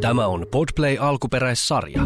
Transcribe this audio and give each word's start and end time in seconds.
Tämä 0.00 0.26
on 0.26 0.46
Podplay 0.50 0.96
alkuperäissarja. 1.00 2.02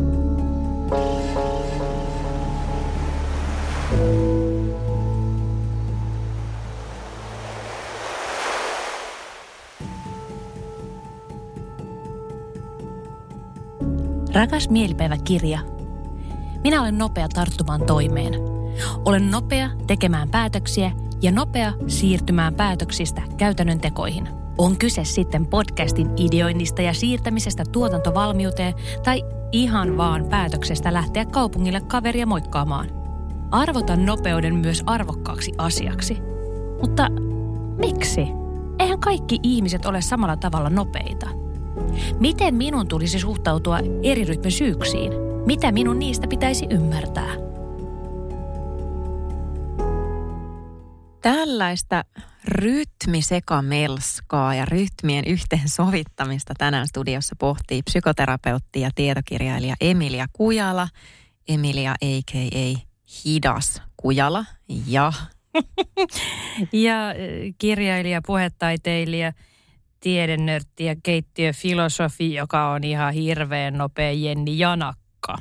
Rakas 14.34 14.70
mielipäiväkirja. 14.70 15.58
Minä 16.64 16.80
olen 16.80 16.98
nopea 16.98 17.28
tarttumaan 17.28 17.86
toimeen. 17.86 18.34
Olen 19.04 19.30
nopea 19.30 19.70
tekemään 19.86 20.28
päätöksiä 20.28 20.92
ja 21.22 21.32
nopea 21.32 21.72
siirtymään 21.86 22.54
päätöksistä 22.54 23.22
käytännön 23.36 23.80
tekoihin. 23.80 24.43
On 24.58 24.76
kyse 24.78 25.04
sitten 25.04 25.46
podcastin 25.46 26.10
ideoinnista 26.16 26.82
ja 26.82 26.92
siirtämisestä 26.92 27.64
tuotantovalmiuteen 27.72 28.74
tai 29.04 29.22
ihan 29.52 29.96
vaan 29.96 30.24
päätöksestä 30.24 30.92
lähteä 30.92 31.24
kaupungille 31.24 31.80
kaveria 31.80 32.26
moikkaamaan. 32.26 32.88
Arvotan 33.50 34.06
nopeuden 34.06 34.54
myös 34.54 34.82
arvokkaaksi 34.86 35.52
asiaksi. 35.58 36.18
Mutta 36.80 37.08
miksi? 37.78 38.26
Eihän 38.78 39.00
kaikki 39.00 39.38
ihmiset 39.42 39.86
ole 39.86 40.02
samalla 40.02 40.36
tavalla 40.36 40.70
nopeita. 40.70 41.28
Miten 42.20 42.54
minun 42.54 42.88
tulisi 42.88 43.18
suhtautua 43.18 43.78
eri 44.02 44.24
rytmisyyksiin? 44.24 45.12
Mitä 45.46 45.72
minun 45.72 45.98
niistä 45.98 46.26
pitäisi 46.26 46.66
ymmärtää? 46.70 47.30
Tällaista 51.20 52.04
rytmisekamelskaa 52.48 54.54
ja 54.54 54.64
rytmien 54.64 55.24
yhteensovittamista 55.26 56.54
tänään 56.58 56.88
studiossa 56.88 57.36
pohtii 57.38 57.82
psykoterapeutti 57.82 58.80
ja 58.80 58.90
tietokirjailija 58.94 59.74
Emilia 59.80 60.26
Kujala. 60.32 60.88
Emilia 61.48 61.90
a.k.a. 61.90 62.78
Hidas 63.24 63.82
Kujala 63.96 64.44
ja... 64.86 65.12
ja 66.86 67.08
äh, 67.08 67.14
kirjailija, 67.58 68.22
puhetaiteilija, 68.26 69.32
tiedennörtti 70.00 70.84
ja 70.84 70.96
keittiöfilosofi, 71.02 72.34
joka 72.34 72.70
on 72.70 72.84
ihan 72.84 73.14
hirveän 73.14 73.78
nopea 73.78 74.12
Jenni 74.12 74.58
Janakka. 74.58 75.38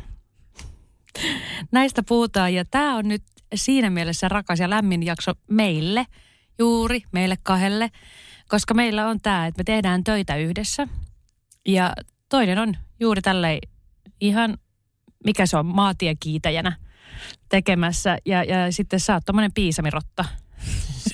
Näistä 1.71 2.03
puhutaan 2.03 2.53
ja 2.53 2.65
tämä 2.71 2.95
on 2.95 3.07
nyt 3.07 3.23
siinä 3.55 3.89
mielessä 3.89 4.29
rakas 4.29 4.59
ja 4.59 4.69
lämmin 4.69 5.03
jakso 5.03 5.31
meille, 5.49 6.05
juuri 6.59 7.03
meille 7.11 7.37
kahdelle, 7.43 7.91
koska 8.47 8.73
meillä 8.73 9.07
on 9.07 9.19
tämä, 9.21 9.47
että 9.47 9.59
me 9.59 9.63
tehdään 9.63 10.03
töitä 10.03 10.35
yhdessä. 10.35 10.87
Ja 11.67 11.93
toinen 12.29 12.59
on 12.59 12.73
juuri 12.99 13.21
tälleen 13.21 13.59
ihan, 14.21 14.57
mikä 15.25 15.45
se 15.45 15.57
on, 15.57 15.65
maatiekiitäjänä 15.65 16.77
tekemässä. 17.49 18.17
Ja, 18.25 18.43
ja 18.43 18.71
sitten 18.71 18.99
sä 18.99 19.13
oot 19.13 19.25
tommonen 19.25 19.53
piisamirotta. 19.53 20.25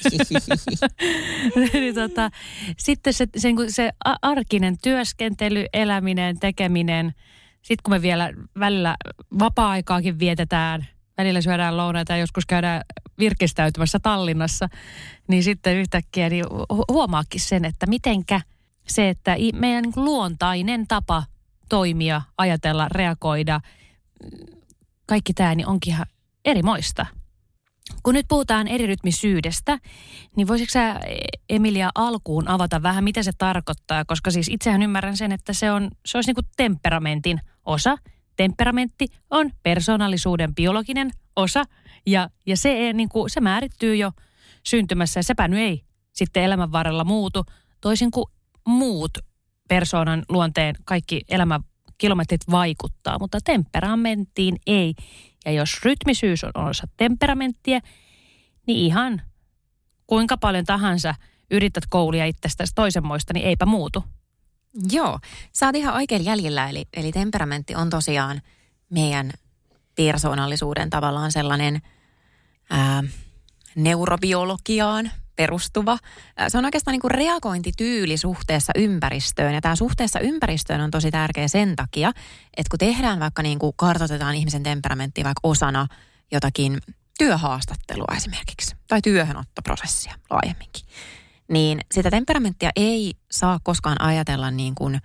niin 1.73 1.95
tota, 1.95 2.29
sitten 2.77 3.13
se, 3.13 3.27
se, 3.37 3.49
se 3.67 3.91
arkinen 4.21 4.77
työskentely, 4.83 5.65
eläminen, 5.73 6.39
tekeminen, 6.39 7.13
sitten 7.61 7.83
kun 7.83 7.93
me 7.93 8.01
vielä 8.01 8.33
välillä 8.59 8.95
vapaa-aikaakin 9.39 10.19
vietetään– 10.19 10.87
välillä 11.19 11.41
syödään 11.41 11.77
lounaita 11.77 12.13
ja 12.13 12.19
joskus 12.19 12.45
käydään 12.45 12.81
virkistäytymässä 13.19 13.99
Tallinnassa, 13.99 14.69
niin 15.27 15.43
sitten 15.43 15.77
yhtäkkiä 15.77 16.29
niin 16.29 16.45
huomaakin 16.91 17.41
sen, 17.41 17.65
että 17.65 17.85
mitenkä 17.85 18.41
se, 18.87 19.09
että 19.09 19.35
meidän 19.53 19.83
niin 19.83 20.05
luontainen 20.05 20.87
tapa 20.87 21.23
toimia, 21.69 22.21
ajatella, 22.37 22.87
reagoida, 22.91 23.59
kaikki 25.05 25.33
tämä 25.33 25.55
niin 25.55 25.67
onkin 25.67 25.93
ihan 25.93 26.05
erimoista. 26.45 27.05
Kun 28.03 28.13
nyt 28.13 28.25
puhutaan 28.29 28.67
erirytmisyydestä, 28.67 29.77
niin 30.35 30.47
voisitko 30.47 30.71
sä 30.71 30.99
Emilia 31.49 31.89
alkuun 31.95 32.47
avata 32.47 32.83
vähän, 32.83 33.03
mitä 33.03 33.23
se 33.23 33.31
tarkoittaa? 33.37 34.05
Koska 34.05 34.31
siis 34.31 34.47
itsehän 34.47 34.81
ymmärrän 34.81 35.17
sen, 35.17 35.31
että 35.31 35.53
se, 35.53 35.71
on, 35.71 35.91
se 36.05 36.17
olisi 36.17 36.29
niin 36.29 36.35
kuin 36.35 36.47
temperamentin 36.57 37.41
osa– 37.65 37.97
temperamentti 38.39 39.07
on 39.29 39.51
persoonallisuuden 39.63 40.55
biologinen 40.55 41.11
osa 41.35 41.63
ja, 42.05 42.29
ja 42.45 42.57
se, 42.57 42.93
niin 42.93 43.09
kuin, 43.09 43.29
se 43.29 43.39
määrittyy 43.39 43.95
jo 43.95 44.11
syntymässä 44.63 45.19
ja 45.19 45.23
sepä 45.23 45.47
nyt 45.47 45.59
ei 45.59 45.83
sitten 46.11 46.43
elämän 46.43 46.71
varrella 46.71 47.03
muutu, 47.03 47.45
toisin 47.81 48.11
kuin 48.11 48.25
muut 48.67 49.17
persoonan 49.69 50.25
luonteen 50.29 50.75
kaikki 50.85 51.21
elämän 51.29 51.63
kilometrit 51.97 52.41
vaikuttaa, 52.51 53.19
mutta 53.19 53.39
temperamenttiin 53.43 54.55
ei. 54.67 54.95
Ja 55.45 55.51
jos 55.51 55.83
rytmisyys 55.83 56.43
on 56.43 56.51
osa 56.55 56.87
temperamenttia, 56.97 57.79
niin 58.67 58.79
ihan 58.79 59.21
kuinka 60.07 60.37
paljon 60.37 60.65
tahansa 60.65 61.15
yrität 61.51 61.83
koulia 61.89 62.25
itsestäsi 62.25 62.75
toisenmoista, 62.75 63.33
niin 63.33 63.45
eipä 63.45 63.65
muutu. 63.65 64.03
Joo, 64.91 65.19
sä 65.55 65.65
oot 65.65 65.75
ihan 65.75 65.95
oikein 65.95 66.25
jäljellä, 66.25 66.69
eli, 66.69 66.85
eli 66.93 67.11
temperamentti 67.11 67.75
on 67.75 67.89
tosiaan 67.89 68.41
meidän 68.89 69.31
persoonallisuuden 70.05 70.89
tavallaan 70.89 71.31
sellainen 71.31 71.81
ää, 72.69 73.03
neurobiologiaan 73.75 75.11
perustuva. 75.35 75.97
Se 76.47 76.57
on 76.57 76.65
oikeastaan 76.65 76.93
niin 76.93 77.01
kuin 77.01 77.11
reagointityyli 77.11 78.17
suhteessa 78.17 78.73
ympäristöön. 78.75 79.53
Ja 79.53 79.61
tämä 79.61 79.75
suhteessa 79.75 80.19
ympäristöön 80.19 80.81
on 80.81 80.91
tosi 80.91 81.11
tärkeä 81.11 81.47
sen 81.47 81.75
takia, 81.75 82.11
että 82.57 82.69
kun 82.69 82.79
tehdään 82.79 83.19
vaikka 83.19 83.43
niin 83.43 83.59
kuin 83.59 83.73
kartoitetaan 83.75 84.35
ihmisen 84.35 84.63
temperamenttia 84.63 85.23
vaikka 85.23 85.39
osana 85.43 85.87
jotakin 86.31 86.77
työhaastattelua 87.17 88.15
esimerkiksi, 88.17 88.75
tai 88.87 89.01
työhönottoprosessia 89.01 90.15
laajemminkin, 90.29 90.85
niin 91.47 91.79
sitä 91.91 92.11
temperamenttia 92.11 92.69
ei 92.75 93.13
saa 93.31 93.59
koskaan 93.63 94.01
ajatella 94.01 94.51
niin 94.51 94.75
kuin 94.75 94.99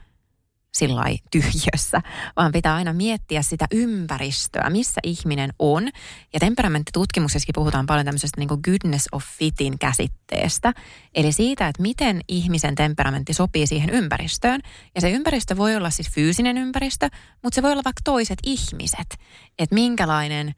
sillä 0.74 1.04
tyhjössä, 1.30 2.02
vaan 2.36 2.52
pitää 2.52 2.74
aina 2.74 2.92
miettiä 2.92 3.42
sitä 3.42 3.66
ympäristöä, 3.70 4.70
missä 4.70 5.00
ihminen 5.04 5.50
on. 5.58 5.88
Ja 6.32 6.40
temperamenttitutkimuksessakin 6.40 7.52
puhutaan 7.54 7.86
paljon 7.86 8.04
tämmöisestä 8.04 8.40
niin 8.40 8.60
goodness 8.64 9.08
of 9.12 9.24
fitin 9.38 9.78
käsitteestä. 9.78 10.72
Eli 11.14 11.32
siitä, 11.32 11.68
että 11.68 11.82
miten 11.82 12.20
ihmisen 12.28 12.74
temperamentti 12.74 13.34
sopii 13.34 13.66
siihen 13.66 13.90
ympäristöön. 13.90 14.60
Ja 14.94 15.00
se 15.00 15.10
ympäristö 15.10 15.56
voi 15.56 15.76
olla 15.76 15.90
siis 15.90 16.10
fyysinen 16.10 16.58
ympäristö, 16.58 17.08
mutta 17.42 17.54
se 17.54 17.62
voi 17.62 17.72
olla 17.72 17.84
vaikka 17.84 18.00
toiset 18.04 18.38
ihmiset. 18.42 19.18
Että 19.58 19.74
minkälainen 19.74 20.54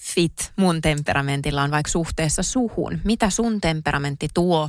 fit 0.00 0.52
mun 0.56 0.80
temperamentilla 0.80 1.62
on 1.62 1.70
vaikka 1.70 1.90
suhteessa 1.90 2.42
suhun. 2.42 3.00
Mitä 3.04 3.30
sun 3.30 3.60
temperamentti 3.60 4.28
tuo 4.34 4.68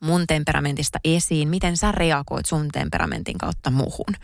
mun 0.00 0.26
temperamentista 0.26 0.98
esiin, 1.04 1.48
miten 1.48 1.76
sä 1.76 1.92
reagoit 1.92 2.46
sun 2.46 2.68
temperamentin 2.72 3.38
kautta 3.38 3.70
muhun. 3.70 4.14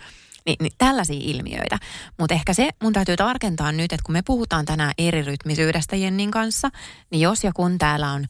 Ni, 0.46 0.56
niin 0.60 0.72
tällaisia 0.78 1.20
ilmiöitä. 1.20 1.78
Mutta 2.18 2.34
ehkä 2.34 2.54
se 2.54 2.70
mun 2.82 2.92
täytyy 2.92 3.16
tarkentaa 3.16 3.72
nyt, 3.72 3.92
että 3.92 4.04
kun 4.04 4.12
me 4.12 4.22
puhutaan 4.22 4.64
tänään 4.64 4.92
eri 4.98 5.22
rytmisyydestä 5.22 5.96
Jennin 5.96 6.30
kanssa, 6.30 6.70
niin 7.10 7.20
jos 7.20 7.44
ja 7.44 7.52
kun 7.52 7.78
täällä 7.78 8.12
on 8.12 8.26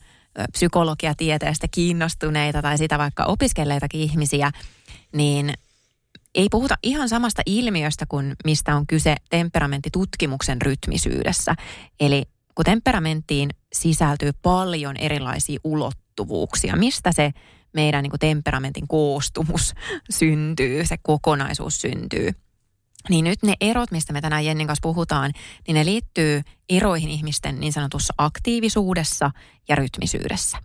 psykologiatieteestä 0.53 1.67
kiinnostuneita 1.71 2.63
tai 2.63 2.79
sitä 2.79 2.99
vaikka 2.99 3.25
opiskelleitakin 3.25 4.01
ihmisiä, 4.01 4.51
niin 5.13 5.55
ei 6.35 6.49
puhuta 6.51 6.75
ihan 6.83 7.09
samasta 7.09 7.43
ilmiöstä 7.47 8.07
kuin 8.07 8.37
mistä 8.45 8.77
on 8.77 8.87
kyse 8.87 9.17
temperamenttitutkimuksen 9.31 10.63
rytmisyydessä. 10.63 11.55
Eli 12.01 12.23
kun 12.55 12.65
temperamenttiin 12.65 13.51
sisältyy 13.73 14.31
paljon 14.43 14.97
erilaisia 14.97 15.61
ulottuvuuksia, 15.65 16.06
ulottuvuuksia, 16.17 16.77
mistä 16.77 17.13
se 17.13 17.33
meidän 17.75 18.03
niin 18.03 18.11
kuin 18.11 18.21
temperamentin 18.21 18.89
koostumus 18.89 19.75
syntyy, 20.19 20.87
se 20.87 20.97
kokonaisuus 21.03 21.81
syntyy. 21.81 22.31
Niin 23.09 23.25
nyt 23.25 23.43
ne 23.43 23.55
erot, 23.61 23.91
mistä 23.91 24.13
me 24.13 24.21
tänään 24.21 24.45
Jennin 24.45 24.67
kanssa 24.67 24.83
puhutaan, 24.83 25.33
niin 25.67 25.75
ne 25.75 25.85
liittyy 25.85 26.43
eroihin 26.69 27.11
ihmisten 27.11 27.61
niin 27.61 27.73
sanotussa 27.73 28.15
aktiivisuudessa 28.19 29.31
ja 29.69 29.77
rytmisyydessä. 29.77 30.59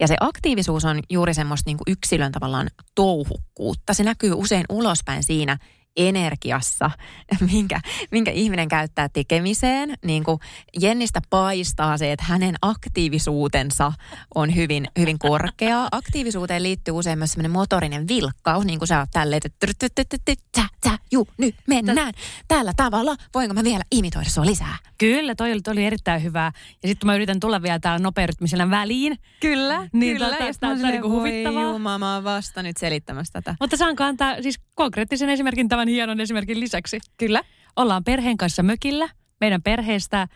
Ja 0.00 0.06
se 0.06 0.16
aktiivisuus 0.20 0.84
on 0.84 1.00
juuri 1.10 1.34
semmoista 1.34 1.68
niin 1.68 1.76
kuin 1.76 1.92
yksilön 1.92 2.32
tavallaan 2.32 2.70
touhukkuutta. 2.94 3.94
Se 3.94 4.04
näkyy 4.04 4.32
usein 4.34 4.64
ulospäin 4.68 5.22
siinä, 5.22 5.58
energiassa, 5.96 6.90
minkä, 7.52 7.80
minkä 8.10 8.30
ihminen 8.30 8.68
käyttää 8.68 9.08
tekemiseen. 9.08 9.94
Niin 10.04 10.24
kuin 10.24 10.38
Jennistä 10.80 11.20
paistaa 11.30 11.98
se, 11.98 12.12
että 12.12 12.24
hänen 12.28 12.54
aktiivisuutensa 12.62 13.92
on 14.34 14.54
hyvin, 14.54 14.88
hyvin 14.98 15.18
korkea. 15.18 15.88
Aktiivisuuteen 15.92 16.62
liittyy 16.62 16.94
usein 16.94 17.18
myös 17.18 17.32
semmoinen 17.32 17.52
motorinen 17.52 18.08
vilkkaus, 18.08 18.64
niin 18.64 18.78
kuin 18.78 18.88
sä 18.88 18.98
oot 18.98 19.10
tälleen, 19.12 19.40
että 19.44 20.68
juu, 21.12 21.28
nyt 21.38 21.54
mennään 21.66 22.12
tällä 22.48 22.72
tavalla. 22.76 23.16
Voinko 23.34 23.54
mä 23.54 23.64
vielä 23.64 23.84
imitoida 23.90 24.30
sua 24.30 24.46
lisää? 24.46 24.76
Kyllä, 24.98 25.34
toi 25.34 25.52
oli, 25.52 25.60
toi 25.60 25.72
oli 25.72 25.84
erittäin 25.84 26.22
hyvää. 26.22 26.52
Ja 26.82 26.88
sitten 26.88 27.06
mä 27.06 27.14
yritän 27.14 27.40
tulla 27.40 27.62
vielä 27.62 27.78
täällä 27.78 28.02
nopearytmisellä 28.02 28.70
väliin. 28.70 29.18
Kyllä, 29.40 29.88
niin 29.92 30.16
kyllä. 30.16 30.30
Tota, 30.30 30.50
tämä 30.60 30.72
on 30.72 30.78
niinku 30.78 31.10
huvittavaa. 31.10 31.62
Jumma, 31.62 31.98
mä 31.98 32.14
oon 32.14 32.24
vasta 32.24 32.62
nyt 32.62 32.76
selittämässä 32.76 33.32
tätä. 33.32 33.54
Mutta 33.60 33.76
saanko 33.76 34.04
antaa 34.04 34.42
siis 34.42 34.60
konkreettisen 34.74 35.28
esimerkin 35.28 35.68
tämän 35.68 35.81
muutaman 35.82 35.88
hienon 35.88 36.20
esimerkin 36.20 36.60
lisäksi. 36.60 36.98
Kyllä. 37.18 37.42
Ollaan 37.76 38.04
perheen 38.04 38.36
kanssa 38.36 38.62
mökillä. 38.62 39.08
Meidän 39.40 39.62
perheestä 39.62 40.28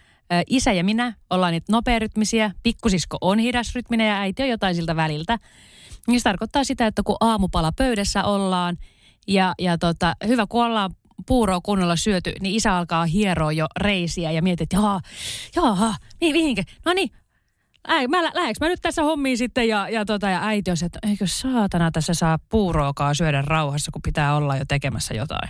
isä 0.46 0.72
ja 0.72 0.84
minä 0.84 1.14
ollaan 1.30 1.52
niitä 1.52 1.72
nopearytmisiä. 1.72 2.50
Pikkusisko 2.62 3.18
on 3.20 3.38
hidasrytminen 3.38 4.08
ja 4.08 4.20
äiti 4.20 4.42
on 4.42 4.48
jotain 4.48 4.74
siltä 4.74 4.96
väliltä. 4.96 5.38
Niin 6.06 6.20
se 6.20 6.24
tarkoittaa 6.24 6.64
sitä, 6.64 6.86
että 6.86 7.02
kun 7.02 7.16
aamupala 7.20 7.72
pöydässä 7.72 8.24
ollaan 8.24 8.76
ja, 9.28 9.54
ja 9.58 9.78
tota, 9.78 10.14
hyvä 10.26 10.46
kun 10.48 10.64
ollaan 10.64 10.90
puuroa 11.26 11.60
kunnolla 11.60 11.96
syöty, 11.96 12.32
niin 12.40 12.54
isä 12.54 12.76
alkaa 12.76 13.06
hieroa 13.06 13.52
jo 13.52 13.66
reisiä 13.80 14.30
ja 14.30 14.42
mietit, 14.42 14.62
että 14.62 14.76
jaha, 14.76 15.00
jaha, 15.56 15.94
mihin, 16.20 16.36
mihinkä? 16.36 16.62
No 16.84 16.92
niin, 16.92 17.10
äi, 17.88 18.08
mä, 18.08 18.22
lähdekö 18.22 18.58
mä 18.60 18.68
nyt 18.68 18.82
tässä 18.82 19.02
hommiin 19.02 19.38
sitten 19.38 19.68
ja, 19.68 19.88
ja, 19.88 20.04
tota, 20.04 20.30
ja 20.30 20.46
äiti 20.46 20.70
on 20.70 20.76
se, 20.76 20.86
että 20.86 20.98
eikö 21.08 21.26
saatana 21.26 21.90
tässä 21.90 22.14
saa 22.14 22.38
puuroakaan 22.48 23.14
syödä 23.14 23.42
rauhassa, 23.42 23.92
kun 23.92 24.02
pitää 24.02 24.36
olla 24.36 24.56
jo 24.56 24.64
tekemässä 24.68 25.14
jotain. 25.14 25.48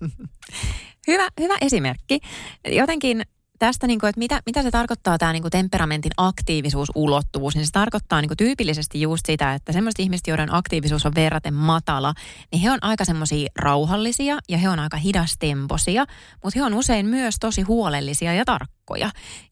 Hyvä, 1.08 1.28
hyvä 1.40 1.54
esimerkki. 1.60 2.20
Jotenkin 2.68 3.22
tästä, 3.58 3.86
niin 3.86 4.00
kuin, 4.00 4.08
että 4.08 4.18
mitä, 4.18 4.40
mitä 4.46 4.62
se 4.62 4.70
tarkoittaa 4.70 5.18
tämä 5.18 5.32
niin 5.32 5.42
kuin 5.42 5.50
temperamentin 5.50 6.12
aktiivisuusulottuvuus, 6.16 7.54
niin 7.54 7.66
se 7.66 7.72
tarkoittaa 7.72 8.20
niin 8.20 8.28
kuin 8.28 8.36
tyypillisesti 8.36 9.00
just 9.00 9.26
sitä, 9.26 9.54
että 9.54 9.72
semmoiset 9.72 10.00
ihmiset, 10.00 10.26
joiden 10.26 10.54
aktiivisuus 10.54 11.06
on 11.06 11.14
verraten 11.14 11.54
matala, 11.54 12.14
niin 12.52 12.62
he 12.62 12.70
on 12.70 12.78
aika 12.82 13.04
semmoisia 13.04 13.48
rauhallisia 13.58 14.38
ja 14.48 14.58
he 14.58 14.68
on 14.68 14.78
aika 14.78 14.96
hidastemposia, 14.96 16.04
mutta 16.42 16.60
he 16.60 16.64
on 16.64 16.74
usein 16.74 17.06
myös 17.06 17.36
tosi 17.40 17.62
huolellisia 17.62 18.34
ja 18.34 18.44
tarkkoja. 18.44 18.74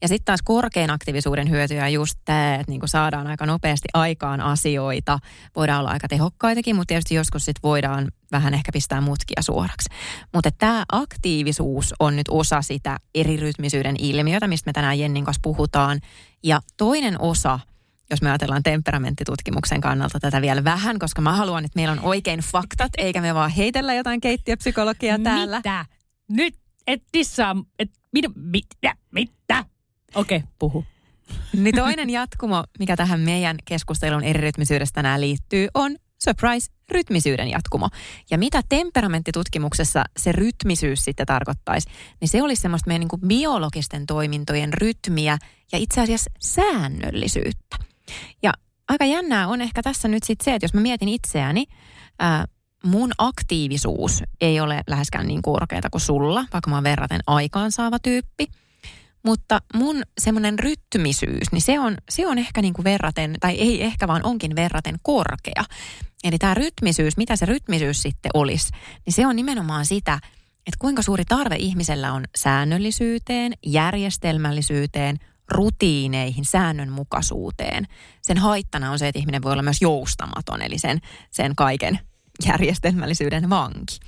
Ja 0.02 0.08
sitten 0.08 0.25
taas 0.25 0.43
korkean 0.44 0.90
aktiivisuuden 0.90 1.50
hyötyä 1.50 1.88
just 1.88 2.19
tämä, 2.25 2.55
että 2.55 2.70
niin 2.70 2.81
kuin 2.81 2.88
saadaan 2.88 3.26
aika 3.26 3.46
nopeasti 3.46 3.88
aikaan 3.94 4.40
asioita, 4.40 5.19
voidaan 5.56 5.81
olla 5.81 5.90
aika 5.90 6.08
tehokkaitakin, 6.08 6.76
mutta 6.76 6.88
tietysti 6.88 7.14
joskus 7.14 7.44
sitten 7.44 7.62
voidaan 7.62 8.12
vähän 8.32 8.55
ehkä 8.55 8.73
pistää 8.73 9.00
mutkia 9.00 9.43
suoraksi. 9.43 9.88
Mutta 10.34 10.50
tämä 10.58 10.84
aktiivisuus 10.93 11.94
on 12.00 12.17
nyt 12.17 12.26
osa 12.31 12.62
sitä 12.62 12.99
erirytmisyyden 13.14 13.96
ilmiötä, 13.99 14.49
mistä 14.49 14.69
me 14.69 14.73
tänään 14.73 14.99
Jennin 14.99 15.25
kanssa 15.25 15.40
puhutaan. 15.43 16.00
Ja 16.43 16.61
toinen 16.76 17.20
osa, 17.20 17.61
jos 18.11 18.23
me 18.23 18.31
ajatellaan 18.31 18.62
temperamenttitutkimuksen 18.62 19.81
kannalta 19.81 20.20
tätä 20.20 20.43
vielä 20.43 20.64
vähän, 20.64 20.99
koska 20.99 21.23
mä 21.23 21.32
haluan, 21.32 21.64
että 21.64 21.79
meillä 21.79 21.93
on 21.93 22.00
oikein 22.00 22.40
faktat, 22.40 22.93
eikä 22.99 23.20
me 23.20 23.34
vaan 23.34 23.50
heitellä 23.50 23.94
jotain 23.94 24.20
keittiöpsykologiaa 24.20 25.19
täällä. 25.19 25.56
Mitä? 25.56 25.87
Nyt 26.29 26.55
et 26.87 27.02
dissaa, 27.12 27.56
et 27.79 27.90
mitä, 28.12 28.29
mitä, 28.35 28.94
mitä? 29.11 29.64
Okei, 30.14 30.37
okay, 30.37 30.49
puhu. 30.59 30.85
Niin 31.53 31.76
toinen 31.76 32.11
jatkumo, 32.11 32.64
mikä 32.79 32.97
tähän 32.97 33.20
meidän 33.20 33.56
keskustelun 33.64 34.25
erirytmisyydestä 34.25 34.94
tänään 34.94 35.20
liittyy, 35.20 35.69
on 35.75 35.97
surprise, 36.25 36.73
rytmisyyden 36.91 37.49
jatkumo. 37.49 37.88
Ja 38.31 38.38
mitä 38.38 38.62
temperamenttitutkimuksessa 38.69 40.05
se 40.17 40.32
rytmisyys 40.32 41.05
sitten 41.05 41.26
tarkoittaisi, 41.26 41.91
niin 42.20 42.29
se 42.29 42.43
olisi 42.43 42.62
semmoista 42.62 42.88
meidän 42.88 43.09
niin 43.12 43.29
biologisten 43.29 44.06
toimintojen 44.06 44.73
rytmiä 44.73 45.38
ja 45.73 45.79
itse 45.79 46.00
asiassa 46.00 46.31
säännöllisyyttä. 46.41 47.76
Ja 48.43 48.53
aika 48.88 49.05
jännää 49.05 49.49
on 49.49 49.61
ehkä 49.61 49.82
tässä 49.82 50.08
nyt 50.08 50.23
sitten 50.23 50.44
se, 50.44 50.55
että 50.55 50.65
jos 50.65 50.75
mä 50.75 50.81
mietin 50.81 51.08
itseäni, 51.08 51.67
ää, 52.19 52.44
mun 52.84 53.12
aktiivisuus 53.19 54.23
ei 54.40 54.61
ole 54.61 54.82
läheskään 54.87 55.26
niin 55.26 55.43
korkeata 55.43 55.90
kuin 55.90 56.00
sulla, 56.00 56.44
vaikka 56.52 56.70
mä 56.70 56.76
oon 56.76 56.84
verraten 56.84 57.20
aikaansaava 57.26 57.99
tyyppi– 57.99 58.46
mutta 59.25 59.61
mun 59.75 60.02
semmoinen 60.20 60.58
rytmisyys, 60.58 61.52
niin 61.52 61.62
se 61.62 61.81
on, 61.81 61.96
se 62.08 62.26
on 62.26 62.38
ehkä 62.38 62.62
niin 62.62 62.75
kuin 62.75 62.84
verraten, 62.84 63.34
tai 63.40 63.55
ei 63.55 63.84
ehkä 63.84 64.08
vaan 64.08 64.25
onkin 64.25 64.56
verraten 64.56 64.96
korkea. 65.02 65.64
Eli 66.25 66.38
tämä 66.38 66.55
rytmisyys, 66.55 67.17
mitä 67.17 67.37
se 67.37 67.46
rytmisyys 67.46 68.02
sitten 68.02 68.31
olisi, 68.34 68.73
niin 69.06 69.14
se 69.14 69.26
on 69.26 69.37
nimenomaan 69.37 69.87
sitä, 69.87 70.19
että 70.67 70.79
kuinka 70.79 71.02
suuri 71.02 71.25
tarve 71.25 71.56
ihmisellä 71.56 72.12
on 72.12 72.25
säännöllisyyteen, 72.37 73.52
järjestelmällisyyteen, 73.67 75.19
rutiineihin, 75.49 76.44
säännönmukaisuuteen. 76.44 77.87
Sen 78.23 78.38
haittana 78.38 78.90
on 78.90 78.99
se, 78.99 79.08
että 79.08 79.19
ihminen 79.19 79.43
voi 79.43 79.52
olla 79.52 79.62
myös 79.62 79.82
joustamaton, 79.82 80.62
eli 80.62 80.79
sen, 80.79 81.00
sen 81.31 81.56
kaiken 81.56 81.99
järjestelmällisyyden 82.46 83.50
vanki. 83.50 83.99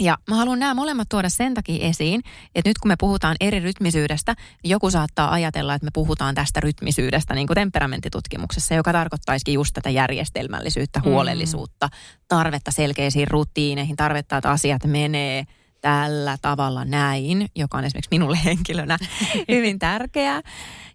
Ja 0.00 0.18
mä 0.30 0.36
haluan 0.36 0.58
nämä 0.58 0.74
molemmat 0.74 1.08
tuoda 1.08 1.28
sen 1.28 1.54
takia 1.54 1.86
esiin, 1.86 2.20
että 2.54 2.70
nyt 2.70 2.78
kun 2.78 2.88
me 2.88 2.96
puhutaan 3.00 3.36
eri 3.40 3.60
rytmisyydestä, 3.60 4.34
joku 4.64 4.90
saattaa 4.90 5.32
ajatella, 5.32 5.74
että 5.74 5.84
me 5.84 5.90
puhutaan 5.94 6.34
tästä 6.34 6.60
rytmisyydestä 6.60 7.34
niin 7.34 7.46
kuin 7.46 7.54
temperamenttitutkimuksessa, 7.54 8.74
joka 8.74 8.92
tarkoittaisikin 8.92 9.54
just 9.54 9.74
tätä 9.74 9.90
järjestelmällisyyttä, 9.90 10.98
mm. 10.98 11.04
huolellisuutta, 11.04 11.88
tarvetta 12.28 12.70
selkeisiin 12.70 13.28
rutiineihin, 13.28 13.96
tarvetta, 13.96 14.36
että 14.36 14.50
asiat 14.50 14.84
menee 14.84 15.44
tällä 15.80 16.36
tavalla 16.42 16.84
näin, 16.84 17.46
joka 17.56 17.78
on 17.78 17.84
esimerkiksi 17.84 18.08
minulle 18.10 18.38
henkilönä 18.44 18.98
hyvin 19.48 19.78
tärkeää. 19.78 20.40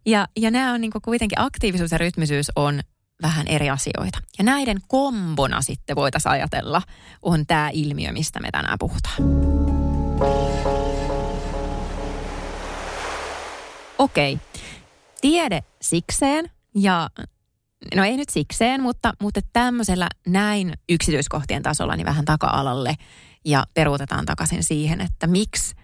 Ja, 0.06 0.28
ja 0.38 0.52
nämä 0.52 0.74
on 0.74 0.82
niin 0.82 0.92
kuitenkin 1.02 1.40
aktiivisuus 1.40 1.92
ja 1.92 1.98
rytmisyys 1.98 2.52
on 2.56 2.82
vähän 3.22 3.48
eri 3.48 3.70
asioita. 3.70 4.20
Ja 4.38 4.44
näiden 4.44 4.78
kombona 4.88 5.62
sitten 5.62 5.96
voitaisiin 5.96 6.32
ajatella, 6.32 6.82
on 7.22 7.46
tämä 7.46 7.70
ilmiö, 7.74 8.12
mistä 8.12 8.40
me 8.40 8.52
tänään 8.52 8.78
puhutaan. 8.80 9.24
Okei. 13.98 14.34
Okay. 14.34 14.46
Tiede 15.22 15.64
sikseen 15.82 16.52
ja 16.76 17.10
no 17.96 18.04
ei 18.04 18.18
nyt 18.18 18.30
sikseen, 18.30 18.82
mutta, 18.82 19.14
mutta 19.22 19.40
tämmöisellä 19.54 20.10
näin 20.28 20.74
yksityiskohtien 20.90 21.64
tasolla 21.64 21.96
niin 21.96 22.06
vähän 22.06 22.26
taka-alalle 22.26 22.96
ja 23.46 23.66
peruutetaan 23.74 24.26
takaisin 24.26 24.64
siihen, 24.64 25.02
että 25.02 25.28
miksi 25.28 25.76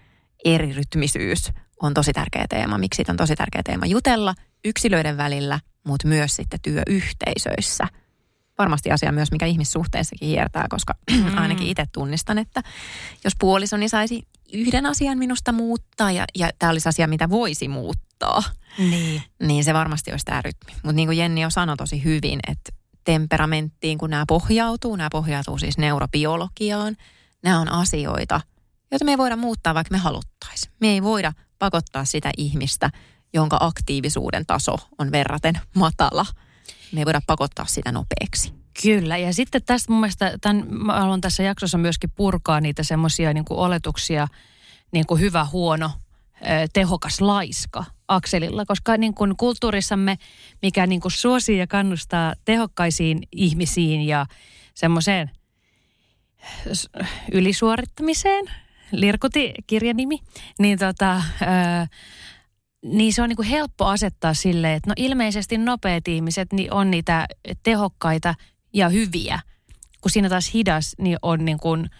erirytmisyys 0.44 1.52
on 1.82 1.94
tosi 1.94 2.12
tärkeä 2.12 2.46
teema, 2.48 2.78
miksi 2.78 2.96
siitä 2.96 3.12
on 3.12 3.16
tosi 3.16 3.36
tärkeä 3.36 3.62
teema 3.64 3.86
jutella 3.86 4.34
yksilöiden 4.64 5.16
välillä 5.16 5.60
mutta 5.86 6.08
myös 6.08 6.36
sitten 6.36 6.60
työyhteisöissä. 6.62 7.88
Varmasti 8.58 8.90
asia 8.90 9.12
myös, 9.12 9.32
mikä 9.32 9.46
ihmissuhteissakin 9.46 10.28
hiertää, 10.28 10.66
koska 10.70 10.94
mm. 11.10 11.38
ainakin 11.38 11.66
itse 11.66 11.84
tunnistan, 11.92 12.38
että 12.38 12.62
jos 13.24 13.32
puolisoni 13.38 13.88
saisi 13.88 14.22
yhden 14.52 14.86
asian 14.86 15.18
minusta 15.18 15.52
muuttaa 15.52 16.12
ja, 16.12 16.24
ja 16.34 16.50
tämä 16.58 16.72
olisi 16.72 16.88
asia, 16.88 17.08
mitä 17.08 17.30
voisi 17.30 17.68
muuttaa, 17.68 18.42
niin, 18.78 19.22
niin 19.42 19.64
se 19.64 19.74
varmasti 19.74 20.10
olisi 20.10 20.24
tämä 20.24 20.42
rytmi. 20.42 20.72
Mutta 20.72 20.92
niin 20.92 21.08
kuin 21.08 21.18
Jenni 21.18 21.40
jo 21.40 21.50
sanoi 21.50 21.76
tosi 21.76 22.04
hyvin, 22.04 22.40
että 22.48 22.72
temperamenttiin, 23.04 23.98
kun 23.98 24.10
nämä 24.10 24.24
pohjautuu, 24.28 24.96
nämä 24.96 25.08
pohjautuu 25.12 25.58
siis 25.58 25.78
neurobiologiaan, 25.78 26.96
nämä 27.42 27.60
on 27.60 27.68
asioita, 27.68 28.40
joita 28.90 29.04
me 29.04 29.10
ei 29.10 29.18
voida 29.18 29.36
muuttaa, 29.36 29.74
vaikka 29.74 29.92
me 29.92 29.98
haluttaisiin. 29.98 30.72
Me 30.80 30.88
ei 30.88 31.02
voida 31.02 31.32
pakottaa 31.58 32.04
sitä 32.04 32.30
ihmistä 32.36 32.90
jonka 33.36 33.56
aktiivisuuden 33.60 34.46
taso 34.46 34.76
on 34.98 35.12
verraten 35.12 35.60
matala. 35.74 36.26
Me 36.92 37.00
ei 37.00 37.04
voida 37.04 37.20
pakottaa 37.26 37.66
sitä 37.66 37.92
nopeaksi. 37.92 38.52
Kyllä, 38.82 39.16
ja 39.16 39.32
sitten 39.32 39.62
tästä 39.66 39.92
mun 39.92 40.00
mielestä, 40.00 40.38
tämän, 40.40 40.64
mä 40.68 41.00
haluan 41.00 41.20
tässä 41.20 41.42
jaksossa 41.42 41.78
myöskin 41.78 42.10
purkaa 42.14 42.60
niitä 42.60 42.82
semmoisia 42.82 43.34
niin 43.34 43.44
oletuksia, 43.50 44.28
niin 44.92 45.06
kuin 45.06 45.20
hyvä, 45.20 45.44
huono, 45.44 45.90
tehokas, 46.72 47.20
laiska 47.20 47.84
akselilla, 48.08 48.66
koska 48.66 48.96
niin 48.96 49.14
kuin 49.14 49.36
kulttuurissamme, 49.36 50.16
mikä 50.62 50.86
niin 50.86 51.00
kuin 51.00 51.12
suosii 51.12 51.58
ja 51.58 51.66
kannustaa 51.66 52.34
tehokkaisiin 52.44 53.18
ihmisiin 53.32 54.02
ja 54.02 54.26
semmoiseen 54.74 55.30
ylisuorittamiseen, 57.32 58.44
Lirkuti 58.92 59.54
kirjanimi, 59.66 60.18
niin 60.58 60.78
tota, 60.78 61.22
niin 62.86 63.12
se 63.12 63.22
on 63.22 63.28
niin 63.28 63.36
kuin 63.36 63.48
helppo 63.48 63.86
asettaa 63.86 64.34
sille, 64.34 64.74
että 64.74 64.90
no 64.90 64.94
ilmeisesti 64.96 65.58
nopeat 65.58 66.08
ihmiset 66.08 66.52
niin 66.52 66.72
on 66.72 66.90
niitä 66.90 67.26
tehokkaita 67.62 68.34
ja 68.72 68.88
hyviä, 68.88 69.40
kun 70.00 70.10
siinä 70.10 70.28
taas 70.28 70.54
hidas 70.54 70.94
niin 70.98 71.18
on 71.22 71.44
niin 71.44 71.58
kuin 71.58 71.90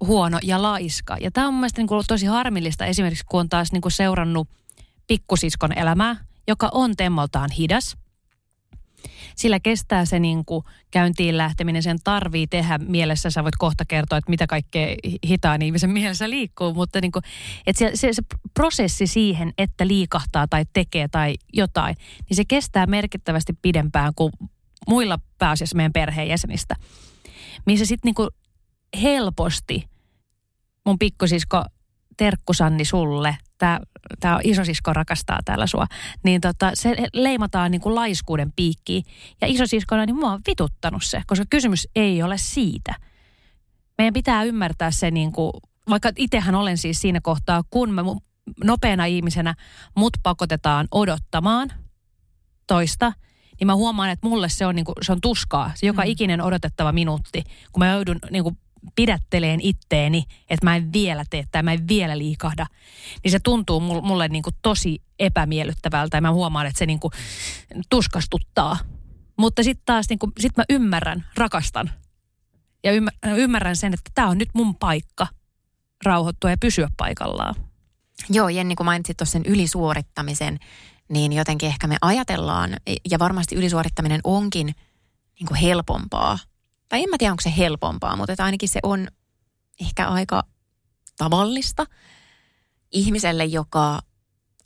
huono 0.00 0.38
ja 0.42 0.62
laiska. 0.62 1.16
Ja 1.20 1.30
tämä 1.30 1.48
on 1.48 1.54
mielestäni 1.54 1.86
niin 1.90 2.04
tosi 2.08 2.26
harmillista 2.26 2.86
esimerkiksi, 2.86 3.24
kun 3.28 3.40
on 3.40 3.48
taas 3.48 3.72
niin 3.72 3.82
kuin 3.82 3.92
seurannut 3.92 4.48
pikkusiskon 5.06 5.78
elämää, 5.78 6.16
joka 6.48 6.68
on 6.72 6.96
temmoltaan 6.96 7.50
hidas– 7.50 7.96
sillä 9.36 9.60
kestää 9.60 10.04
se 10.04 10.18
niin 10.18 10.44
kuin 10.44 10.64
käyntiin 10.90 11.38
lähteminen, 11.38 11.82
sen 11.82 11.98
tarvii 12.04 12.46
tehdä 12.46 12.78
mielessä. 12.78 13.30
Sä 13.30 13.44
voit 13.44 13.56
kohta 13.56 13.84
kertoa, 13.84 14.18
että 14.18 14.30
mitä 14.30 14.46
kaikkea 14.46 14.96
hitaan 15.28 15.62
ihmisen 15.62 15.90
mielessä 15.90 16.30
liikkuu, 16.30 16.74
mutta 16.74 17.00
niin 17.00 17.12
kuin, 17.12 17.22
että 17.66 17.78
se, 17.78 17.90
se, 17.94 18.12
se 18.12 18.22
prosessi 18.54 19.06
siihen, 19.06 19.52
että 19.58 19.88
liikahtaa 19.88 20.46
tai 20.48 20.64
tekee 20.72 21.08
tai 21.08 21.34
jotain, 21.52 21.96
niin 22.28 22.36
se 22.36 22.44
kestää 22.44 22.86
merkittävästi 22.86 23.52
pidempään 23.62 24.12
kuin 24.16 24.32
muilla 24.88 25.18
pääasiassa 25.38 25.76
meidän 25.76 25.92
perheenjäsenistä. 25.92 26.76
Missä 27.66 27.86
sitten 27.86 28.14
niin 28.16 28.28
helposti 29.02 29.88
mun 30.86 30.98
pikkusisko 30.98 31.64
Terkkusanni 32.16 32.84
sulle, 32.84 33.36
tämä 33.58 33.80
tää 34.20 34.38
isosisko 34.44 34.92
rakastaa 34.92 35.38
täällä 35.44 35.66
sua, 35.66 35.86
niin 36.24 36.40
tota, 36.40 36.70
se 36.74 36.96
leimataan 37.12 37.70
niin 37.70 37.80
kuin 37.80 37.94
laiskuuden 37.94 38.52
piikkiin. 38.56 39.04
Ja 39.40 39.46
isosiskona, 39.46 40.06
niin 40.06 40.16
mua 40.16 40.32
on 40.32 40.40
vituttanut 40.46 41.04
se, 41.04 41.22
koska 41.26 41.44
kysymys 41.50 41.88
ei 41.96 42.22
ole 42.22 42.38
siitä. 42.38 42.94
meidän 43.98 44.14
pitää 44.14 44.44
ymmärtää 44.44 44.90
se 44.90 45.10
niin 45.10 45.32
kuin, 45.32 45.52
vaikka 45.90 46.10
itsehän 46.16 46.54
olen 46.54 46.78
siis 46.78 47.00
siinä 47.00 47.20
kohtaa, 47.22 47.62
kun 47.70 47.90
mä 47.90 48.02
nopeana 48.64 49.04
ihmisenä 49.04 49.54
mut 49.96 50.12
pakotetaan 50.22 50.88
odottamaan 50.90 51.72
toista, 52.66 53.12
niin 53.60 53.66
mä 53.66 53.74
huomaan, 53.74 54.10
että 54.10 54.28
mulle 54.28 54.48
se 54.48 54.66
on, 54.66 54.74
niin 54.74 54.84
kuin, 54.84 54.94
se 55.02 55.12
on 55.12 55.20
tuskaa. 55.20 55.72
Se 55.74 55.86
joka 55.86 56.02
mm. 56.02 56.08
ikinen 56.08 56.40
odotettava 56.40 56.92
minuutti, 56.92 57.42
kun 57.72 57.78
mä 57.78 57.92
joudun 57.92 58.18
niin 58.30 58.42
kuin, 58.42 58.58
pidätteleen 58.94 59.60
itteeni, 59.60 60.24
että 60.50 60.66
mä 60.66 60.76
en 60.76 60.92
vielä 60.92 61.24
tee 61.30 61.44
tai 61.52 61.62
mä 61.62 61.72
en 61.72 61.88
vielä 61.88 62.18
liikahda, 62.18 62.66
niin 63.24 63.32
se 63.32 63.38
tuntuu 63.44 63.80
mulle 63.80 64.28
niin 64.28 64.42
kuin 64.42 64.54
tosi 64.62 65.02
epämiellyttävältä 65.18 66.16
ja 66.16 66.20
mä 66.20 66.32
huomaan, 66.32 66.66
että 66.66 66.78
se 66.78 66.86
niin 66.86 67.00
kuin 67.00 67.12
tuskastuttaa. 67.90 68.78
Mutta 69.36 69.62
sitten 69.62 69.84
taas 69.86 70.08
niin 70.08 70.18
kuin, 70.18 70.32
sit 70.40 70.56
mä 70.56 70.64
ymmärrän, 70.68 71.24
rakastan 71.36 71.90
ja 72.84 72.92
ymmärrän 73.36 73.76
sen, 73.76 73.94
että 73.94 74.10
tämä 74.14 74.28
on 74.28 74.38
nyt 74.38 74.48
mun 74.54 74.76
paikka 74.76 75.26
rauhoittua 76.04 76.50
ja 76.50 76.56
pysyä 76.60 76.88
paikallaan. 76.96 77.54
Joo, 78.30 78.48
Jenni, 78.48 78.74
kun 78.74 78.86
mainitsit 78.86 79.16
tuossa 79.16 79.32
sen 79.32 79.46
ylisuorittamisen, 79.46 80.58
niin 81.08 81.32
jotenkin 81.32 81.68
ehkä 81.68 81.86
me 81.86 81.96
ajatellaan, 82.02 82.76
ja 83.10 83.18
varmasti 83.18 83.54
ylisuorittaminen 83.54 84.20
onkin 84.24 84.66
niin 85.40 85.46
kuin 85.48 85.60
helpompaa. 85.60 86.38
Tai 86.94 87.02
en 87.02 87.10
mä 87.10 87.18
tiedä, 87.18 87.32
onko 87.32 87.40
se 87.40 87.54
helpompaa, 87.56 88.16
mutta 88.16 88.44
ainakin 88.44 88.68
se 88.68 88.80
on 88.82 89.08
ehkä 89.80 90.08
aika 90.08 90.42
tavallista 91.16 91.86
ihmiselle, 92.92 93.44
joka 93.44 94.00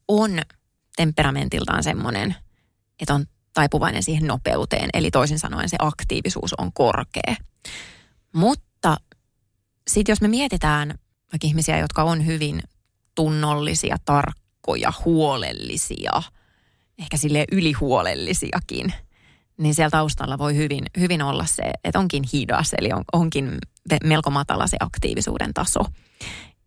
on 0.09 0.43
temperamentiltaan 0.97 1.83
semmoinen, 1.83 2.35
että 3.01 3.15
on 3.15 3.27
taipuvainen 3.55 4.03
siihen 4.03 4.27
nopeuteen. 4.27 4.91
Eli 4.95 5.11
toisin 5.11 5.39
sanoen 5.39 5.69
se 5.69 5.77
aktiivisuus 5.81 6.55
on 6.59 6.73
korkea. 6.73 7.37
Mutta 8.33 8.97
sitten 9.91 10.13
jos 10.13 10.21
me 10.21 10.29
mietitään 10.29 10.89
vaikka 11.33 11.47
ihmisiä, 11.47 11.79
jotka 11.79 12.03
on 12.03 12.27
hyvin 12.27 12.63
tunnollisia, 13.15 13.97
tarkkoja, 14.05 14.93
huolellisia, 15.05 16.23
ehkä 16.99 17.17
sille 17.17 17.45
ylihuolellisiakin, 17.53 18.93
niin 19.59 19.75
siellä 19.75 19.91
taustalla 19.91 20.39
voi 20.39 20.57
hyvin, 20.57 20.85
hyvin 20.99 21.23
olla 21.23 21.47
se, 21.47 21.63
että 21.85 21.99
onkin 21.99 22.25
hidas, 22.33 22.75
eli 22.79 22.93
on, 22.93 23.05
onkin 23.13 23.59
melko 24.05 24.31
matala 24.31 24.67
se 24.67 24.77
aktiivisuuden 24.81 25.55
taso. 25.55 25.81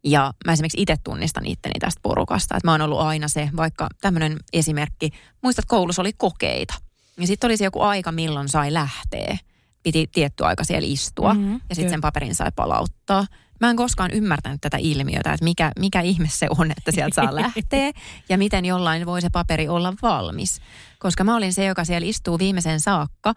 Ja 0.03 0.33
mä 0.45 0.51
esimerkiksi 0.53 0.81
itse 0.81 0.95
tunnistan 1.03 1.45
itteni 1.45 1.79
tästä 1.79 2.00
porukasta, 2.03 2.57
että 2.57 2.67
mä 2.67 2.71
oon 2.71 2.81
ollut 2.81 3.00
aina 3.00 3.27
se, 3.27 3.50
vaikka 3.55 3.88
tämmöinen 4.01 4.38
esimerkki, 4.53 5.10
muistat 5.41 5.65
koulussa 5.65 6.01
oli 6.01 6.13
kokeita. 6.13 6.74
Ja 7.17 7.27
sitten 7.27 7.48
oli 7.48 7.57
se 7.57 7.63
joku 7.63 7.81
aika, 7.81 8.12
milloin 8.12 8.50
sai 8.50 8.74
lähteä. 8.74 9.38
Piti 9.83 10.07
tietty 10.12 10.45
aika 10.45 10.63
siellä 10.63 10.88
istua 10.88 11.33
mm-hmm, 11.33 11.62
ja 11.69 11.75
sitten 11.75 11.89
sen 11.89 12.01
paperin 12.01 12.36
sai 12.36 12.51
palauttaa. 12.55 13.25
Mä 13.62 13.70
en 13.70 13.75
koskaan 13.75 14.12
ymmärtänyt 14.12 14.62
tätä 14.62 14.77
ilmiötä, 14.80 15.34
että 15.34 15.44
mikä, 15.44 15.72
mikä 15.80 16.01
ihme 16.01 16.27
se 16.32 16.48
on, 16.58 16.72
että 16.72 16.91
sieltä 16.91 17.15
saa 17.15 17.36
lähteä 17.36 17.91
ja 18.30 18.38
miten 18.38 18.65
jollain 18.65 19.06
voi 19.06 19.22
se 19.22 19.30
paperi 19.30 19.68
olla 19.68 19.94
valmis. 20.01 20.62
Koska 21.00 21.24
mä 21.24 21.36
olin 21.36 21.53
se, 21.53 21.65
joka 21.65 21.86
siellä 21.86 22.08
istuu 22.08 22.39
viimeisen 22.39 22.80
saakka 22.80 23.34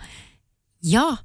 ja 0.85 1.16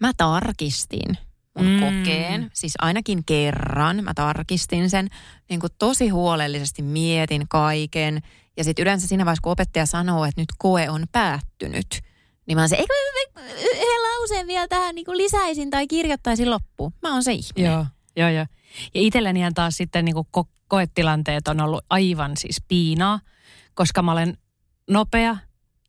mä 0.00 0.12
tarkistin 0.16 1.18
mun 1.58 1.66
mm. 1.66 1.80
kokeen, 1.80 2.50
siis 2.54 2.74
ainakin 2.78 3.24
kerran 3.24 4.04
mä 4.04 4.12
tarkistin 4.14 4.90
sen, 4.90 5.08
niin 5.50 5.60
kuin 5.60 5.72
tosi 5.78 6.08
huolellisesti 6.08 6.82
mietin 6.82 7.48
kaiken. 7.48 8.22
Ja 8.56 8.64
sitten 8.64 8.82
yleensä 8.82 9.06
siinä 9.06 9.24
vaiheessa, 9.24 9.42
kun 9.42 9.52
opettaja 9.52 9.86
sanoo, 9.86 10.24
että 10.24 10.40
nyt 10.40 10.48
koe 10.58 10.90
on 10.90 11.04
päättynyt, 11.12 12.02
niin 12.46 12.56
mä 12.56 12.62
oon 12.62 12.68
se, 12.68 12.76
eikö 12.76 12.92
yhden 13.36 14.02
lauseen 14.02 14.46
vielä 14.46 14.68
tähän 14.68 14.94
niin 14.94 15.04
kuin 15.04 15.18
lisäisin 15.18 15.70
tai 15.70 15.86
kirjoittaisin 15.86 16.50
loppuun. 16.50 16.92
Mä 17.02 17.12
oon 17.12 17.24
se 17.24 17.32
ihminen. 17.32 17.72
Joo. 17.72 17.86
Joo, 18.16 18.28
joo. 18.28 18.46
Ja 18.94 19.00
itsellänihän 19.00 19.54
taas 19.54 19.76
sitten 19.76 20.04
niin 20.04 20.14
kuin 20.14 20.26
ko- 20.38 20.50
koetilanteet 20.68 21.48
on 21.48 21.60
ollut 21.60 21.84
aivan 21.90 22.36
siis 22.36 22.62
piinaa, 22.68 23.20
koska 23.74 24.02
mä 24.02 24.12
olen 24.12 24.38
nopea 24.90 25.36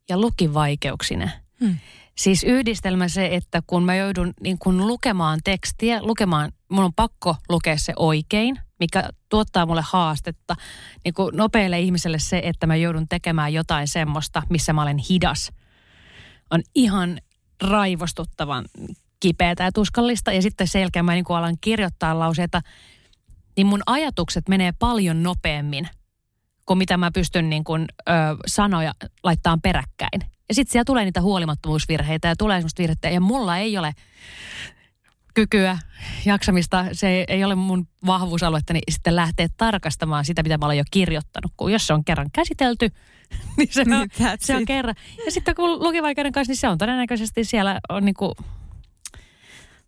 ja 0.10 0.17
lukivaikeuksinen. 0.17 1.31
Hmm. 1.60 1.77
Siis 2.17 2.43
yhdistelmä 2.43 3.07
se, 3.07 3.29
että 3.31 3.62
kun 3.67 3.84
mä 3.84 3.96
joudun 3.96 4.34
niin 4.41 4.60
kun 4.60 4.88
lukemaan 4.88 5.39
tekstiä, 5.43 6.00
lukemaan, 6.03 6.51
mun 6.69 6.84
on 6.84 6.93
pakko 6.93 7.36
lukea 7.50 7.77
se 7.77 7.93
oikein, 7.96 8.60
mikä 8.79 9.10
tuottaa 9.29 9.65
mulle 9.65 9.84
haastetta. 9.86 10.55
Niin 11.05 11.13
kuin 11.13 11.38
nopealle 11.38 11.79
ihmiselle 11.79 12.19
se, 12.19 12.41
että 12.43 12.67
mä 12.67 12.75
joudun 12.75 13.07
tekemään 13.07 13.53
jotain 13.53 13.88
semmoista, 13.88 14.43
missä 14.50 14.74
mä 14.74 14.81
olen 14.81 14.98
hidas, 15.10 15.51
on 16.51 16.62
ihan 16.75 17.19
raivostuttavan 17.62 18.65
kipeätä 19.19 19.63
ja 19.63 19.71
tuskallista. 19.71 20.31
Ja 20.31 20.41
sitten 20.41 20.67
sen 20.67 20.81
jälkeen 20.81 21.05
mä 21.05 21.13
niin 21.13 21.25
alan 21.29 21.57
kirjoittaa 21.62 22.19
lauseita, 22.19 22.62
niin 23.57 23.67
mun 23.67 23.81
ajatukset 23.86 24.50
menee 24.50 24.71
paljon 24.79 25.24
nopeammin 25.24 25.88
kuin 26.65 26.77
mitä 26.77 26.97
mä 26.97 27.12
pystyn 27.12 27.50
niin 27.50 27.63
kuin, 27.63 27.86
ö, 28.09 28.13
sanoja 28.47 28.93
laittaa 29.24 29.57
peräkkäin. 29.63 30.21
Ja 30.50 30.55
sitten 30.55 30.71
siellä 30.71 30.86
tulee 30.86 31.05
niitä 31.05 31.21
huolimattomuusvirheitä 31.21 32.27
ja 32.27 32.36
tulee 32.36 32.57
semmoista 32.57 32.81
virhettä. 32.81 33.09
Ja 33.09 33.21
mulla 33.21 33.57
ei 33.57 33.77
ole 33.77 33.93
kykyä, 35.33 35.77
jaksamista, 36.25 36.86
se 36.91 37.25
ei 37.27 37.43
ole 37.43 37.55
mun 37.55 37.88
vahvuusaluetta, 38.05 38.74
niin 38.74 38.83
sitten 38.91 39.15
lähtee 39.15 39.47
tarkastamaan 39.57 40.25
sitä, 40.25 40.43
mitä 40.43 40.57
mä 40.57 40.65
olen 40.65 40.77
jo 40.77 40.83
kirjoittanut. 40.91 41.51
Kun 41.57 41.71
jos 41.71 41.88
se 41.88 41.93
on 41.93 42.05
kerran 42.05 42.31
käsitelty, 42.33 42.89
niin 43.57 43.69
se 43.71 43.81
on, 43.81 44.07
se 44.39 44.55
on 44.55 44.65
kerran. 44.65 44.95
Ja 45.25 45.31
sitten 45.31 45.55
kun 45.55 45.83
lukivaikeuden 45.83 46.31
kanssa, 46.31 46.51
niin 46.51 46.57
se 46.57 46.67
on 46.67 46.77
todennäköisesti 46.77 47.43
siellä 47.43 47.79
on 47.89 48.05
niin 48.05 48.15
kuin 48.15 48.31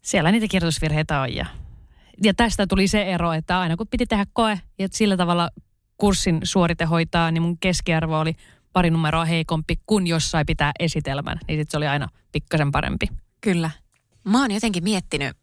siellä 0.02 0.32
niitä 0.32 0.48
kirjoitusvirheitä 0.48 1.22
on. 1.22 1.36
Ja, 1.36 1.46
ja 2.24 2.34
tästä 2.34 2.68
tuli 2.68 2.88
se 2.88 3.04
ero, 3.04 3.34
että 3.34 3.60
aina 3.60 3.78
kun 3.78 3.88
piti 3.88 4.06
tehdä 4.06 4.26
koe 4.34 4.60
ja 4.80 4.88
sillä 4.92 5.18
tavalla 5.18 5.50
kurssin 5.98 6.40
suorite 6.44 6.86
hoitaa, 6.86 7.32
niin 7.32 7.42
mun 7.42 7.58
keskiarvo 7.58 8.20
oli 8.20 8.36
pari 8.74 8.90
numeroa 8.90 9.26
heikompi 9.26 9.80
kuin 9.86 10.08
jos 10.08 10.32
sai 10.32 10.46
pitää 10.46 10.72
esitelmän. 10.80 11.40
Niin 11.48 11.60
sit 11.60 11.72
se 11.72 11.78
oli 11.78 11.88
aina 11.88 12.08
pikkasen 12.32 12.72
parempi. 12.72 13.08
Kyllä. 13.42 13.72
Mä 14.24 14.42
oon 14.42 14.52
jotenkin 14.52 14.84
miettinyt 14.84 15.38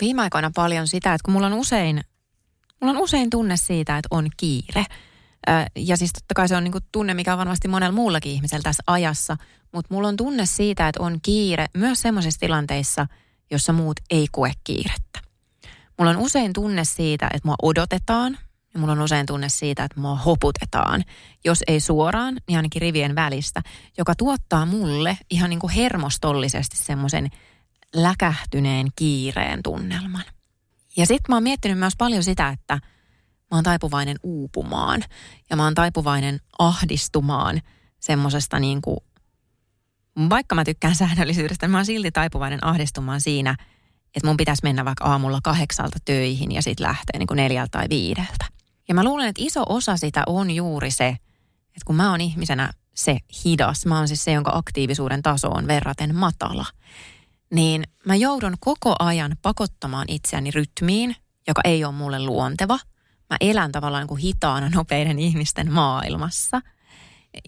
viime 0.00 0.22
aikoina 0.22 0.50
paljon 0.54 0.88
sitä, 0.88 1.14
että 1.14 1.24
kun 1.24 1.32
mulla 1.32 1.46
on 1.46 1.52
usein, 1.52 2.00
mulla 2.80 2.94
on 2.94 3.02
usein 3.02 3.30
tunne 3.30 3.56
siitä, 3.56 3.98
että 3.98 4.08
on 4.10 4.28
kiire. 4.36 4.84
Ja 5.76 5.96
siis 5.96 6.12
totta 6.12 6.34
kai 6.34 6.48
se 6.48 6.56
on 6.56 6.64
niinku 6.64 6.78
tunne, 6.92 7.14
mikä 7.14 7.32
on 7.32 7.38
varmasti 7.38 7.68
monella 7.68 7.92
muullakin 7.92 8.32
ihmisellä 8.32 8.62
tässä 8.62 8.82
ajassa. 8.86 9.36
Mutta 9.72 9.94
mulla 9.94 10.08
on 10.08 10.16
tunne 10.16 10.46
siitä, 10.46 10.88
että 10.88 11.02
on 11.02 11.18
kiire 11.22 11.66
myös 11.74 12.02
semmoisissa 12.02 12.40
tilanteissa– 12.40 13.06
jossa 13.50 13.72
muut 13.72 14.00
ei 14.10 14.26
koe 14.32 14.52
kiirettä. 14.64 15.20
Mulla 15.98 16.10
on 16.10 16.16
usein 16.16 16.52
tunne 16.52 16.84
siitä, 16.84 17.26
että 17.26 17.48
mua 17.48 17.56
odotetaan 17.62 18.38
ja 18.74 18.80
mulla 18.80 18.92
on 18.92 19.00
usein 19.00 19.26
tunne 19.26 19.48
siitä, 19.48 19.84
että 19.84 20.00
mua 20.00 20.16
hoputetaan. 20.16 21.04
Jos 21.44 21.64
ei 21.66 21.80
suoraan, 21.80 22.36
niin 22.48 22.56
ainakin 22.56 22.82
rivien 22.82 23.14
välistä, 23.14 23.62
joka 23.98 24.14
tuottaa 24.14 24.66
mulle 24.66 25.18
ihan 25.30 25.50
niin 25.50 25.60
kuin 25.60 25.72
hermostollisesti 25.72 26.76
semmoisen 26.76 27.28
läkähtyneen 27.94 28.86
kiireen 28.96 29.62
tunnelman. 29.62 30.24
Ja 30.96 31.06
sitten 31.06 31.24
mä 31.28 31.36
oon 31.36 31.42
miettinyt 31.42 31.78
myös 31.78 31.94
paljon 31.98 32.22
sitä, 32.22 32.48
että 32.48 32.74
mä 33.50 33.56
oon 33.56 33.64
taipuvainen 33.64 34.16
uupumaan 34.22 35.04
ja 35.50 35.56
mä 35.56 35.64
oon 35.64 35.74
taipuvainen 35.74 36.40
ahdistumaan 36.58 37.60
semmoisesta 38.00 38.58
niin 38.58 38.82
kuin 38.82 38.98
vaikka 40.30 40.54
mä 40.54 40.64
tykkään 40.64 40.94
säännöllisyydestä, 40.94 41.66
niin 41.66 41.70
mä 41.70 41.78
oon 41.78 41.86
silti 41.86 42.10
taipuvainen 42.10 42.64
ahdistumaan 42.64 43.20
siinä, 43.20 43.56
että 44.14 44.26
mun 44.26 44.36
pitäisi 44.36 44.62
mennä 44.62 44.84
vaikka 44.84 45.04
aamulla 45.04 45.40
kahdeksalta 45.42 45.98
töihin 46.04 46.52
ja 46.52 46.62
sitten 46.62 46.86
lähteä 46.86 47.18
niin 47.18 47.26
kuin 47.26 47.36
neljältä 47.36 47.70
tai 47.70 47.86
viideltä. 47.88 48.44
Ja 48.88 48.94
mä 48.94 49.04
luulen, 49.04 49.28
että 49.28 49.42
iso 49.44 49.64
osa 49.68 49.96
sitä 49.96 50.22
on 50.26 50.50
juuri 50.50 50.90
se, 50.90 51.08
että 51.08 51.84
kun 51.86 51.96
mä 51.96 52.10
oon 52.10 52.20
ihmisenä 52.20 52.72
se 52.94 53.18
hidas, 53.44 53.86
mä 53.86 53.98
oon 53.98 54.08
siis 54.08 54.24
se, 54.24 54.32
jonka 54.32 54.50
aktiivisuuden 54.54 55.22
taso 55.22 55.48
on 55.48 55.66
verraten 55.66 56.14
matala, 56.14 56.66
niin 57.54 57.84
mä 58.06 58.16
joudun 58.16 58.54
koko 58.60 58.96
ajan 58.98 59.36
pakottamaan 59.42 60.06
itseäni 60.08 60.50
rytmiin, 60.50 61.16
joka 61.48 61.60
ei 61.64 61.84
ole 61.84 61.94
mulle 61.94 62.20
luonteva. 62.20 62.78
Mä 63.30 63.36
elän 63.40 63.72
tavallaan 63.72 64.02
niin 64.02 64.08
kuin 64.08 64.20
hitaana 64.20 64.68
nopeiden 64.68 65.18
ihmisten 65.18 65.72
maailmassa. 65.72 66.60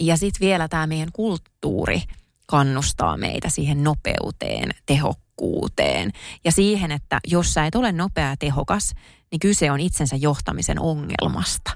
Ja 0.00 0.16
sitten 0.16 0.46
vielä 0.46 0.68
tämä 0.68 0.86
meidän 0.86 1.12
kulttuuri– 1.12 2.02
kannustaa 2.50 3.16
meitä 3.16 3.48
siihen 3.48 3.84
nopeuteen, 3.84 4.70
tehokkuuteen 4.86 6.10
ja 6.44 6.52
siihen, 6.52 6.92
että 6.92 7.20
jos 7.26 7.54
sä 7.54 7.66
et 7.66 7.74
ole 7.74 7.92
nopea 7.92 8.28
ja 8.28 8.36
tehokas, 8.36 8.92
niin 9.30 9.40
kyse 9.40 9.70
on 9.70 9.80
itsensä 9.80 10.16
johtamisen 10.16 10.80
ongelmasta. 10.80 11.70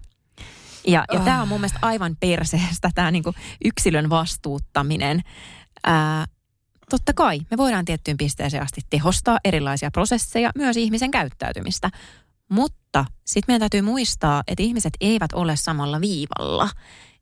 Ja, 0.87 1.05
ja 1.13 1.19
oh. 1.19 1.25
tämä 1.25 1.43
on 1.43 1.49
mun 1.49 1.61
mielestä 1.61 1.79
aivan 1.83 2.17
perseestä, 2.21 2.91
tämä 2.95 3.11
niinku 3.11 3.35
yksilön 3.65 4.11
vastuuttaminen. 4.11 5.21
Ää, 5.85 6.25
totta 6.91 7.13
kai 7.13 7.41
me 7.51 7.57
voidaan 7.57 7.85
tiettyyn 7.85 8.17
pisteeseen 8.17 8.63
asti 8.63 8.81
tehostaa 8.91 9.39
erilaisia 9.45 9.91
prosesseja, 9.91 10.51
myös 10.55 10.77
ihmisen 10.77 11.11
käyttäytymistä. 11.11 11.91
Mutta 12.51 13.05
sitten 13.27 13.53
meidän 13.53 13.61
täytyy 13.61 13.83
muistaa, 13.83 14.43
että 14.47 14.63
ihmiset 14.63 14.93
eivät 15.01 15.33
ole 15.33 15.57
samalla 15.57 16.01
viivalla. 16.01 16.69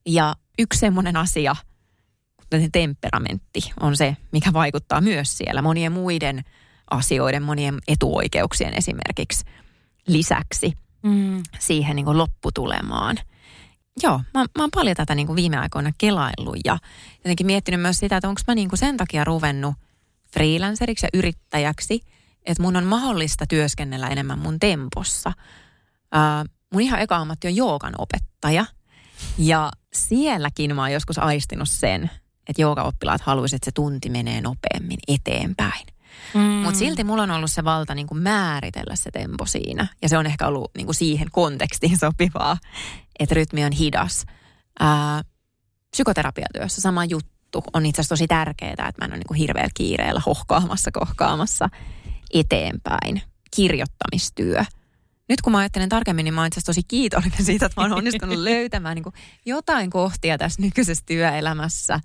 Ja 0.07 0.35
yksi 0.59 0.81
semmoinen 0.81 1.17
asia– 1.17 1.57
temperamentti 2.73 3.61
on 3.81 3.97
se, 3.97 4.17
mikä 4.33 4.53
vaikuttaa 4.53 5.01
myös 5.01 5.39
siellä 5.39 5.63
monien 5.63 5.93
muiden 5.93 6.45
asioiden, 6.91 7.43
monien 7.43 7.79
etuoikeuksien 7.89 8.75
esimerkiksi 8.75 9.45
lisäksi 10.07 10.73
Mm. 11.03 11.43
siihen 11.59 11.97
niin 11.97 12.05
kuin 12.05 12.19
lopputulemaan. 12.19 13.17
Joo, 14.03 14.21
mä, 14.35 14.41
mä 14.41 14.63
oon 14.63 14.71
paljon 14.75 14.97
tätä 14.97 15.15
niin 15.15 15.27
kuin 15.27 15.37
viime 15.37 15.57
aikoina 15.59 15.93
kelaillut 15.99 16.57
ja 16.65 16.79
jotenkin 17.17 17.47
miettinyt 17.47 17.81
myös 17.81 17.99
sitä, 17.99 18.17
että 18.17 18.29
onko 18.29 18.41
mä 18.47 18.55
niin 18.55 18.69
kuin 18.69 18.79
sen 18.79 18.97
takia 18.97 19.25
ruvennut 19.25 19.75
freelanceriksi 20.33 21.07
ja 21.07 21.19
yrittäjäksi, 21.19 22.01
että 22.47 22.63
mun 22.63 22.77
on 22.77 22.85
mahdollista 22.85 23.47
työskennellä 23.47 24.09
enemmän 24.09 24.39
mun 24.39 24.61
tempossa. 24.61 25.33
Ää, 26.13 26.45
mun 26.73 26.83
ihan 26.83 27.01
eka 27.01 27.17
ammatti 27.17 27.49
on 27.49 27.57
joogan 27.57 27.95
opettaja 27.99 28.67
ja 29.39 29.71
sielläkin 29.93 30.75
mä 30.75 30.83
oon 30.83 30.93
joskus 30.93 31.19
aistinut 31.19 31.69
sen, 31.69 32.11
että 32.53 32.63
joogaoppilaat 32.63 33.21
haluaisivat, 33.21 33.59
että 33.59 33.65
se 33.65 33.73
tunti 33.75 34.11
menee 34.11 34.41
nopeammin 34.41 34.99
eteenpäin. 35.09 35.87
Mm. 36.35 36.41
Mutta 36.41 36.79
silti 36.79 37.05
mulla 37.05 37.23
on 37.23 37.31
ollut 37.31 37.51
se 37.51 37.65
valta 37.65 37.95
niin 37.95 38.07
kuin 38.07 38.23
määritellä 38.23 38.97
se 38.97 39.11
tempo 39.11 39.47
siinä. 39.47 39.87
Ja 40.03 40.09
se 40.09 40.19
on 40.19 40.27
ehkä 40.27 40.47
ollut 40.47 40.71
niin 40.77 40.87
kuin 40.87 40.95
siihen 40.95 41.31
kontekstiin 41.31 41.99
sopivaa, 41.99 42.57
että 43.19 43.35
rytmi 43.35 43.65
on 43.65 43.73
hidas. 43.73 44.27
Ää, 44.81 45.23
psykoterapiatyössä 45.91 46.81
sama 46.81 47.05
juttu 47.05 47.65
on 47.73 47.87
itse 47.87 48.01
asiassa 48.01 48.13
tosi 48.13 48.27
tärkeää, 48.27 48.73
että 48.73 48.93
mä 48.99 49.05
en 49.05 49.11
ole 49.11 49.17
niin 49.19 49.29
kuin 49.29 49.39
hirveällä 49.39 49.71
kiireellä 49.75 50.21
hohkaamassa, 50.27 50.91
kohkaamassa 50.93 51.69
eteenpäin. 52.35 53.23
Kirjoittamistyö. 53.57 54.65
Nyt 55.29 55.43
kun 55.43 55.53
mä 55.53 55.59
ajattelen 55.59 55.89
tarkemmin, 55.89 56.25
niin 56.25 56.35
mä 56.35 56.41
oon 56.41 56.47
itse 56.47 56.61
tosi 56.61 56.83
kiitollinen 56.89 57.45
siitä, 57.45 57.67
että 57.67 57.81
mä 57.81 57.85
oon 57.85 57.99
onnistunut 57.99 58.39
löytämään 58.39 58.95
niin 58.95 59.03
kuin 59.03 59.15
jotain 59.47 59.91
kohtia 59.91 60.39
tässä 60.39 60.63
nykyisessä 60.63 61.05
työelämässä, 61.07 62.01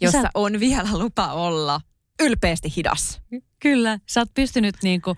jossa 0.00 0.22
Sä- 0.22 0.30
on 0.34 0.60
vielä 0.60 0.88
lupa 0.92 1.32
olla 1.32 1.80
ylpeästi 2.20 2.72
hidas. 2.76 3.20
Kyllä, 3.60 3.98
sä 4.06 4.20
oot 4.20 4.34
pystynyt 4.34 4.76
niinku, 4.82 5.16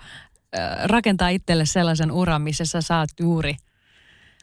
äh, 0.59 0.85
rakentaa 0.85 1.29
itselle 1.29 1.67
sellaisen 1.67 2.13
uran, 2.13 2.43
missä 2.43 2.65
sä 2.65 2.81
saat 2.81 3.11
juuri 3.21 3.57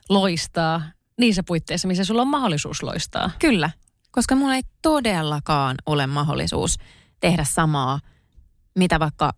loistaa 0.10 0.82
niissä 1.18 1.44
puitteissa, 1.44 1.88
missä 1.88 2.04
sulla 2.04 2.22
on 2.22 2.28
mahdollisuus 2.28 2.84
loistaa. 2.84 3.32
Kyllä, 3.40 3.70
koska 4.12 4.36
mulla 4.36 4.56
ei 4.56 4.62
todellakaan 4.82 5.76
ole 5.86 6.08
mahdollisuus 6.08 6.78
tehdä 7.20 7.44
samaa, 7.44 8.00
mitä 8.76 9.00
vaikka 9.00 9.34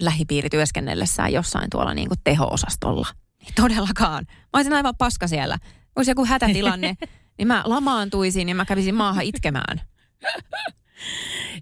lähipiirityöskennellessään 0.00 1.32
jossain 1.32 1.70
tuolla 1.70 1.94
niin 1.94 2.08
kuin 2.08 2.20
teho-osastolla. 2.24 3.08
Ei 3.40 3.52
todellakaan. 3.54 4.26
Mä 4.28 4.48
olisin 4.52 4.72
aivan 4.72 4.96
paska 4.96 5.28
siellä. 5.28 5.58
Olisi 5.96 6.10
joku 6.10 6.24
hätätilanne, 6.24 6.96
niin 7.38 7.48
mä 7.48 7.62
lamaantuisin 7.66 8.48
ja 8.48 8.54
mä 8.54 8.64
kävisin 8.64 8.94
maahan 8.94 9.24
itkemään. 9.24 9.80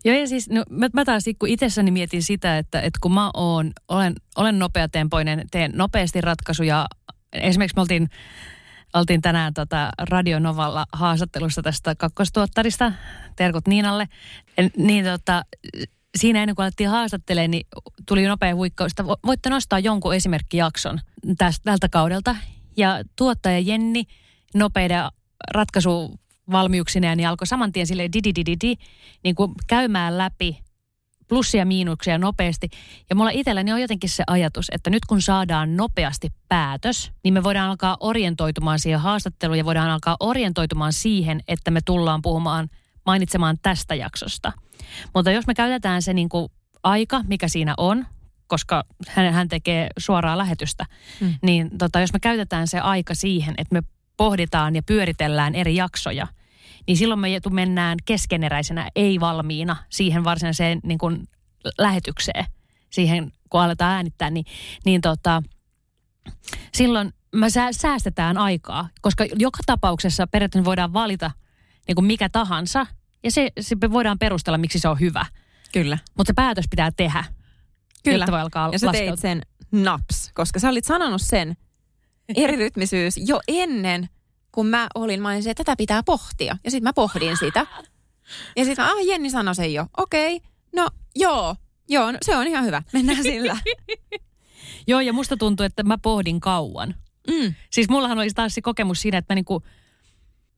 Joo 0.05 0.17
ja 0.17 0.27
siis 0.27 0.51
no, 0.51 0.65
mä, 0.71 0.89
mä 0.93 1.05
taas 1.05 1.25
kun 1.39 1.49
itsessäni 1.49 1.91
mietin 1.91 2.23
sitä, 2.23 2.59
että, 2.59 2.81
että 2.81 2.99
kun 3.03 3.13
mä 3.13 3.31
oon, 3.35 3.73
olen, 3.89 4.15
olen 4.37 4.59
nopeatempoinen, 4.59 5.45
teen 5.51 5.73
nopeasti 5.75 6.21
ratkaisuja. 6.21 6.87
Esimerkiksi 7.33 7.77
me 7.77 7.81
oltiin, 7.81 8.09
oltiin 8.95 9.23
tänään 9.23 9.55
tota 9.55 9.91
Radio 9.99 10.39
Novalla 10.39 10.87
haastattelussa 10.93 11.63
tästä 11.63 11.95
kakkostuottarista, 11.95 12.93
terkut 13.37 13.67
Niinalle. 13.67 14.09
Ja 14.57 14.69
Niin 14.77 15.05
tota, 15.05 15.43
siinä 16.17 16.43
ennen 16.43 16.57
kuin 16.57 16.65
alettiin 16.65 16.91
haastattelemaan, 16.91 17.51
niin 17.51 17.67
tuli 18.09 18.27
nopea 18.27 18.55
huikkaus, 18.55 18.93
että 18.93 19.03
vo- 19.03 19.27
voitte 19.27 19.51
nostaa 19.51 19.79
jonkun 19.79 20.15
esimerkkijakson 20.15 21.01
tästä, 21.39 21.65
tältä 21.65 21.89
kaudelta. 21.89 22.37
Ja 22.77 23.03
tuottaja 23.17 23.59
Jenni 23.59 24.05
nopeiden 24.55 25.05
ratkaisuvalmiuksineen 26.47 27.17
niin 27.17 27.29
alkoi 27.29 27.47
saman 27.47 27.73
tien 27.73 27.87
silleen 27.87 28.13
dididididi, 28.13 28.75
niin 29.25 29.35
kuin 29.35 29.53
käymään 29.67 30.19
läpi 30.19 30.59
plussia 31.29 31.61
ja 31.61 31.67
miinuksia 31.67 32.19
nopeasti. 32.19 32.69
Ja 33.11 33.17
mulla 33.17 33.31
itselläni 33.31 33.73
on 33.73 33.81
jotenkin 33.81 34.11
se 34.11 34.25
ajatus, 34.27 34.67
että 34.73 34.91
nyt 34.91 35.05
kun 35.05 35.23
saadaan 35.23 35.77
nopeasti 35.77 36.29
päätös, 36.49 37.13
niin 37.25 37.35
me 37.35 37.43
voidaan 37.43 37.71
alkaa 37.71 37.97
orientoitumaan 38.01 38.79
siihen 38.79 39.01
haastatteluun 39.01 39.59
ja 39.59 39.65
voidaan 39.65 39.91
alkaa 39.91 40.17
orientoitumaan 40.21 40.93
siihen, 40.93 41.41
että 41.49 41.71
me 41.71 41.81
tullaan 41.85 42.23
puhumaan, 42.23 42.69
mainitsemaan 43.07 43.59
tästä 43.63 43.95
jaksosta. 43.95 44.53
Mutta 45.15 45.31
jos 45.31 45.47
me 45.47 45.55
käytetään 45.55 46.03
se 46.03 46.13
niin 46.13 46.29
kuin 46.29 46.49
aika, 46.83 47.23
mikä 47.27 47.49
siinä 47.49 47.75
on, 47.77 48.07
koska 48.47 48.85
hän, 49.09 49.33
hän 49.33 49.49
tekee 49.49 49.89
suoraa 49.99 50.39
lähetystä, 50.39 50.87
mm. 51.21 51.35
niin 51.43 51.79
tota, 51.79 52.01
jos 52.01 52.13
me 52.13 52.21
käytetään 52.21 52.69
se 52.69 52.81
aika 52.81 53.15
siihen, 53.15 53.55
että 53.59 53.75
me 53.75 53.83
pohditaan 54.17 54.77
ja 54.77 54.83
pyöritellään 54.83 55.55
eri 55.55 55.77
jaksoja, 55.77 56.27
niin 56.87 56.97
silloin 56.97 57.21
me 57.21 57.29
mennään 57.51 57.99
keskeneräisenä, 58.05 58.91
ei 58.97 59.21
valmiina 59.21 59.77
siihen 59.91 60.25
varsinaiseen 60.25 60.81
niin 60.83 60.99
kuin 60.99 61.29
lähetykseen, 61.79 62.45
siihen 62.91 63.33
kun 63.51 63.61
aletaan 63.61 63.93
äänittää, 63.93 64.31
niin, 64.31 64.45
niin 64.85 65.01
tota, 65.01 65.43
silloin 66.75 67.13
me 67.33 67.51
sää- 67.51 67.73
säästetään 67.73 68.39
aikaa, 68.39 68.89
koska 69.01 69.25
joka 69.35 69.59
tapauksessa 69.67 70.27
periaatteessa 70.27 70.65
voidaan 70.65 70.93
valita 70.93 71.31
niin 71.89 71.95
kuin 71.95 72.05
mikä 72.05 72.29
tahansa, 72.29 72.87
ja 73.25 73.31
se, 73.31 73.51
se 73.61 73.77
voidaan 73.93 74.19
perustella, 74.19 74.59
miksi 74.59 74.79
se 74.79 74.89
on 74.89 75.01
hyvä. 75.01 75.27
Kyllä. 75.73 75.99
Mutta 76.17 76.31
se 76.31 76.35
päätös 76.35 76.65
pitää 76.71 76.91
tehdä, 76.97 77.25
Kyllä. 78.05 78.17
jotta 78.19 78.33
voi 78.33 78.41
alkaa 78.41 78.69
Ja 78.73 78.79
sä 78.79 78.93
teit 78.93 79.19
sen 79.19 79.43
naps, 79.73 80.31
koska 80.35 80.59
sä 80.61 80.69
olit 80.69 80.85
sanonut 80.85 81.23
sen 81.23 81.57
erirytmisyys 82.45 83.15
jo 83.17 83.41
ennen, 83.49 84.09
kun 84.53 84.67
mä 84.67 84.87
olin, 84.95 85.23
mä 85.23 85.29
olin 85.29 85.43
se, 85.43 85.51
että 85.51 85.65
tätä 85.65 85.77
pitää 85.77 86.03
pohtia. 86.03 86.57
Ja 86.65 86.71
sitten 86.71 86.89
mä 86.89 86.93
pohdin 86.93 87.37
sitä. 87.37 87.67
Ja 88.57 88.65
sitten 88.65 88.85
ah, 88.85 89.07
Jenni 89.07 89.31
sanoi 89.31 89.55
sen 89.55 89.75
jo. 89.75 89.87
Okei, 89.97 90.41
no 90.77 90.89
joo, 91.15 91.57
joo, 91.89 92.13
no, 92.13 92.19
se 92.23 92.37
on 92.37 92.47
ihan 92.47 92.65
hyvä. 92.65 92.83
Mennään 92.93 93.23
sillä. 93.23 93.57
Joo, 94.89 95.01
ja 95.01 95.13
musta 95.13 95.37
tuntuu, 95.37 95.67
että 95.67 95.83
mä 95.83 95.99
pohdin 95.99 96.41
kauan. 96.41 96.95
Mm. 97.31 97.55
Siis 97.71 97.89
mullahan 97.89 98.19
oli 98.19 98.31
taas 98.31 98.55
se 98.55 98.63
kokemus 98.63 99.01
siinä, 99.01 99.19
että 99.19 99.35
mä 99.35 99.35
niinku, 99.35 99.63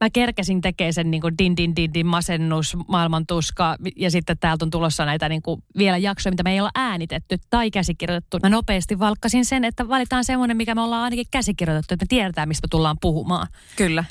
mä 0.00 0.11
kerkesin 0.11 0.61
tekemään 0.61 0.92
sen 0.92 1.11
niinku 1.11 1.30
din 1.38 1.56
din 1.56 1.76
din 1.76 1.94
din 1.94 2.06
masennus, 2.06 2.76
maailman 2.88 3.26
tuska 3.26 3.76
ja 3.96 4.11
sitten 4.11 4.38
täältä 4.38 4.64
on 4.64 4.70
tulossa 4.70 5.04
näitä 5.04 5.28
niinku 5.28 5.62
vielä 5.78 5.96
jaksoja, 5.96 6.32
mitä 6.32 6.42
me 6.42 6.52
ei 6.52 6.61
olla 6.61 6.70
äänitetty 6.74 7.37
tai 7.50 7.70
käsikirjoitettu. 7.70 8.38
Mä 8.42 8.48
nopeasti 8.48 8.98
valkkasin 8.98 9.44
sen, 9.44 9.64
että 9.64 9.88
valitaan 9.88 10.24
semmoinen, 10.24 10.56
mikä 10.56 10.74
me 10.74 10.80
ollaan 10.80 11.02
ainakin 11.02 11.26
käsikirjoitettu, 11.30 11.94
että 11.94 12.04
me 12.04 12.08
tiedetään, 12.08 12.48
mistä 12.48 12.66
me 12.66 12.68
tullaan 12.70 12.96
puhumaan. 13.00 13.46
Kyllä. 13.76 14.04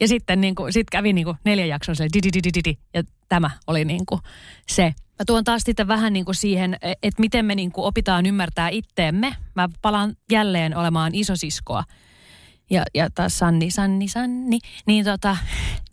Ja 0.00 0.08
sitten 0.08 0.40
niin 0.40 0.54
kuin, 0.54 0.72
sit 0.72 0.90
kävi 0.90 1.12
niin 1.12 1.24
kuin 1.24 1.36
neljä 1.44 1.66
jaksoa 1.66 1.94
sille 1.94 2.08
di, 2.12 2.22
di, 2.22 2.28
di, 2.32 2.40
di, 2.42 2.50
di, 2.54 2.60
di, 2.64 2.78
ja 2.94 3.02
tämä 3.28 3.50
oli 3.66 3.84
niin 3.84 4.06
kuin 4.06 4.20
se. 4.68 4.94
Mä 5.18 5.24
tuon 5.26 5.44
taas 5.44 5.62
sitten 5.62 5.88
vähän 5.88 6.12
niin 6.12 6.24
kuin 6.24 6.34
siihen, 6.34 6.76
että 6.82 7.20
miten 7.20 7.44
me 7.44 7.54
niin 7.54 7.72
kuin 7.72 7.84
opitaan 7.84 8.26
ymmärtää 8.26 8.68
itteemme. 8.68 9.36
Mä 9.54 9.68
palaan 9.82 10.16
jälleen 10.32 10.76
olemaan 10.76 11.14
isosiskoa. 11.14 11.84
Ja, 12.70 12.84
ja 12.94 13.10
taas 13.10 13.38
Sanni, 13.38 13.70
Sanni, 13.70 14.08
Sanni, 14.08 14.58
niin 14.86 15.04
tota, 15.04 15.36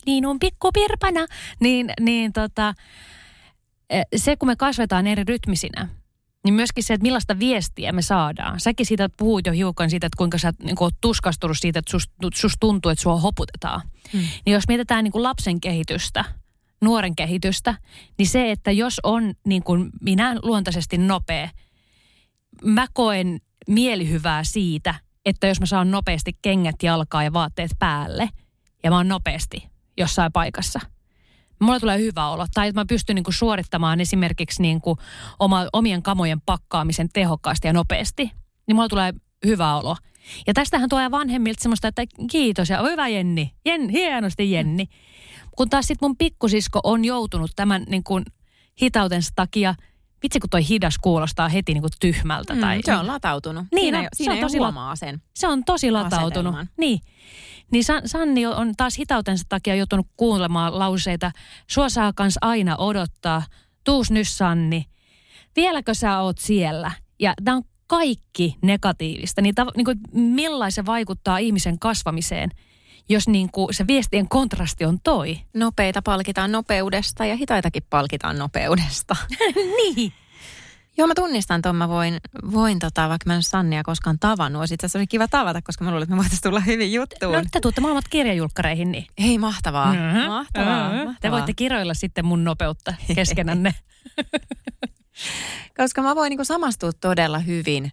niin 0.05 0.25
on 0.25 0.39
pikkupirpana, 0.39 1.25
niin, 1.59 1.89
niin 1.99 2.33
tota, 2.33 2.73
eh, 3.89 4.05
se 4.15 4.35
kun 4.35 4.49
me 4.49 4.55
kasvetaan 4.55 5.07
eri 5.07 5.23
rytmisinä, 5.23 5.89
niin 6.43 6.53
myöskin 6.53 6.83
se, 6.83 6.93
että 6.93 7.03
millaista 7.03 7.39
viestiä 7.39 7.91
me 7.91 8.01
saadaan. 8.01 8.59
Säkin 8.59 8.85
siitä 8.85 9.09
puhuit 9.17 9.45
jo 9.45 9.51
hiukan 9.51 9.89
siitä, 9.89 10.07
että 10.07 10.17
kuinka 10.17 10.37
sä 10.37 10.53
niin 10.63 10.75
oot 10.79 10.93
tuskastunut 11.01 11.57
siitä, 11.59 11.79
että 11.79 11.91
susta 11.91 12.13
sus 12.33 12.53
tuntuu, 12.59 12.91
että 12.91 13.01
sua 13.01 13.19
hoputetaan. 13.19 13.81
Mm. 14.13 14.19
Niin 14.19 14.53
jos 14.53 14.67
mietitään 14.67 15.03
niin 15.03 15.11
kuin 15.11 15.23
lapsen 15.23 15.61
kehitystä, 15.61 16.25
nuoren 16.81 17.15
kehitystä, 17.15 17.75
niin 18.17 18.27
se, 18.27 18.51
että 18.51 18.71
jos 18.71 18.99
on 19.03 19.33
niin 19.45 19.63
kuin 19.63 19.89
minä 20.01 20.35
luontaisesti 20.43 20.97
nopea, 20.97 21.49
mä 22.63 22.87
koen 22.93 23.39
mielihyvää 23.67 24.43
siitä, 24.43 24.95
että 25.25 25.47
jos 25.47 25.59
mä 25.59 25.65
saan 25.65 25.91
nopeasti 25.91 26.37
kengät 26.41 26.83
jalkaa 26.83 27.23
ja 27.23 27.33
vaatteet 27.33 27.71
päälle, 27.79 28.29
ja 28.83 28.89
mä 28.89 28.97
oon 28.97 29.07
nopeasti 29.07 29.69
jossain 29.97 30.31
paikassa, 30.31 30.79
mulla 31.59 31.79
tulee 31.79 31.99
hyvä 31.99 32.29
olo. 32.29 32.45
Tai 32.53 32.67
että 32.67 32.81
mä 32.81 32.85
pystyn 32.85 33.15
niin 33.15 33.23
kuin 33.23 33.33
suorittamaan 33.33 34.01
esimerkiksi 34.01 34.61
niin 34.61 34.81
kuin 34.81 34.99
oma, 35.39 35.65
omien 35.73 36.03
kamojen 36.03 36.41
pakkaamisen 36.41 37.09
tehokkaasti 37.13 37.67
ja 37.67 37.73
nopeasti, 37.73 38.31
niin 38.67 38.75
mulla 38.75 38.89
tulee 38.89 39.13
hyvä 39.45 39.75
olo. 39.75 39.95
Ja 40.47 40.53
tästähän 40.53 40.89
tulee 40.89 41.11
vanhemmilta 41.11 41.61
semmoista, 41.61 41.87
että 41.87 42.03
kiitos 42.31 42.69
ja 42.69 42.81
hyvä 42.81 43.07
Jenni, 43.07 43.51
Jen, 43.65 43.89
hienosti 43.89 44.51
Jenni. 44.51 44.85
Kun 45.57 45.69
taas 45.69 45.87
sitten 45.87 46.09
mun 46.09 46.17
pikkusisko 46.17 46.79
on 46.83 47.05
joutunut 47.05 47.51
tämän 47.55 47.83
niin 47.87 48.03
kuin 48.03 48.25
hitautensa 48.81 49.31
takia, 49.35 49.75
vitsi 50.23 50.39
kun 50.39 50.49
toi 50.49 50.67
hidas 50.69 50.97
kuulostaa 51.01 51.49
heti 51.49 51.73
niin 51.73 51.81
kuin 51.81 51.91
tyhmältä. 51.99 52.53
Mm, 52.53 52.61
tai, 52.61 52.79
se 52.83 52.95
on 52.95 53.07
latautunut. 53.07 53.65
Niin 53.71 53.81
siinä 53.81 53.97
on, 53.97 54.03
jo, 54.03 54.09
se 54.13 54.17
siinä 54.17 54.33
on 54.33 54.39
tosi 54.39 54.57
huomaa 54.57 54.95
sen. 54.95 55.21
se 55.35 55.47
on 55.47 55.63
tosi 55.63 55.91
latautunut. 55.91 56.33
Asetelman. 56.33 56.69
Niin. 56.77 56.99
Niin 57.71 57.83
San, 57.83 58.01
Sanni 58.05 58.45
on 58.45 58.73
taas 58.77 58.97
hitautensa 58.97 59.43
takia 59.49 59.75
joutunut 59.75 60.07
kuulemaan 60.17 60.79
lauseita. 60.79 61.31
Sua 61.69 61.89
saa 61.89 62.13
kans 62.13 62.37
aina 62.41 62.75
odottaa. 62.75 63.43
Tuus 63.83 64.11
nyt 64.11 64.27
Sanni. 64.27 64.85
Vieläkö 65.55 65.93
sä 65.93 66.19
oot 66.19 66.37
siellä? 66.37 66.91
Ja 67.19 67.33
tämä 67.43 67.57
on 67.57 67.63
kaikki 67.87 68.55
negatiivista. 68.61 69.41
Niin, 69.41 69.55
tav- 69.61 69.71
niin 69.77 69.85
kuin, 69.85 69.97
millaisen 70.13 70.83
se 70.83 70.85
vaikuttaa 70.85 71.37
ihmisen 71.37 71.79
kasvamiseen, 71.79 72.49
jos 73.09 73.27
niin 73.27 73.49
kuin 73.51 73.73
se 73.73 73.87
viestien 73.87 74.29
kontrasti 74.29 74.85
on 74.85 74.99
toi. 75.03 75.39
Nopeita 75.53 76.01
palkitaan 76.01 76.51
nopeudesta 76.51 77.25
ja 77.25 77.35
hitaitakin 77.35 77.83
palkitaan 77.89 78.37
nopeudesta. 78.39 79.15
niin. 79.77 80.13
Joo, 80.97 81.07
mä 81.07 81.13
tunnistan 81.15 81.61
tuon. 81.61 81.75
Mä 81.75 81.89
voin, 81.89 82.17
voin 82.51 82.79
tota, 82.79 83.09
vaikka 83.09 83.29
mä 83.29 83.35
en 83.35 83.43
Sannia 83.43 83.83
koskaan 83.83 84.19
tavannut. 84.19 84.59
Olisi 84.59 84.73
itse 84.73 84.85
asiassa 84.85 84.99
oli 84.99 85.07
kiva 85.07 85.27
tavata, 85.27 85.61
koska 85.61 85.83
mä 85.83 85.89
luulen, 85.91 86.03
että 86.03 86.15
me 86.15 86.17
voitaisiin 86.17 86.41
tulla 86.41 86.59
hyvin 86.59 86.93
juttuun. 86.93 87.33
No 87.33 87.41
te 87.51 87.59
tuutte 87.59 87.81
molemmat 87.81 88.07
kirjajulkkareihin, 88.09 88.91
niin. 88.91 89.05
Hei, 89.21 89.37
mahtavaa. 89.37 89.93
Mhm. 89.93 90.17
Mahtavaa, 90.27 90.87
Mhm. 90.87 90.95
mahtavaa. 90.97 91.15
Te 91.21 91.31
voitte 91.31 91.53
kiroilla 91.53 91.93
sitten 91.93 92.25
mun 92.25 92.43
nopeutta 92.43 92.93
keskenänne. 93.15 93.75
Koska 95.77 96.01
mä 96.01 96.15
voin 96.15 96.29
niinku 96.29 96.45
samastua 96.45 96.91
todella 96.93 97.39
hyvin. 97.39 97.91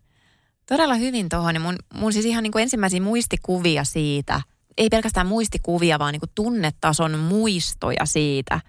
Todella 0.69 0.95
hyvin 0.95 1.29
tuohon. 1.29 1.61
Mun, 1.61 1.77
mun 1.95 2.13
siis 2.13 2.25
ihan 2.25 2.43
niinku 2.43 2.59
ensimmäisiä 2.59 3.01
muistikuvia 3.01 3.85
siitä, 3.85 4.43
ei 4.77 4.89
pelkästään 4.89 5.27
muistikuvia, 5.27 5.99
vaan 5.99 6.13
niinku 6.13 6.27
tunnetason 6.35 7.19
muistoja 7.19 8.07
siitä, 8.07 8.61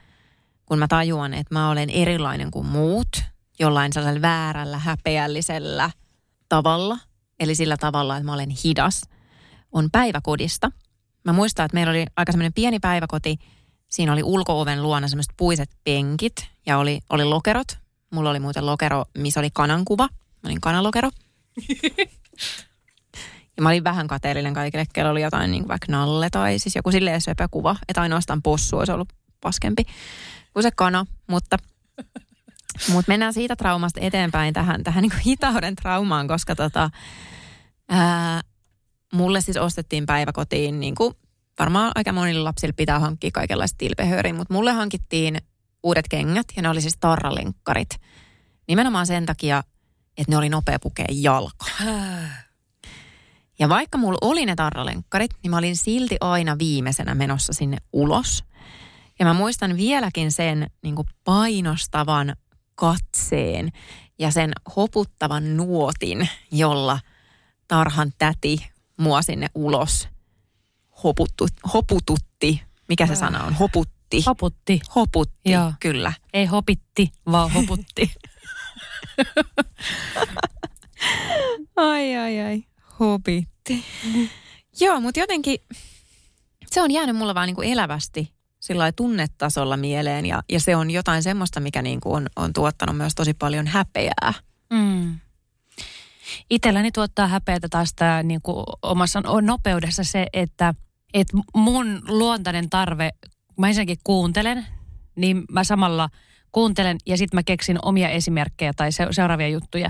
kun 0.66 0.80
mä 0.80 0.88
tajuan, 0.88 1.34
että 1.34 1.56
mä 1.56 1.70
olen 1.70 1.90
erilainen 1.90 2.52
kuin 2.52 2.66
muut 2.66 3.24
jollain 3.60 3.94
sellaisella 3.94 4.22
väärällä, 4.22 4.78
häpeällisellä 4.78 5.92
tavalla. 6.50 6.98
Eli 7.40 7.56
sillä 7.56 7.78
tavalla, 7.78 8.18
että 8.18 8.26
mä 8.26 8.34
olen 8.34 8.50
hidas. 8.64 9.02
On 9.72 9.90
päiväkodista. 9.92 10.72
Mä 11.24 11.34
muistan, 11.34 11.66
että 11.66 11.76
meillä 11.76 11.92
oli 11.92 12.06
aika 12.16 12.32
semmoinen 12.32 12.54
pieni 12.54 12.80
päiväkoti. 12.80 13.38
Siinä 13.88 14.14
oli 14.14 14.24
ulkooven 14.24 14.84
luona 14.84 15.08
semmoiset 15.08 15.34
puiset 15.38 15.70
penkit 15.84 16.36
ja 16.66 16.78
oli, 16.78 17.00
oli 17.10 17.24
lokerot. 17.24 17.78
Mulla 18.12 18.30
oli 18.30 18.40
muuten 18.40 18.66
lokero, 18.66 19.06
missä 19.18 19.40
oli 19.40 19.50
kanankuva. 19.54 20.04
Mä 20.14 20.48
olin 20.50 20.62
kanalokero. 20.62 21.10
Ja 23.62 23.64
mä 23.64 23.70
olin 23.70 23.84
vähän 23.84 24.08
kateellinen 24.08 24.54
kaikille, 24.54 24.86
kello 24.94 25.12
oli 25.12 25.22
jotain 25.22 25.52
niin 25.52 25.64
kuin 25.64 25.70
vaikka 25.70 25.92
nalle 25.92 26.30
tai 26.30 26.60
siis 26.60 26.76
joku 26.76 26.92
silleen 26.92 27.22
söpö 27.22 27.48
kuva, 27.52 27.76
että 27.88 28.02
ainoastaan 28.02 28.42
possu 28.42 28.78
olisi 28.78 28.92
ollut 28.92 29.14
paskempi 29.42 29.84
kuin 30.54 30.64
se 30.64 30.72
kana, 30.76 31.06
mutta 31.28 31.58
mutta 32.92 33.12
mennään 33.12 33.34
siitä 33.34 33.56
traumasta 33.56 34.00
eteenpäin 34.04 34.54
tähän, 34.54 34.84
tähän 34.84 35.02
niin 35.02 35.20
hitauden 35.26 35.76
traumaan, 35.76 36.28
koska 36.28 36.56
tota, 36.56 36.90
ää, 37.90 38.42
mulle 39.14 39.42
siis 39.42 39.58
ostettiin 39.58 40.06
päiväkotiin, 40.06 40.80
niin 40.80 40.96
kuin 40.96 41.14
varmaan 41.60 41.92
aika 41.96 42.14
monille 42.14 42.44
lapsille 42.44 42.74
pitää 42.74 43.00
hankkia 43.00 43.32
kaikenlaista 43.34 43.78
tilpehööriä, 43.78 44.34
mutta 44.34 44.54
mulle 44.54 44.72
hankittiin 44.72 45.38
uudet 45.84 46.08
kengät 46.10 46.48
ja 46.56 46.62
ne 46.62 46.70
oli 46.70 46.82
siis 46.82 46.98
tarralenkkarit. 47.00 47.90
Nimenomaan 48.68 49.08
sen 49.08 49.26
takia, 49.26 49.64
että 50.18 50.32
ne 50.32 50.38
oli 50.38 50.50
nopea 50.50 50.80
pukea 50.80 51.06
jalkaan. 51.12 52.30
Ja 53.62 53.70
vaikka 53.70 53.98
mulla 53.98 54.18
oli 54.22 54.46
ne 54.46 54.56
tarralenkkarit, 54.56 55.32
niin 55.44 55.52
mä 55.52 55.58
olin 55.58 55.78
silti 55.78 56.18
aina 56.22 56.58
viimeisenä 56.58 57.16
menossa 57.16 57.54
sinne 57.54 57.78
ulos. 57.94 58.44
Ja 59.20 59.26
mä 59.26 59.34
muistan 59.34 59.78
vieläkin 59.78 60.32
sen 60.32 60.72
niin 60.84 60.96
kuin 60.96 61.08
painostavan 61.24 62.36
katseen 62.76 63.72
ja 64.20 64.32
sen 64.32 64.52
hoputtavan 64.76 65.58
nuotin, 65.58 66.30
jolla 66.52 67.00
tarhan 67.68 68.12
täti 68.18 68.70
mua 68.98 69.22
sinne 69.22 69.48
ulos 69.56 70.10
hoputtu, 71.04 71.48
hopututti. 71.74 72.62
Mikä 72.88 73.08
se 73.08 73.16
sana 73.16 73.44
on? 73.44 73.54
Hoputti. 73.54 74.24
Hoputti. 74.26 74.82
Hoputti, 74.96 75.52
Joo. 75.52 75.74
kyllä. 75.80 76.14
Ei 76.34 76.46
hopitti, 76.46 77.12
vaan 77.32 77.52
hoputti. 77.52 78.12
Ai, 81.76 82.18
ai, 82.18 82.40
ai. 82.40 82.64
Hobitti. 83.02 83.84
Joo, 84.80 85.00
mutta 85.00 85.20
jotenkin 85.20 85.60
se 86.66 86.82
on 86.82 86.92
jäänyt 86.92 87.16
mulla 87.16 87.36
vaan 87.36 87.48
niin 87.48 87.56
kuin 87.56 87.70
elävästi 87.70 88.34
sillä 88.60 88.92
tunnetasolla 88.92 89.78
mieleen 89.78 90.26
ja, 90.26 90.44
ja 90.50 90.60
se 90.60 90.76
on 90.76 90.92
jotain 90.92 91.24
semmoista, 91.24 91.60
mikä 91.60 91.82
niin 91.82 92.00
kuin 92.00 92.16
on, 92.16 92.28
on 92.36 92.54
tuottanut 92.54 92.98
myös 92.98 93.16
tosi 93.16 93.34
paljon 93.34 93.68
häpeää. 93.68 94.34
Mm. 94.74 95.20
Itselläni 96.50 96.92
tuottaa 96.92 97.28
häpeätä 97.28 97.68
taas 97.70 97.94
tämä 97.96 98.24
niin 98.24 98.42
kuin 98.42 98.66
omassa 98.82 99.22
nopeudessa 99.42 100.04
se, 100.04 100.28
että, 100.34 100.74
että 101.14 101.38
mun 101.56 102.02
luontainen 102.08 102.70
tarve, 102.70 103.10
mä 103.58 103.68
ensinnäkin 103.68 103.98
kuuntelen, 104.04 104.66
niin 105.16 105.44
mä 105.52 105.64
samalla 105.64 106.10
kuuntelen 106.52 106.98
ja 107.06 107.18
sitten 107.18 107.38
mä 107.38 107.44
keksin 107.44 107.80
omia 107.82 108.10
esimerkkejä 108.10 108.74
tai 108.76 108.92
se, 108.92 109.08
seuraavia 109.12 109.48
juttuja. 109.48 109.90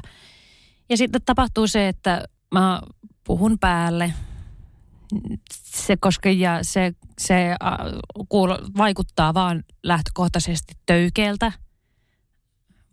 Ja 0.89 0.97
sitten 0.97 1.21
tapahtuu 1.25 1.67
se, 1.67 1.87
että 1.87 2.27
mä 2.51 2.81
puhun 3.23 3.59
päälle. 3.59 4.13
Se, 5.53 5.97
koska 5.97 6.29
ja 6.29 6.59
se, 6.61 6.93
se 7.19 7.55
kuulo, 8.29 8.59
vaikuttaa 8.77 9.33
vaan 9.33 9.63
lähtökohtaisesti 9.83 10.73
töykeältä, 10.85 11.51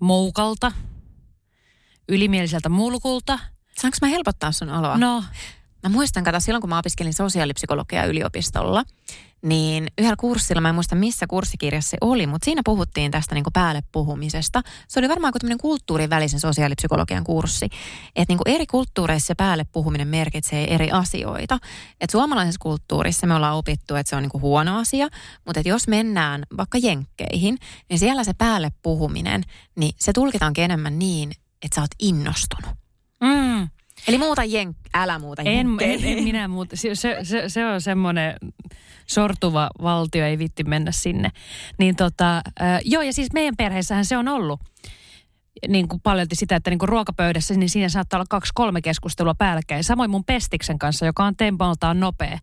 moukalta, 0.01 0.73
ylimieliseltä 2.09 2.68
mulkulta. 2.68 3.38
Saanko 3.81 3.97
mä 4.03 4.09
helpottaa 4.09 4.53
sun 4.53 4.71
oloa? 4.71 4.99
No, 4.99 5.25
Mä 5.82 5.88
muistan, 5.88 6.24
kato, 6.24 6.40
silloin 6.40 6.60
kun 6.60 6.70
mä 6.70 6.78
opiskelin 6.78 7.14
sosiaalipsykologiaa 7.14 8.04
yliopistolla, 8.04 8.84
niin 9.42 9.86
yhdellä 9.98 10.16
kurssilla, 10.16 10.60
mä 10.60 10.68
en 10.68 10.74
muista 10.74 10.94
missä 10.94 11.26
kurssikirjassa 11.26 11.90
se 11.90 11.96
oli, 12.00 12.26
mutta 12.26 12.44
siinä 12.44 12.62
puhuttiin 12.64 13.10
tästä 13.10 13.34
niin 13.34 13.44
päälle 13.52 13.82
puhumisesta. 13.92 14.62
Se 14.88 14.98
oli 14.98 15.08
varmaan 15.08 15.32
kuin 15.32 15.40
tämmöinen 15.40 15.58
kulttuurin 15.58 16.10
välisen 16.10 16.40
sosiaalipsykologian 16.40 17.24
kurssi. 17.24 17.68
Että 18.16 18.34
niin 18.34 18.54
eri 18.54 18.66
kulttuureissa 18.66 19.34
päälle 19.36 19.64
puhuminen 19.72 20.08
merkitsee 20.08 20.74
eri 20.74 20.90
asioita. 20.90 21.58
Että 22.00 22.12
suomalaisessa 22.12 22.60
kulttuurissa 22.62 23.26
me 23.26 23.34
ollaan 23.34 23.56
opittu, 23.56 23.94
että 23.94 24.10
se 24.10 24.16
on 24.16 24.22
niin 24.22 24.30
kuin 24.30 24.42
huono 24.42 24.78
asia, 24.78 25.08
mutta 25.46 25.60
että 25.60 25.68
jos 25.68 25.88
mennään 25.88 26.42
vaikka 26.56 26.78
jenkkeihin, 26.78 27.58
niin 27.90 27.98
siellä 27.98 28.24
se 28.24 28.32
päälle 28.34 28.72
puhuminen, 28.82 29.42
niin 29.76 29.92
se 29.98 30.12
tulkitaankin 30.12 30.64
enemmän 30.64 30.98
niin, 30.98 31.30
että 31.62 31.74
sä 31.74 31.80
oot 31.80 31.90
innostunut. 31.98 32.70
mm, 33.20 33.68
Eli 34.08 34.18
muuta 34.18 34.44
jenk, 34.44 34.76
älä 34.94 35.18
muuta 35.18 35.42
en, 35.42 35.66
en, 35.80 36.04
en 36.04 36.24
minä 36.24 36.48
muuta. 36.48 36.76
Se, 36.76 36.94
se, 36.94 37.18
se, 37.22 37.48
se 37.48 37.66
on 37.66 37.80
semmoinen 37.80 38.34
sortuva 39.06 39.70
valtio, 39.82 40.26
ei 40.26 40.38
vitti 40.38 40.64
mennä 40.64 40.92
sinne. 40.92 41.30
Niin 41.78 41.96
tota, 41.96 42.37
äh, 42.37 42.80
joo, 42.84 43.02
ja 43.02 43.12
siis 43.12 43.32
meidän 43.32 43.56
perheessähän 43.56 44.04
se 44.04 44.16
on 44.16 44.28
ollut 44.28 44.61
niin 45.68 45.88
kuin 45.88 46.00
paljolti 46.00 46.37
sitä, 46.37 46.56
että 46.56 46.70
niin 46.70 46.78
kuin 46.78 46.88
ruokapöydässä, 46.88 47.54
niin 47.54 47.70
siinä 47.70 47.88
saattaa 47.88 48.18
olla 48.18 48.26
kaksi-kolme 48.30 48.82
keskustelua 48.82 49.34
päällekkäin. 49.34 49.84
Samoin 49.84 50.11
mun 50.11 50.24
pestiksen 50.24 50.78
kanssa, 50.78 51.06
joka 51.06 51.24
on 51.24 51.37
tempoltaan 51.37 52.00
nopea. 52.00 52.38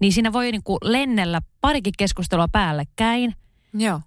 Niin 0.00 0.12
siinä 0.12 0.32
voi 0.32 0.52
niin 0.52 0.62
kuin 0.62 0.78
lennellä 0.82 1.42
parikin 1.60 1.92
keskustelua 1.98 2.48
päällekkäin. 2.52 3.34
Joo. 3.74 4.00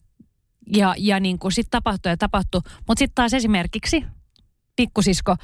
Ja, 0.75 0.95
ja 0.97 1.19
niin 1.19 1.39
kuin 1.39 1.51
sitten 1.51 1.71
tapahtuu 1.71 2.09
ja 2.09 2.17
tapahtuu. 2.17 2.62
Mutta 2.88 2.99
sitten 2.99 3.15
taas 3.15 3.33
esimerkiksi 3.33 4.05
pikkusisko, 4.79 5.35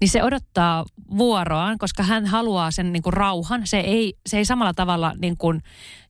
niin 0.00 0.08
se 0.08 0.22
odottaa 0.22 0.84
vuoroaan, 1.18 1.78
koska 1.78 2.02
hän 2.02 2.26
haluaa 2.26 2.70
sen 2.70 2.92
niin 2.92 3.02
kuin 3.02 3.12
rauhan. 3.12 3.66
Se 3.66 3.80
ei, 3.80 4.14
se 4.26 4.38
ei 4.38 4.44
samalla 4.44 4.74
tavalla 4.74 5.12
niin 5.18 5.36
kuin 5.36 5.62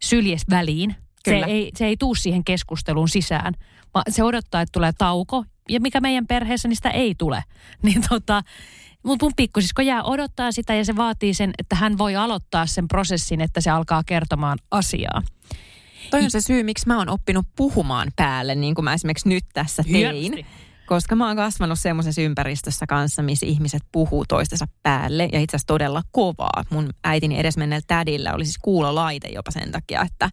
syljes 0.02 0.42
väliin. 0.50 0.96
Se 1.24 1.34
ei, 1.34 1.70
se 1.76 1.86
ei 1.86 1.96
tuu 1.96 2.14
siihen 2.14 2.44
keskusteluun 2.44 3.08
sisään, 3.08 3.54
vaan 3.94 4.04
se 4.08 4.22
odottaa, 4.22 4.60
että 4.60 4.72
tulee 4.72 4.92
tauko. 4.98 5.44
Ja 5.68 5.80
mikä 5.80 6.00
meidän 6.00 6.26
perheessä, 6.26 6.68
niin 6.68 6.76
sitä 6.76 6.90
ei 6.90 7.14
tule. 7.18 7.44
Niin 7.82 8.02
tota, 8.08 8.42
mutta 9.02 9.26
mun 9.26 9.32
pikkusisko 9.36 9.82
jää 9.82 10.02
odottaa 10.02 10.52
sitä 10.52 10.74
ja 10.74 10.84
se 10.84 10.96
vaatii 10.96 11.34
sen, 11.34 11.50
että 11.58 11.76
hän 11.76 11.98
voi 11.98 12.16
aloittaa 12.16 12.66
sen 12.66 12.88
prosessin, 12.88 13.40
että 13.40 13.60
se 13.60 13.70
alkaa 13.70 14.02
kertomaan 14.06 14.58
asiaa. 14.70 15.22
Toi 16.10 16.24
on 16.24 16.30
se 16.30 16.40
syy, 16.40 16.62
miksi 16.62 16.86
mä 16.86 16.98
oon 16.98 17.08
oppinut 17.08 17.46
puhumaan 17.56 18.12
päälle, 18.16 18.54
niin 18.54 18.74
kuin 18.74 18.84
mä 18.84 18.94
esimerkiksi 18.94 19.28
nyt 19.28 19.44
tässä 19.54 19.82
tein. 19.82 19.96
Hienosti. 19.96 20.46
Koska 20.86 21.16
mä 21.16 21.26
oon 21.26 21.36
kasvanut 21.36 21.78
semmoisessa 21.78 22.20
ympäristössä 22.20 22.86
kanssa, 22.86 23.22
missä 23.22 23.46
ihmiset 23.46 23.82
puhuu 23.92 24.24
toistensa 24.28 24.66
päälle 24.82 25.28
ja 25.32 25.40
itse 25.40 25.56
asiassa 25.56 25.66
todella 25.66 26.02
kovaa. 26.12 26.64
Mun 26.70 26.90
äitini 27.04 27.38
edesmenneellä 27.38 27.84
tädillä 27.86 28.34
oli 28.34 28.44
siis 28.44 28.58
kuulolaite 28.58 29.28
jopa 29.28 29.50
sen 29.50 29.72
takia, 29.72 30.02
että 30.02 30.30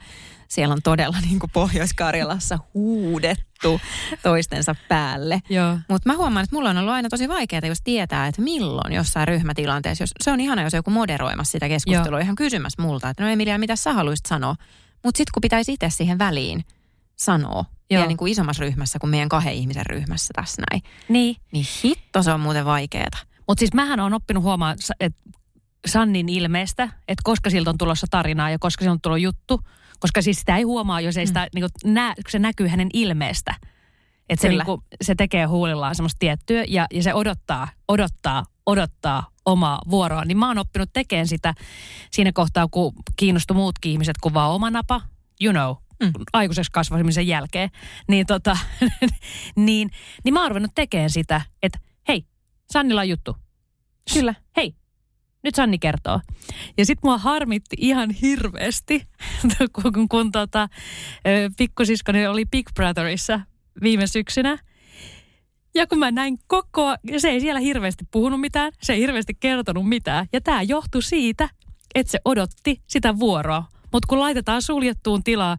siellä 0.47 0.73
on 0.73 0.81
todella 0.83 1.17
niin 1.21 1.39
kuin 1.39 1.49
Pohjois-Karjalassa 1.53 2.59
huudettu 2.73 3.81
toistensa 4.23 4.75
päälle. 4.87 5.41
Mutta 5.87 6.09
mä 6.09 6.17
huomaan, 6.17 6.43
että 6.43 6.55
mulla 6.55 6.69
on 6.69 6.77
ollut 6.77 6.93
aina 6.93 7.09
tosi 7.09 7.29
vaikeaa, 7.29 7.67
jos 7.67 7.81
tietää, 7.83 8.27
että 8.27 8.41
milloin 8.41 8.93
jossain 8.93 9.27
ryhmätilanteessa, 9.27 10.03
jos, 10.03 10.11
se 10.21 10.31
on 10.31 10.39
ihana, 10.39 10.63
jos 10.63 10.73
joku 10.73 10.91
moderoimassa 10.91 11.51
sitä 11.51 11.67
keskustelua, 11.67 12.19
Joo. 12.19 12.23
ihan 12.23 12.35
kysymässä 12.35 12.81
multa, 12.81 13.09
että 13.09 13.23
no 13.23 13.29
Emilia, 13.29 13.57
mitä 13.57 13.75
sä 13.75 13.93
haluaisit 13.93 14.25
sanoa? 14.25 14.55
Mutta 15.03 15.17
sitten 15.17 15.31
kun 15.33 15.41
pitäisi 15.41 15.73
itse 15.73 15.89
siihen 15.89 16.19
väliin 16.19 16.63
sanoa, 17.21 17.51
Joo. 17.53 17.65
vielä 17.89 18.07
niin 18.07 18.17
kuin 18.17 18.31
isommassa 18.31 18.63
ryhmässä 18.63 18.99
kuin 18.99 19.10
meidän 19.10 19.29
kahden 19.29 19.53
ihmisen 19.53 19.86
ryhmässä 19.86 20.34
tässä 20.36 20.62
näin, 20.71 20.84
Niin. 21.10 21.36
niin 21.51 21.65
hitto 21.84 22.23
se 22.23 22.31
on 22.31 22.39
muuten 22.39 22.65
vaikeeta. 22.65 23.17
Mutta 23.47 23.60
siis 23.60 23.73
mähän 23.73 23.99
on 23.99 24.13
oppinut 24.13 24.43
huomaa, 24.43 24.75
että 24.99 25.19
Sannin 25.88 26.29
ilmeestä, 26.29 26.84
että 26.84 27.21
koska 27.23 27.49
siltä 27.49 27.69
on 27.69 27.77
tulossa 27.77 28.07
tarinaa 28.10 28.49
ja 28.49 28.60
koska 28.60 28.84
se 28.84 28.89
on 28.89 29.01
tullut 29.01 29.21
juttu. 29.21 29.62
Koska 29.99 30.21
siis 30.21 30.39
sitä 30.39 30.57
ei 30.57 30.63
huomaa, 30.63 31.01
jos 31.01 31.17
ei 31.17 31.27
sitä, 31.27 31.39
mm. 31.39 31.49
niin 31.55 31.71
kuin, 31.71 31.93
nä, 31.93 32.13
se 32.29 32.39
näkyy 32.39 32.67
hänen 32.67 32.89
ilmeestä. 32.93 33.55
Että 34.29 34.41
se, 34.41 34.49
niin 34.49 34.65
kuin, 34.65 34.81
se 35.01 35.15
tekee 35.15 35.45
huulillaan 35.45 35.95
semmoista 35.95 36.19
tiettyä 36.19 36.63
ja, 36.67 36.88
ja 36.93 37.03
se 37.03 37.13
odottaa, 37.13 37.67
odottaa, 37.88 38.45
odottaa 38.65 39.27
omaa 39.45 39.81
vuoroa. 39.89 40.25
Niin 40.25 40.38
mä 40.38 40.47
oon 40.47 40.57
oppinut 40.57 40.89
tekemään 40.93 41.27
sitä 41.27 41.53
siinä 42.12 42.31
kohtaa, 42.34 42.67
kun 42.71 42.93
kiinnostu 43.15 43.53
muutkin 43.53 43.91
ihmiset 43.91 44.15
kuin 44.21 44.34
vaan 44.34 44.51
oma 44.51 44.69
napa. 44.69 45.01
You 45.41 45.53
know, 45.53 45.75
Mm. 46.01 46.11
aikuiseksi 46.33 46.71
kasvamisen 46.71 47.27
jälkeen. 47.27 47.69
Niin, 48.07 48.25
tota, 48.25 48.57
niin, 49.55 49.89
niin 50.23 50.33
mä 50.33 50.41
oon 50.41 50.51
ruvennut 50.51 50.71
tekemään 50.75 51.09
sitä, 51.09 51.41
että 51.63 51.79
hei, 52.07 52.25
Sannilla 52.71 53.01
on 53.01 53.09
juttu. 53.09 53.37
Kyllä. 54.13 54.35
Hei, 54.57 54.75
nyt 55.43 55.55
Sanni 55.55 55.79
kertoo. 55.79 56.21
Ja 56.77 56.85
sitten 56.85 57.07
mua 57.09 57.17
harmitti 57.17 57.75
ihan 57.79 58.09
hirveästi, 58.09 59.07
kun, 59.73 59.93
kun, 59.93 60.09
kun 60.09 60.31
tota, 60.31 60.69
pikkusiskoni 61.57 62.27
oli 62.27 62.45
Big 62.45 62.69
Brotherissa 62.73 63.39
viime 63.81 64.07
syksynä. 64.07 64.57
Ja 65.75 65.87
kun 65.87 65.99
mä 65.99 66.11
näin 66.11 66.37
koko, 66.47 66.95
se 67.17 67.29
ei 67.29 67.41
siellä 67.41 67.59
hirveästi 67.59 68.05
puhunut 68.11 68.41
mitään, 68.41 68.71
se 68.81 68.93
ei 68.93 68.99
hirveästi 68.99 69.33
kertonut 69.39 69.89
mitään. 69.89 70.27
Ja 70.33 70.41
tämä 70.41 70.61
johtui 70.61 71.03
siitä, 71.03 71.49
että 71.95 72.11
se 72.11 72.19
odotti 72.25 72.81
sitä 72.87 73.19
vuoroa. 73.19 73.63
Mutta 73.93 74.08
kun 74.08 74.19
laitetaan 74.19 74.62
suljettuun 74.62 75.23
tilaa 75.23 75.58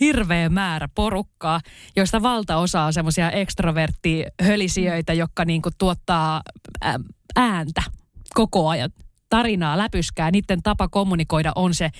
hirveä 0.00 0.48
määrä 0.48 0.88
porukkaa, 0.94 1.60
joista 1.96 2.22
valtaosa 2.22 2.82
on 2.82 2.92
semmoisia 2.92 3.30
ekstroverttihölisijöitä, 3.30 5.12
jotka 5.12 5.44
niinku 5.44 5.70
tuottaa 5.78 6.42
ääntä 7.36 7.82
koko 8.34 8.68
ajan 8.68 8.90
tarinaa, 9.28 9.78
läpyskää. 9.78 10.30
Niiden 10.30 10.62
tapa 10.62 10.88
kommunikoida 10.88 11.52
on 11.54 11.74
se 11.74 11.90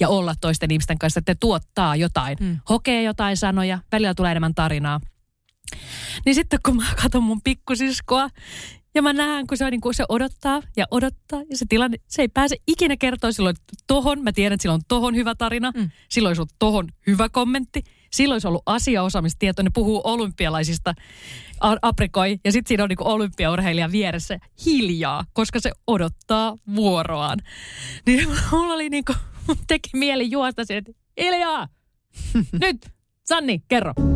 ja 0.00 0.08
olla 0.08 0.34
toisten 0.40 0.70
ihmisten 0.70 0.98
kanssa, 0.98 1.18
että 1.18 1.34
tuottaa 1.40 1.96
jotain, 1.96 2.36
mm. 2.40 2.58
hokee 2.68 3.02
jotain 3.02 3.36
sanoja, 3.36 3.78
välillä 3.92 4.14
tulee 4.14 4.30
enemmän 4.30 4.54
tarinaa. 4.54 5.00
Niin 6.24 6.34
sitten 6.34 6.60
kun 6.64 6.76
mä 6.76 6.84
katson 7.02 7.22
mun 7.22 7.42
pikkusiskoa 7.42 8.28
ja 8.96 9.02
mä 9.02 9.12
näen, 9.12 9.46
kun 9.46 9.56
se, 9.56 9.64
on, 9.64 9.70
niin 9.70 9.80
kuin 9.80 9.94
se 9.94 10.04
odottaa 10.08 10.62
ja 10.76 10.86
odottaa 10.90 11.42
ja 11.50 11.56
se 11.56 11.66
tilanne, 11.68 11.96
se 12.08 12.22
ei 12.22 12.28
pääse 12.28 12.56
ikinä 12.66 12.96
kertoa 12.96 13.32
silloin 13.32 13.56
tohon. 13.86 14.22
Mä 14.22 14.32
tiedän, 14.32 14.54
että 14.54 14.62
silloin 14.62 14.78
on 14.80 14.84
tohon 14.88 15.16
hyvä 15.16 15.34
tarina, 15.34 15.72
mm. 15.76 15.90
silloin 16.08 16.30
olisi 16.30 16.40
ollut 16.40 16.54
tohon 16.58 16.88
hyvä 17.06 17.28
kommentti. 17.28 17.82
Silloin 18.12 18.34
olisi 18.34 18.48
ollut 18.48 18.62
asiaosaamistieto, 18.66 19.62
ne 19.62 19.70
puhuu 19.74 20.00
olympialaisista, 20.04 20.94
aprikoi, 21.82 22.38
ja 22.44 22.52
sitten 22.52 22.68
siinä 22.68 22.82
on 22.82 22.88
niinku 22.88 23.08
olympiaurheilija 23.08 23.92
vieressä 23.92 24.38
hiljaa, 24.66 25.24
koska 25.32 25.60
se 25.60 25.72
odottaa 25.86 26.56
vuoroaan. 26.76 27.38
Niin 28.06 28.28
mulla 28.52 28.74
oli 28.74 28.88
niinku, 28.88 29.12
teki 29.66 29.90
mieli 29.92 30.30
juosta 30.30 30.64
siihen, 30.64 30.84
että 30.86 31.02
hiljaa! 31.20 31.68
Nyt, 32.60 32.90
Sanni, 33.24 33.62
kerro. 33.68 34.15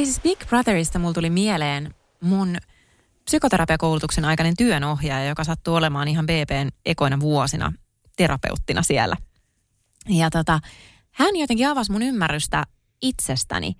Ei 0.00 0.06
siis 0.06 0.20
Big 0.20 0.46
Brotherista 0.48 0.98
mulla 0.98 1.14
tuli 1.14 1.30
mieleen 1.30 1.94
mun 2.20 2.56
psykoterapiakoulutuksen 3.24 4.24
aikainen 4.24 4.56
työnohjaaja, 4.56 5.28
joka 5.28 5.44
sattuu 5.44 5.74
olemaan 5.74 6.08
ihan 6.08 6.26
BPn 6.26 6.68
ekoina 6.86 7.20
vuosina 7.20 7.72
terapeuttina 8.16 8.82
siellä. 8.82 9.16
Ja 10.08 10.30
tota, 10.30 10.60
hän 11.10 11.36
jotenkin 11.36 11.68
avasi 11.68 11.92
mun 11.92 12.02
ymmärrystä 12.02 12.64
itsestäni, 13.02 13.76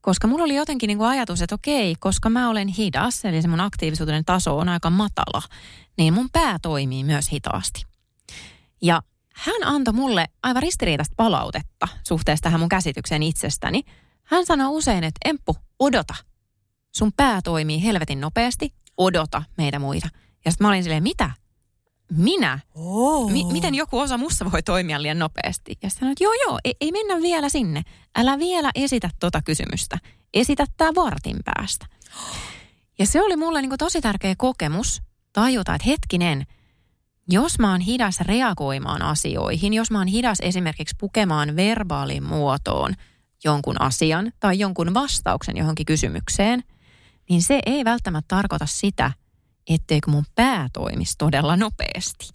koska 0.00 0.26
mulla 0.26 0.44
oli 0.44 0.54
jotenkin 0.54 0.88
niin 0.88 0.98
kuin 0.98 1.08
ajatus, 1.08 1.42
että 1.42 1.54
okei, 1.54 1.94
koska 2.00 2.30
mä 2.30 2.50
olen 2.50 2.68
hidas, 2.68 3.24
eli 3.24 3.42
se 3.42 3.48
mun 3.48 3.60
aktiivisuuden 3.60 4.24
taso 4.24 4.58
on 4.58 4.68
aika 4.68 4.90
matala, 4.90 5.42
niin 5.98 6.14
mun 6.14 6.30
pää 6.32 6.58
toimii 6.62 7.04
myös 7.04 7.32
hitaasti. 7.32 7.84
Ja 8.82 9.02
hän 9.34 9.64
antoi 9.64 9.94
mulle 9.94 10.26
aivan 10.42 10.62
ristiriitaista 10.62 11.14
palautetta 11.16 11.88
suhteessa 12.08 12.42
tähän 12.42 12.60
mun 12.60 12.68
käsitykseen 12.68 13.22
itsestäni– 13.22 13.82
hän 14.24 14.46
sanoo 14.46 14.70
usein, 14.70 15.04
että 15.04 15.18
Emppu, 15.24 15.56
odota. 15.78 16.14
Sun 16.96 17.12
pää 17.16 17.42
toimii 17.42 17.84
helvetin 17.84 18.20
nopeasti, 18.20 18.74
odota 18.96 19.42
meitä 19.56 19.78
muita. 19.78 20.08
Ja 20.44 20.50
sitten 20.50 20.64
mä 20.64 20.68
olin 20.68 20.82
silleen, 20.82 21.02
mitä? 21.02 21.30
Minä? 22.12 22.58
Oh. 22.74 23.30
M- 23.30 23.52
miten 23.52 23.74
joku 23.74 23.98
osa 23.98 24.18
musta 24.18 24.52
voi 24.52 24.62
toimia 24.62 25.02
liian 25.02 25.18
nopeasti? 25.18 25.78
Ja 25.82 25.90
sanoin, 25.90 26.12
että 26.12 26.24
joo 26.24 26.32
joo, 26.46 26.58
ei, 26.64 26.74
ei 26.80 26.92
mennä 26.92 27.22
vielä 27.22 27.48
sinne. 27.48 27.82
Älä 28.16 28.38
vielä 28.38 28.70
esitä 28.74 29.10
tota 29.20 29.42
kysymystä. 29.42 29.98
Esitä 30.34 30.66
tää 30.76 30.94
vartin 30.94 31.36
päästä. 31.44 31.86
Ja 32.98 33.06
se 33.06 33.22
oli 33.22 33.36
mulle 33.36 33.62
niin 33.62 33.72
tosi 33.78 34.00
tärkeä 34.00 34.34
kokemus 34.38 35.02
tajuta, 35.32 35.74
että 35.74 35.88
hetkinen, 35.88 36.46
jos 37.28 37.58
mä 37.58 37.70
oon 37.70 37.80
hidas 37.80 38.20
reagoimaan 38.20 39.02
asioihin, 39.02 39.74
jos 39.74 39.90
mä 39.90 39.98
oon 39.98 40.06
hidas 40.06 40.38
esimerkiksi 40.42 40.96
pukemaan 41.00 41.56
verbaalin 41.56 42.22
muotoon– 42.22 42.94
jonkun 43.44 43.80
asian 43.80 44.32
tai 44.40 44.58
jonkun 44.58 44.94
vastauksen 44.94 45.56
johonkin 45.56 45.86
kysymykseen, 45.86 46.64
niin 47.28 47.42
se 47.42 47.60
ei 47.66 47.84
välttämättä 47.84 48.36
tarkoita 48.36 48.66
sitä, 48.66 49.12
etteikö 49.68 50.10
mun 50.10 50.24
pää 50.34 50.68
toimisi 50.72 51.14
todella 51.18 51.56
nopeasti. 51.56 52.28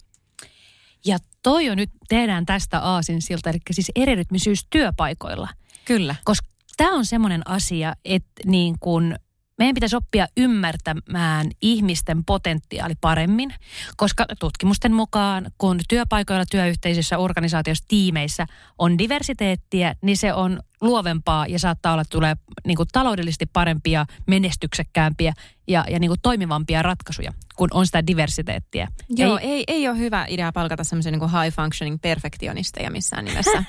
Ja 1.04 1.18
toi 1.42 1.70
on 1.70 1.76
nyt, 1.76 1.90
tehdään 2.08 2.46
tästä 2.46 2.78
aasin 2.78 3.22
siltä, 3.22 3.50
eli 3.50 3.58
siis 3.70 3.92
erirytmisyys 3.94 4.66
työpaikoilla. 4.70 5.48
Kyllä. 5.84 6.14
Koska 6.24 6.46
tämä 6.76 6.94
on 6.94 7.06
semmoinen 7.06 7.42
asia, 7.44 7.94
että 8.04 8.42
niin 8.46 8.76
kun 8.80 9.14
meidän 9.58 9.74
pitäisi 9.74 9.96
oppia 9.96 10.26
ymmärtämään 10.36 11.50
ihmisten 11.62 12.24
potentiaali 12.24 12.94
paremmin, 13.00 13.54
koska 13.96 14.24
tutkimusten 14.38 14.92
mukaan, 14.92 15.50
kun 15.58 15.80
työpaikoilla, 15.88 16.44
työyhteisöissä, 16.50 17.18
organisaatioissa, 17.18 17.84
tiimeissä 17.88 18.46
on 18.78 18.98
diversiteettiä, 18.98 19.94
niin 20.02 20.16
se 20.16 20.34
on 20.34 20.60
luovempaa 20.80 21.46
ja 21.46 21.58
saattaa 21.58 21.92
olla, 21.92 22.02
että 22.02 22.12
tulee 22.12 22.36
niin 22.66 22.76
kuin 22.76 22.88
taloudellisesti 22.92 23.46
parempia, 23.46 24.06
menestyksekkäämpiä 24.26 25.32
ja, 25.70 25.84
ja 25.90 25.98
niin 25.98 26.08
kuin 26.10 26.20
toimivampia 26.22 26.82
ratkaisuja, 26.82 27.32
kun 27.56 27.68
on 27.72 27.86
sitä 27.86 28.06
diversiteettiä. 28.06 28.88
Joo, 29.08 29.38
ei, 29.38 29.50
ei, 29.50 29.64
ei 29.68 29.88
ole 29.88 29.98
hyvä 29.98 30.26
idea 30.28 30.52
palkata 30.52 30.84
semmoisia 30.84 31.12
niin 31.12 31.20
high 31.20 31.56
functioning 31.56 31.98
perfektionisteja 32.02 32.90
missään 32.90 33.24
nimessä. 33.24 33.64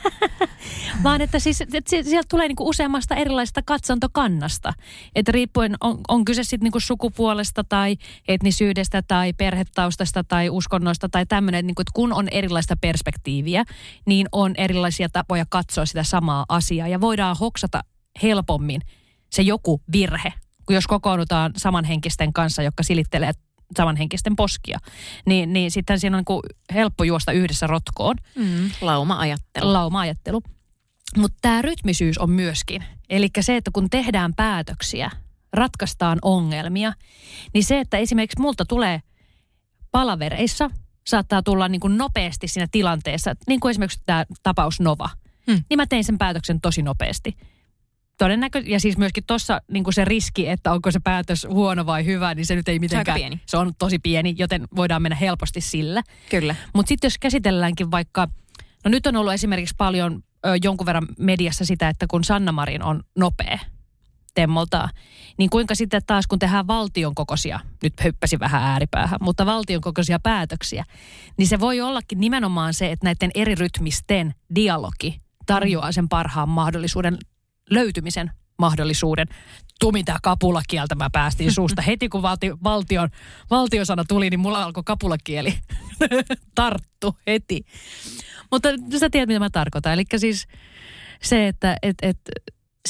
Vaan 1.03 1.21
että 1.21 1.39
siis 1.39 1.61
että 1.61 1.81
sieltä 1.89 2.27
tulee 2.29 2.47
niin 2.47 2.55
kuin 2.55 2.67
useammasta 2.67 3.15
erilaisesta 3.15 3.61
katsontokannasta. 3.65 4.73
Että 5.15 5.31
riippuen 5.31 5.75
on, 5.81 5.99
on 6.07 6.25
kyse 6.25 6.43
sitten 6.43 6.63
niin 6.63 6.71
kuin 6.71 6.81
sukupuolesta 6.81 7.63
tai 7.63 7.97
etnisyydestä 8.27 9.01
tai 9.01 9.33
perhetaustasta 9.33 10.23
tai 10.23 10.49
uskonnoista 10.49 11.09
tai 11.09 11.25
tämmöinen, 11.25 11.67
niin 11.67 11.75
kuin, 11.75 11.83
että 11.83 11.95
kun 11.95 12.13
on 12.13 12.27
erilaista 12.31 12.77
perspektiiviä, 12.81 13.63
niin 14.05 14.27
on 14.31 14.53
erilaisia 14.57 15.09
tapoja 15.09 15.45
katsoa 15.49 15.85
sitä 15.85 16.03
samaa 16.03 16.45
asiaa. 16.49 16.87
Ja 16.87 17.01
voidaan 17.01 17.35
hoksata 17.39 17.81
helpommin 18.23 18.81
se 19.29 19.41
joku 19.41 19.81
virhe, 19.91 20.33
jos 20.69 20.87
kokoonnutaan 20.87 21.51
samanhenkisten 21.57 22.33
kanssa, 22.33 22.63
jotka 22.63 22.83
silittelee 22.83 23.31
samanhenkisten 23.77 24.35
poskia, 24.35 24.79
niin, 25.25 25.53
niin 25.53 25.71
sitten 25.71 25.99
siinä 25.99 26.17
on 26.17 26.23
niin 26.29 26.55
helppo 26.73 27.03
juosta 27.03 27.31
yhdessä 27.31 27.67
rotkoon. 27.67 28.15
Mm, 28.35 28.69
lauma-ajattelu. 28.81 29.73
Lauma-ajattelu. 29.73 30.41
Mutta 31.17 31.37
tämä 31.41 31.61
rytmisyys 31.61 32.17
on 32.17 32.29
myöskin. 32.29 32.83
Eli 33.09 33.29
se, 33.39 33.57
että 33.57 33.71
kun 33.73 33.89
tehdään 33.89 34.33
päätöksiä, 34.35 35.11
ratkaistaan 35.53 36.19
ongelmia, 36.21 36.93
niin 37.53 37.63
se, 37.63 37.79
että 37.79 37.97
esimerkiksi 37.97 38.41
multa 38.41 38.65
tulee 38.65 39.01
palavereissa, 39.91 40.69
saattaa 41.07 41.43
tulla 41.43 41.67
niin 41.67 41.81
kuin 41.81 41.97
nopeasti 41.97 42.47
siinä 42.47 42.67
tilanteessa, 42.71 43.35
niin 43.47 43.59
kuin 43.59 43.69
esimerkiksi 43.69 43.99
tämä 44.05 44.25
tapaus 44.43 44.79
Nova– 44.79 45.09
Hmm. 45.47 45.63
Niin 45.69 45.77
mä 45.77 45.85
tein 45.85 46.03
sen 46.03 46.17
päätöksen 46.17 46.61
tosi 46.61 46.81
nopeasti. 46.81 47.37
Todennäköisesti, 48.21 48.71
ja 48.71 48.79
siis 48.79 48.97
myöskin 48.97 49.23
tuossa 49.27 49.61
niin 49.71 49.83
se 49.89 50.05
riski, 50.05 50.47
että 50.47 50.71
onko 50.71 50.91
se 50.91 50.99
päätös 50.99 51.47
huono 51.49 51.85
vai 51.85 52.05
hyvä, 52.05 52.35
niin 52.35 52.45
se 52.45 52.55
nyt 52.55 52.67
ei 52.67 52.79
mitenkään. 52.79 53.05
Se 53.05 53.23
on, 53.23 53.29
pieni. 53.29 53.41
se 53.45 53.57
on 53.57 53.73
tosi 53.79 53.99
pieni, 53.99 54.35
joten 54.37 54.67
voidaan 54.75 55.01
mennä 55.01 55.15
helposti 55.15 55.61
sillä. 55.61 56.03
Kyllä. 56.29 56.55
Mutta 56.73 56.89
sitten 56.89 57.07
jos 57.07 57.17
käsitelläänkin 57.17 57.91
vaikka, 57.91 58.27
no 58.85 58.91
nyt 58.91 59.07
on 59.07 59.15
ollut 59.15 59.33
esimerkiksi 59.33 59.75
paljon 59.77 60.23
ö, 60.45 60.49
jonkun 60.63 60.85
verran 60.85 61.07
mediassa 61.19 61.65
sitä, 61.65 61.89
että 61.89 62.05
kun 62.09 62.23
Sanna 62.23 62.51
Marin 62.51 62.83
on 62.83 63.03
nopea, 63.17 63.59
Temmolta, 64.33 64.89
niin 65.37 65.49
kuinka 65.49 65.75
sitten 65.75 66.01
taas 66.07 66.27
kun 66.27 66.39
tehdään 66.39 66.67
valtion 66.67 67.15
kokoisia, 67.15 67.59
nyt 67.83 67.93
hyppäsi 68.03 68.39
vähän 68.39 68.63
ääripäähän, 68.63 69.19
mutta 69.21 69.45
valtion 69.45 69.81
kokoisia 69.81 70.19
päätöksiä, 70.19 70.85
niin 71.37 71.47
se 71.47 71.59
voi 71.59 71.81
ollakin 71.81 72.19
nimenomaan 72.19 72.73
se, 72.73 72.91
että 72.91 73.05
näiden 73.07 73.31
eri 73.35 73.55
rytmisten 73.55 74.33
dialogi 74.55 75.17
tarjoaa 75.45 75.91
sen 75.91 76.09
parhaan 76.09 76.49
mahdollisuuden 76.49 77.17
löytymisen 77.71 78.31
mahdollisuuden. 78.59 79.27
Tumita 79.79 80.17
kapulakieltä 80.23 80.95
mä 80.95 81.09
päästiin 81.09 81.51
suusta. 81.51 81.81
Heti 81.81 82.09
kun 82.09 82.21
valti, 82.21 82.51
valtion, 82.63 83.09
valtiosana 83.49 84.03
tuli, 84.07 84.29
niin 84.29 84.39
mulla 84.39 84.63
alkoi 84.63 84.83
kapulakieli 84.85 85.53
tarttu 86.55 87.15
heti. 87.27 87.65
Mutta 88.51 88.69
sä 88.99 89.09
tiedät, 89.09 89.27
mitä 89.27 89.39
mä 89.39 89.49
tarkoitan. 89.49 89.93
Eli 89.93 90.03
siis 90.17 90.47
se, 91.23 91.47
että 91.47 91.77
et, 91.81 91.95
et, 92.01 92.17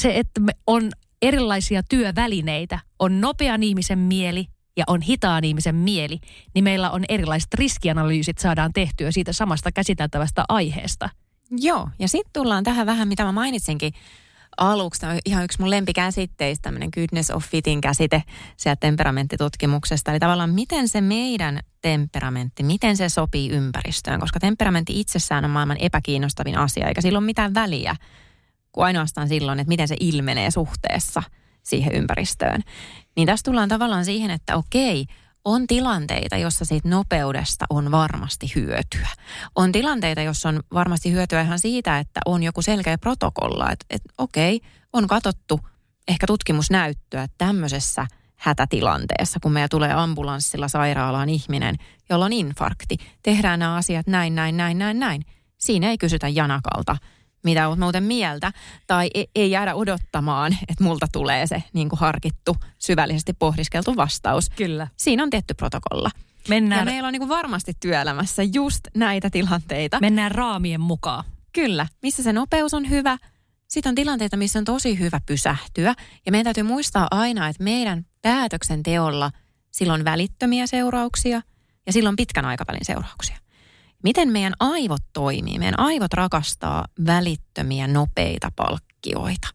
se, 0.00 0.18
että 0.18 0.40
me 0.40 0.52
on 0.66 0.90
erilaisia 1.22 1.82
työvälineitä, 1.88 2.78
on 2.98 3.20
nopean 3.20 3.62
ihmisen 3.62 3.98
mieli 3.98 4.46
ja 4.76 4.84
on 4.86 5.02
hitaan 5.02 5.44
ihmisen 5.44 5.74
mieli, 5.74 6.18
niin 6.54 6.64
meillä 6.64 6.90
on 6.90 7.04
erilaiset 7.08 7.54
riskianalyysit 7.54 8.38
saadaan 8.38 8.72
tehtyä 8.72 9.12
siitä 9.12 9.32
samasta 9.32 9.72
käsiteltävästä 9.72 10.44
aiheesta– 10.48 11.08
Joo, 11.58 11.88
ja 11.98 12.08
sitten 12.08 12.32
tullaan 12.32 12.64
tähän 12.64 12.86
vähän, 12.86 13.08
mitä 13.08 13.24
mä 13.24 13.32
mainitsinkin 13.32 13.92
aluksi. 14.56 15.00
Tämä 15.00 15.12
on 15.12 15.18
ihan 15.24 15.44
yksi 15.44 15.60
mun 15.60 15.70
lempikäsitteistä, 15.70 16.62
tämmöinen 16.62 16.90
goodness 16.94 17.30
of 17.30 17.44
fitin 17.44 17.80
käsite 17.80 18.22
sieltä 18.56 18.80
temperamenttitutkimuksesta. 18.80 20.10
Eli 20.10 20.18
tavallaan 20.18 20.50
miten 20.50 20.88
se 20.88 21.00
meidän 21.00 21.60
temperamentti, 21.80 22.62
miten 22.62 22.96
se 22.96 23.08
sopii 23.08 23.50
ympäristöön, 23.50 24.20
koska 24.20 24.40
temperamentti 24.40 25.00
itsessään 25.00 25.44
on 25.44 25.50
maailman 25.50 25.76
epäkiinnostavin 25.80 26.58
asia, 26.58 26.88
eikä 26.88 27.00
sillä 27.00 27.18
ole 27.18 27.26
mitään 27.26 27.54
väliä 27.54 27.96
kuin 28.72 28.84
ainoastaan 28.84 29.28
silloin, 29.28 29.60
että 29.60 29.68
miten 29.68 29.88
se 29.88 29.96
ilmenee 30.00 30.50
suhteessa 30.50 31.22
siihen 31.62 31.94
ympäristöön. 31.94 32.60
Niin 33.16 33.26
tässä 33.26 33.44
tullaan 33.44 33.68
tavallaan 33.68 34.04
siihen, 34.04 34.30
että 34.30 34.56
okei, 34.56 35.06
on 35.44 35.66
tilanteita, 35.66 36.36
jossa 36.36 36.64
siitä 36.64 36.88
nopeudesta 36.88 37.64
on 37.70 37.90
varmasti 37.90 38.52
hyötyä. 38.54 39.08
On 39.54 39.72
tilanteita, 39.72 40.22
jossa 40.22 40.48
on 40.48 40.62
varmasti 40.74 41.12
hyötyä 41.12 41.40
ihan 41.40 41.58
siitä, 41.58 41.98
että 41.98 42.20
on 42.26 42.42
joku 42.42 42.62
selkeä 42.62 42.98
protokolla, 42.98 43.70
että, 43.70 43.86
että 43.90 44.12
okei, 44.18 44.60
on 44.92 45.06
katsottu 45.06 45.60
ehkä 46.08 46.26
tutkimusnäyttöä 46.26 47.26
tämmöisessä 47.38 48.06
hätätilanteessa, 48.36 49.40
kun 49.42 49.52
meillä 49.52 49.68
tulee 49.68 49.92
ambulanssilla 49.92 50.68
sairaalaan 50.68 51.28
ihminen, 51.28 51.76
jolla 52.10 52.24
on 52.24 52.32
infarkti. 52.32 52.96
Tehdään 53.22 53.58
nämä 53.58 53.74
asiat 53.74 54.06
näin, 54.06 54.34
näin, 54.34 54.56
näin, 54.56 54.78
näin, 54.78 54.98
näin. 54.98 55.24
Siinä 55.58 55.90
ei 55.90 55.98
kysytä 55.98 56.28
janakalta, 56.28 56.96
mitä 57.44 57.68
olet 57.68 57.78
muuten 57.78 58.04
mieltä, 58.04 58.52
tai 58.86 59.10
ei, 59.14 59.28
ei 59.34 59.50
jäädä 59.50 59.74
odottamaan, 59.74 60.52
että 60.68 60.84
multa 60.84 61.06
tulee 61.12 61.46
se 61.46 61.62
niin 61.72 61.88
kuin 61.88 62.00
harkittu, 62.00 62.56
syvällisesti 62.78 63.32
pohdiskeltu 63.32 63.96
vastaus. 63.96 64.50
Kyllä. 64.50 64.88
Siinä 64.96 65.22
on 65.22 65.30
tietty 65.30 65.54
protokolla. 65.54 66.10
Mennään, 66.48 66.78
Ja 66.80 66.84
meillä 66.84 67.06
on 67.06 67.12
niin 67.12 67.20
kuin 67.20 67.28
varmasti 67.28 67.72
työelämässä 67.80 68.42
just 68.42 68.80
näitä 68.96 69.30
tilanteita. 69.30 69.98
mennään 70.00 70.30
raamien 70.30 70.80
mukaan. 70.80 71.24
Kyllä, 71.52 71.86
missä 72.02 72.22
se 72.22 72.32
nopeus 72.32 72.74
on 72.74 72.90
hyvä. 72.90 73.18
Sitten 73.68 73.90
on 73.90 73.94
tilanteita, 73.94 74.36
missä 74.36 74.58
on 74.58 74.64
tosi 74.64 74.98
hyvä 74.98 75.20
pysähtyä. 75.26 75.94
Ja 76.26 76.32
meidän 76.32 76.44
täytyy 76.44 76.62
muistaa 76.62 77.08
aina, 77.10 77.48
että 77.48 77.62
meidän 77.62 78.06
päätöksenteolla 78.22 79.30
sillä 79.70 79.92
on 79.92 80.04
välittömiä 80.04 80.66
seurauksia 80.66 81.42
ja 81.86 81.92
sillä 81.92 82.08
on 82.08 82.16
pitkän 82.16 82.44
aikavälin 82.44 82.84
seurauksia. 82.84 83.36
Miten 84.02 84.28
meidän 84.28 84.52
aivot 84.60 85.02
toimii? 85.12 85.58
Meidän 85.58 85.80
aivot 85.80 86.12
rakastaa 86.12 86.84
välittömiä, 87.06 87.86
nopeita 87.86 88.52
palkkioita. 88.56 89.48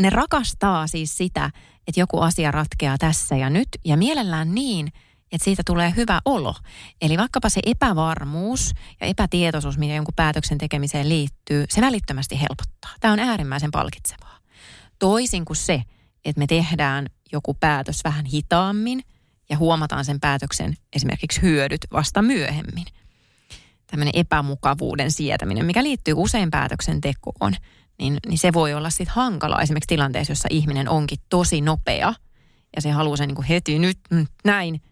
Ne 0.00 0.10
rakastaa 0.10 0.86
siis 0.86 1.16
sitä, 1.16 1.50
että 1.86 2.00
joku 2.00 2.20
asia 2.20 2.50
ratkeaa 2.50 2.98
tässä 2.98 3.36
ja 3.36 3.50
nyt 3.50 3.68
ja 3.84 3.96
mielellään 3.96 4.54
niin, 4.54 4.92
että 5.32 5.44
siitä 5.44 5.62
tulee 5.66 5.92
hyvä 5.96 6.20
olo. 6.24 6.54
Eli 7.02 7.18
vaikkapa 7.18 7.48
se 7.48 7.60
epävarmuus 7.66 8.72
ja 9.00 9.06
epätietoisuus, 9.06 9.78
mitä 9.78 9.94
jonkun 9.94 10.14
päätöksen 10.16 10.58
tekemiseen 10.58 11.08
liittyy, 11.08 11.64
se 11.68 11.80
välittömästi 11.80 12.40
helpottaa. 12.40 12.90
Tämä 13.00 13.12
on 13.12 13.18
äärimmäisen 13.18 13.70
palkitsevaa. 13.70 14.38
Toisin 14.98 15.44
kuin 15.44 15.56
se, 15.56 15.82
että 16.24 16.38
me 16.38 16.46
tehdään 16.46 17.06
joku 17.32 17.54
päätös 17.54 18.04
vähän 18.04 18.24
hitaammin 18.24 19.02
ja 19.50 19.58
huomataan 19.58 20.04
sen 20.04 20.20
päätöksen 20.20 20.76
esimerkiksi 20.96 21.42
hyödyt 21.42 21.80
vasta 21.92 22.22
myöhemmin. 22.22 22.84
Tämmöinen 23.90 24.14
epämukavuuden 24.16 25.10
sietäminen, 25.12 25.66
mikä 25.66 25.82
liittyy 25.82 26.14
usein 26.16 26.50
päätöksentekoon, 26.50 27.52
niin, 27.98 28.18
niin 28.26 28.38
se 28.38 28.52
voi 28.52 28.74
olla 28.74 28.90
sitten 28.90 29.14
hankala 29.14 29.62
esimerkiksi 29.62 29.88
tilanteessa, 29.88 30.30
jossa 30.30 30.48
ihminen 30.50 30.88
onkin 30.88 31.18
tosi 31.28 31.60
nopea 31.60 32.14
ja 32.76 32.82
se 32.82 32.90
haluaa 32.90 33.16
sen 33.16 33.28
niin 33.28 33.36
kuin 33.36 33.46
heti 33.46 33.78
nyt, 33.78 33.98
mm, 34.10 34.26
näin. 34.44 34.82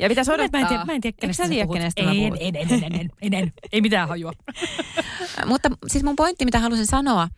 Ja 0.00 0.08
pitäisi 0.08 0.32
odottaa. 0.34 0.60
Mä 0.60 0.66
en 0.66 0.68
tiedä, 0.68 0.84
mä 0.84 0.92
en 0.92 1.00
tiedä 1.00 1.16
kenestä 1.20 1.48
tiedä, 1.48 1.72
kenestä 1.72 2.02
mä 2.02 2.10
en, 2.10 2.36
en, 2.40 2.56
en, 2.56 2.72
en, 2.72 2.94
en, 2.94 3.10
en, 3.22 3.34
en, 3.34 3.52
ei 3.72 3.80
mitään 3.80 4.08
hajua. 4.08 4.32
Mutta 5.46 5.70
siis 5.86 6.04
mun 6.04 6.16
pointti, 6.16 6.44
mitä 6.44 6.58
halusin 6.58 6.86
sanoa, 6.86 7.28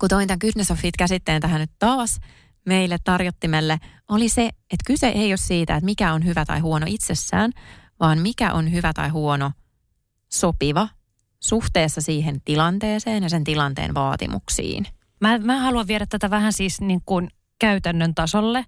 kun 0.00 0.08
toin 0.08 0.28
tämän 0.28 0.38
Goodness 0.40 0.70
of 0.70 0.78
Fit-käsitteen 0.78 1.40
tähän 1.40 1.60
nyt 1.60 1.70
taas 1.78 2.20
meille 2.66 2.96
tarjottimelle, 3.04 3.78
oli 4.08 4.28
se, 4.28 4.46
että 4.46 4.84
kyse 4.86 5.08
ei 5.08 5.30
ole 5.30 5.36
siitä, 5.36 5.76
että 5.76 5.84
mikä 5.84 6.12
on 6.12 6.24
hyvä 6.24 6.44
tai 6.44 6.60
huono 6.60 6.86
itsessään, 6.88 7.52
vaan 8.00 8.18
mikä 8.18 8.52
on 8.52 8.72
hyvä 8.72 8.92
tai 8.92 9.08
huono 9.08 9.52
sopiva 10.32 10.88
suhteessa 11.40 12.00
siihen 12.00 12.40
tilanteeseen 12.44 13.22
ja 13.22 13.28
sen 13.28 13.44
tilanteen 13.44 13.94
vaatimuksiin. 13.94 14.86
Mä, 15.20 15.38
mä 15.38 15.60
haluan 15.60 15.86
viedä 15.86 16.06
tätä 16.06 16.30
vähän 16.30 16.52
siis 16.52 16.80
niin 16.80 17.00
kuin 17.06 17.30
käytännön 17.58 18.14
tasolle, 18.14 18.64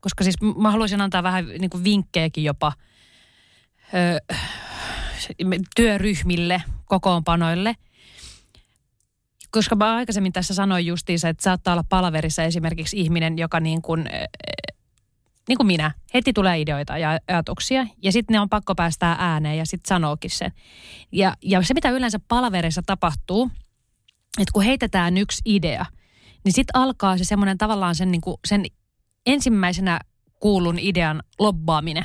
koska 0.00 0.24
siis 0.24 0.36
mä 0.56 0.70
haluaisin 0.70 1.00
antaa 1.00 1.22
vähän 1.22 1.46
niin 1.46 1.70
kuin 1.70 1.84
vinkkejäkin 1.84 2.44
jopa 2.44 2.72
ö, 3.94 4.34
työryhmille, 5.76 6.62
kokoonpanoille. 6.84 7.74
Koska 9.50 9.76
mä 9.76 9.96
aikaisemmin 9.96 10.32
tässä 10.32 10.54
sanoin 10.54 10.86
justiinsa, 10.86 11.28
että 11.28 11.42
saattaa 11.42 11.74
olla 11.74 11.84
palaverissa 11.88 12.42
esimerkiksi 12.42 13.00
ihminen, 13.00 13.38
joka 13.38 13.60
niin 13.60 13.82
kuin, 13.82 14.08
niin 15.48 15.56
kuin 15.56 15.66
minä, 15.66 15.92
heti 16.14 16.32
tulee 16.32 16.60
ideoita 16.60 16.98
ja 16.98 17.18
ajatuksia 17.28 17.86
ja 18.02 18.12
sitten 18.12 18.34
ne 18.34 18.40
on 18.40 18.48
pakko 18.48 18.74
päästää 18.74 19.16
ääneen 19.18 19.58
ja 19.58 19.66
sitten 19.66 19.88
sanookin 19.88 20.30
sen. 20.30 20.52
Ja, 21.12 21.34
ja 21.42 21.62
se, 21.62 21.74
mitä 21.74 21.90
yleensä 21.90 22.20
palaverissa 22.28 22.82
tapahtuu, 22.86 23.50
että 24.40 24.52
kun 24.52 24.62
heitetään 24.62 25.18
yksi 25.18 25.42
idea, 25.44 25.86
niin 26.44 26.52
sitten 26.52 26.80
alkaa 26.80 27.18
se 27.18 27.24
semmoinen 27.24 27.58
tavallaan 27.58 27.94
sen, 27.94 28.10
niin 28.10 28.20
kuin, 28.20 28.36
sen 28.48 28.64
ensimmäisenä 29.26 30.00
kuulun 30.40 30.78
idean 30.78 31.22
lobbaaminen. 31.38 32.04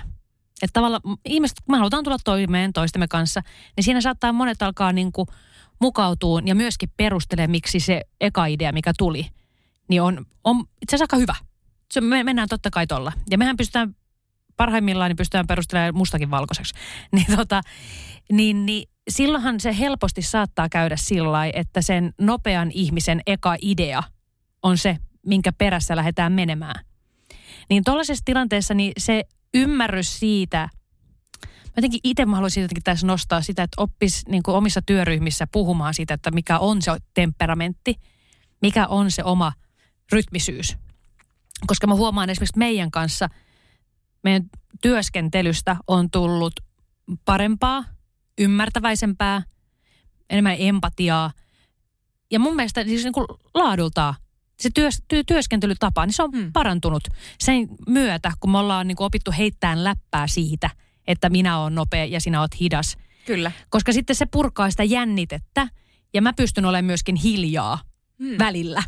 Että 0.61 0.73
tavallaan 0.73 1.01
ihmiset, 1.25 1.57
kun 1.65 1.75
me 1.75 1.77
halutaan 1.77 2.03
tulla 2.03 2.17
toimeen 2.23 2.73
toistemme 2.73 3.07
kanssa, 3.07 3.41
niin 3.75 3.83
siinä 3.83 4.01
saattaa 4.01 4.33
monet 4.33 4.61
alkaa 4.61 4.93
niin 4.93 5.11
kuin 5.11 5.27
mukautua 5.81 6.41
ja 6.45 6.55
myöskin 6.55 6.89
perustelee, 6.97 7.47
miksi 7.47 7.79
se 7.79 8.01
eka 8.21 8.45
idea, 8.45 8.71
mikä 8.71 8.93
tuli, 8.97 9.27
niin 9.87 10.01
on, 10.01 10.25
on 10.43 10.63
itse 10.81 10.95
asiassa 10.95 11.03
aika 11.03 11.17
hyvä. 11.17 11.35
Se, 11.91 12.01
me 12.01 12.23
mennään 12.23 12.47
totta 12.47 12.69
kai 12.69 12.87
tolla. 12.87 13.11
Ja 13.29 13.37
mehän 13.37 13.57
pystytään 13.57 13.95
parhaimmillaan 14.57 15.09
niin 15.09 15.17
pystytään 15.17 15.47
perustelemaan 15.47 15.95
mustakin 15.95 16.31
valkoiseksi. 16.31 16.73
Niin, 17.15 17.25
tota, 17.35 17.61
niin, 18.31 18.65
niin 18.65 18.89
silloinhan 19.09 19.59
se 19.59 19.77
helposti 19.79 20.21
saattaa 20.21 20.69
käydä 20.69 20.97
sillä 20.97 21.45
että 21.53 21.81
sen 21.81 22.13
nopean 22.21 22.71
ihmisen 22.73 23.21
eka 23.27 23.55
idea 23.61 24.03
on 24.63 24.77
se, 24.77 24.97
minkä 25.25 25.51
perässä 25.53 25.95
lähdetään 25.95 26.31
menemään. 26.31 26.85
Niin 27.69 27.83
tuollaisessa 27.83 28.25
tilanteessa 28.25 28.73
niin 28.73 28.93
se 28.97 29.23
ymmärrys 29.53 30.19
siitä, 30.19 30.69
mä 31.47 31.73
jotenkin 31.77 31.99
itse 32.03 32.25
mä 32.25 32.35
haluaisin 32.35 32.61
jotenkin 32.61 32.83
tässä 32.83 33.07
nostaa 33.07 33.41
sitä, 33.41 33.63
että 33.63 33.81
oppis 33.81 34.27
niin 34.27 34.43
kuin 34.43 34.55
omissa 34.55 34.81
työryhmissä 34.81 35.47
puhumaan 35.47 35.93
siitä, 35.93 36.13
että 36.13 36.31
mikä 36.31 36.59
on 36.59 36.81
se 36.81 36.91
temperamentti, 37.13 37.95
mikä 38.61 38.87
on 38.87 39.11
se 39.11 39.23
oma 39.23 39.53
rytmisyys. 40.11 40.77
Koska 41.67 41.87
mä 41.87 41.95
huomaan 41.95 42.29
esimerkiksi 42.29 42.59
meidän 42.59 42.91
kanssa, 42.91 43.29
meidän 44.23 44.43
työskentelystä 44.81 45.75
on 45.87 46.11
tullut 46.11 46.53
parempaa, 47.25 47.83
ymmärtäväisempää, 48.39 49.43
enemmän 50.29 50.55
empatiaa. 50.59 51.31
Ja 52.31 52.39
mun 52.39 52.55
mielestä 52.55 52.83
siis 52.83 53.03
niin 53.03 53.13
kuin 53.13 53.27
laadultaan 53.53 54.15
se 54.59 54.69
työs, 54.73 55.03
työ, 55.07 55.23
työskentelytapa, 55.27 56.05
niin 56.05 56.13
se 56.13 56.23
on 56.23 56.31
Hmm. 56.31 56.41
hmm. 56.41 56.51
parantunut 56.53 57.03
sen 57.39 57.67
myötä, 57.87 58.31
kun 58.39 58.51
me 58.51 58.57
ollaan 58.57 58.87
niin 58.87 58.95
kuin 58.95 59.05
opittu 59.05 59.31
heittämään 59.37 59.83
läppää 59.83 60.27
siitä, 60.27 60.69
että 61.07 61.29
minä 61.29 61.59
olen 61.59 61.75
nopea 61.75 62.05
ja 62.05 62.21
sinä 62.21 62.39
olet 62.41 62.59
hidas. 62.59 62.97
Kyllä. 63.25 63.51
Koska 63.69 63.93
sitten 63.93 64.15
se 64.15 64.25
purkaa 64.25 64.69
sitä 64.69 64.83
jännitettä 64.83 65.67
ja 66.13 66.21
mä 66.21 66.33
pystyn 66.33 66.65
olemaan 66.65 66.85
myöskin 66.85 67.15
hiljaa 67.15 67.79
Hmm. 68.19 68.35
välillä. 68.39 68.83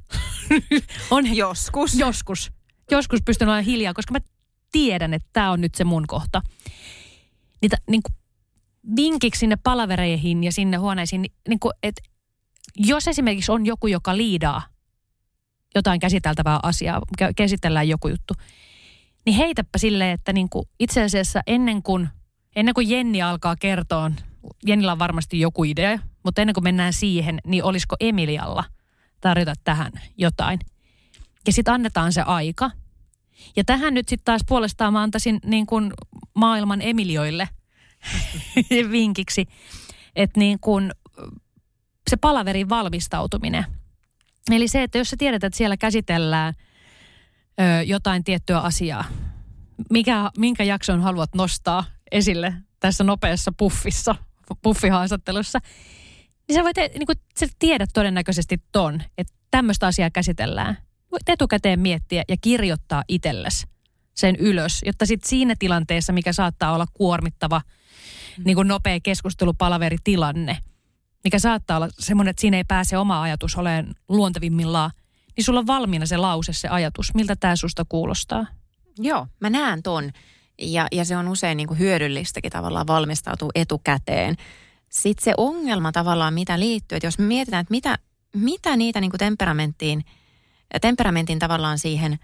on 1.12 1.36
Joskus. 1.36 1.96
joskus. 2.00 2.52
Joskus 2.92 3.20
pystyn 3.26 3.48
olemaan 3.48 3.66
hiljaa, 3.66 3.94
koska 3.94 4.12
mä 4.12 4.20
tiedän, 4.72 5.14
että 5.14 5.30
tämä 5.34 5.52
on 5.52 5.62
nyt 5.62 5.76
se 5.76 5.84
mun 5.84 6.08
kohta. 6.08 6.42
Niitä 7.62 7.78
niin 7.90 8.04
kuin, 8.04 8.16
vinkiksi 8.96 9.40
sinne 9.40 9.58
palavereihin 9.64 10.44
ja 10.44 10.52
sinne 10.52 10.78
huoneisiin, 10.78 11.26
niin, 11.48 11.60
kuin, 11.60 11.74
että 11.84 12.02
jos 12.76 13.08
esimerkiksi 13.08 13.52
on 13.52 13.66
joku, 13.66 13.88
joka 13.88 14.18
liidaa 14.18 14.62
jotain 15.76 16.00
käsiteltävää 16.00 16.60
asiaa, 16.64 17.02
kä- 17.22 17.34
käsitellään 17.36 17.90
joku 17.90 18.08
juttu, 18.08 18.34
niin 19.26 19.36
heitäpä 19.38 19.78
silleen, 19.78 20.12
että 20.12 20.34
niin 20.34 20.50
kuin 20.50 20.70
itse 20.80 21.04
asiassa 21.04 21.42
ennen 21.48 21.84
kuin, 21.84 22.10
ennen 22.56 22.74
kuin 22.74 22.90
Jenni 22.90 23.22
alkaa 23.22 23.56
kertoa, 23.56 24.12
Jennillä 24.66 24.92
on 24.92 25.00
varmasti 25.00 25.40
joku 25.40 25.64
idea, 25.64 26.00
mutta 26.24 26.42
ennen 26.42 26.54
kuin 26.54 26.64
mennään 26.64 26.94
siihen, 26.94 27.40
niin 27.46 27.64
olisiko 27.64 27.96
Emilialla 28.00 28.64
tarjota 29.22 29.54
tähän 29.64 29.92
jotain. 30.18 30.60
Ja 31.48 31.54
sitten 31.54 31.74
annetaan 31.74 32.14
se 32.14 32.22
aika. 32.22 32.72
Ja 33.56 33.64
tähän 33.64 33.94
nyt 33.94 34.10
sitten 34.10 34.26
taas 34.26 34.42
puolestaan 34.48 34.94
mä 34.94 35.02
antaisin 35.02 35.40
niin 35.46 35.66
kuin 35.66 35.94
maailman 36.34 36.82
Emilioille 36.82 37.50
vinkiksi, 38.92 39.48
että 40.16 40.40
niin 40.40 40.60
kuin 40.60 40.92
se 42.10 42.18
palaverin 42.18 42.70
valmistautuminen. 42.70 43.66
Eli 44.52 44.68
se, 44.68 44.84
että 44.84 44.98
jos 44.98 45.10
sä 45.10 45.16
tiedät, 45.18 45.44
että 45.44 45.58
siellä 45.58 45.78
käsitellään 45.78 46.54
ö, 47.60 47.84
jotain 47.84 48.24
tiettyä 48.24 48.60
asiaa, 48.60 49.04
mikä, 49.90 50.32
minkä 50.38 50.64
jakson 50.64 51.02
haluat 51.02 51.36
nostaa 51.36 51.86
esille 52.12 52.54
tässä 52.80 53.04
nopeassa 53.04 53.52
puffissa, 53.58 54.16
puffihaastattelussa, 54.62 55.60
niin 56.48 56.56
sä 56.56 56.64
voit 56.64 56.78
niin 56.78 57.06
kuin, 57.06 57.18
sä 57.40 57.46
tiedät 57.60 57.90
todennäköisesti 57.94 58.62
ton, 58.72 59.02
että 59.18 59.34
tämmöistä 59.52 59.88
asiaa 59.88 60.10
käsitellään. 60.10 60.78
Voit 61.14 61.30
etukäteen 61.30 61.80
miettiä 61.80 62.24
ja 62.30 62.36
kirjoittaa 62.42 63.04
itsellesi 63.08 63.68
sen 64.14 64.36
ylös, 64.36 64.82
jotta 64.86 65.06
sitten 65.06 65.30
siinä 65.30 65.56
tilanteessa, 65.60 66.14
mikä 66.14 66.34
saattaa 66.34 66.74
olla 66.74 66.86
kuormittava, 66.94 67.62
mm. 68.38 68.44
niin 68.46 68.56
kuin 68.56 68.68
nopea 68.68 69.00
keskustelupalaveritilanne, 69.04 70.58
mikä 71.24 71.40
saattaa 71.40 71.78
olla 71.78 71.90
semmoinen, 72.00 72.30
että 72.30 72.42
siinä 72.42 72.58
ei 72.58 72.64
pääse 72.64 72.98
oma 72.98 73.22
ajatus 73.22 73.56
olemaan 73.56 73.96
luontevimmillaan, 74.10 74.92
niin 75.38 75.46
sulla 75.46 75.60
on 75.60 75.68
valmiina 75.68 76.06
se 76.06 76.18
lause, 76.18 76.54
se 76.54 76.68
ajatus. 76.68 77.14
Miltä 77.14 77.36
tämä 77.36 77.56
susta 77.56 77.86
kuulostaa? 77.90 78.46
Joo, 78.98 79.28
mä 79.40 79.50
näen 79.50 79.84
ton. 79.84 80.12
Ja, 80.62 80.88
ja 80.92 81.06
se 81.06 81.18
on 81.18 81.28
usein 81.28 81.58
niin 81.58 81.68
kuin 81.68 81.80
hyödyllistäkin 81.80 82.52
tavallaan 82.52 82.88
valmistautua 82.88 83.50
etukäteen. 83.56 84.36
Sitten 84.90 85.24
se 85.24 85.34
ongelma 85.38 85.92
tavallaan, 85.92 86.34
mitä 86.34 86.60
liittyy, 86.60 86.96
että 86.96 87.08
jos 87.08 87.20
me 87.20 87.26
mietitään, 87.26 87.62
että 87.62 87.72
mitä, 87.72 87.98
mitä 88.36 88.78
niitä 88.78 89.02
niin 89.02 89.12
kuin 89.12 89.20
temperamenttiin, 89.20 90.04
temperamentin 90.80 91.40
tavallaan 91.40 91.80
siihen 91.80 92.20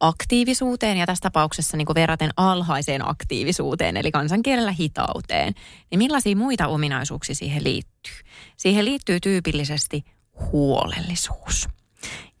aktiivisuuteen 0.00 0.96
ja 0.96 1.06
tässä 1.06 1.22
tapauksessa 1.22 1.76
niin 1.76 1.86
kuin 1.86 1.94
verraten 1.94 2.30
alhaiseen 2.36 3.08
aktiivisuuteen, 3.08 3.96
eli 3.96 4.10
kansankielellä 4.10 4.72
hitauteen, 4.72 5.54
niin 5.90 5.98
millaisia 5.98 6.36
muita 6.36 6.66
ominaisuuksia 6.66 7.34
siihen 7.34 7.64
liittyy? 7.64 8.14
Siihen 8.56 8.84
liittyy 8.84 9.20
tyypillisesti 9.20 10.04
huolellisuus. 10.52 11.68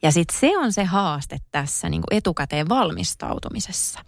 Ja 0.02 0.12
sitten 0.12 0.38
se 0.40 0.58
on 0.58 0.72
se 0.72 0.84
haaste 0.84 1.38
tässä 1.50 1.88
niin 1.88 2.02
kuin 2.02 2.18
etukäteen 2.18 2.68
valmistautumisessa. 2.68 4.00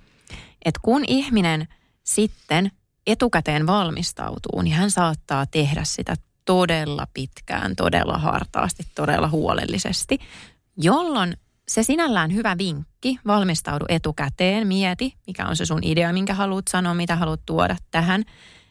Että 0.64 0.80
kun 0.82 1.04
ihminen 1.06 1.68
sitten 2.04 2.70
etukäteen 3.06 3.66
valmistautuu, 3.66 4.62
niin 4.62 4.74
hän 4.74 4.90
saattaa 4.90 5.46
tehdä 5.46 5.84
sitä 5.84 6.14
todella 6.44 7.06
pitkään, 7.14 7.76
todella 7.76 8.18
hartaasti, 8.18 8.82
todella 8.94 9.28
huolellisesti, 9.28 10.18
jolloin 10.76 11.36
se 11.68 11.82
sinällään 11.82 12.34
hyvä 12.34 12.58
vinkki, 12.58 13.18
valmistaudu 13.26 13.84
etukäteen, 13.88 14.66
mieti, 14.66 15.14
mikä 15.26 15.46
on 15.46 15.56
se 15.56 15.66
sun 15.66 15.84
idea, 15.84 16.12
minkä 16.12 16.34
haluat 16.34 16.68
sanoa, 16.68 16.94
mitä 16.94 17.16
haluat 17.16 17.40
tuoda 17.46 17.76
tähän, 17.90 18.24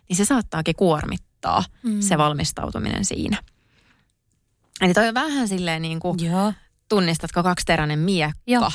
niin 0.10 0.18
se 0.18 0.26
saattaakin 0.26 0.76
kuormittaa 0.76 1.64
mm. 1.84 2.02
se 2.02 2.18
valmistautuminen 2.18 3.06
siinä. 3.06 3.38
Eli 4.82 4.94
toi 4.94 5.08
on 5.08 5.14
vähän 5.14 5.48
silleen 5.48 5.82
niin 5.82 6.00
kuin, 6.00 6.26
Joo. 6.26 6.54
tunnistatko 6.90 7.44
kaksiteräinen 7.44 8.00
miekka, 8.00 8.72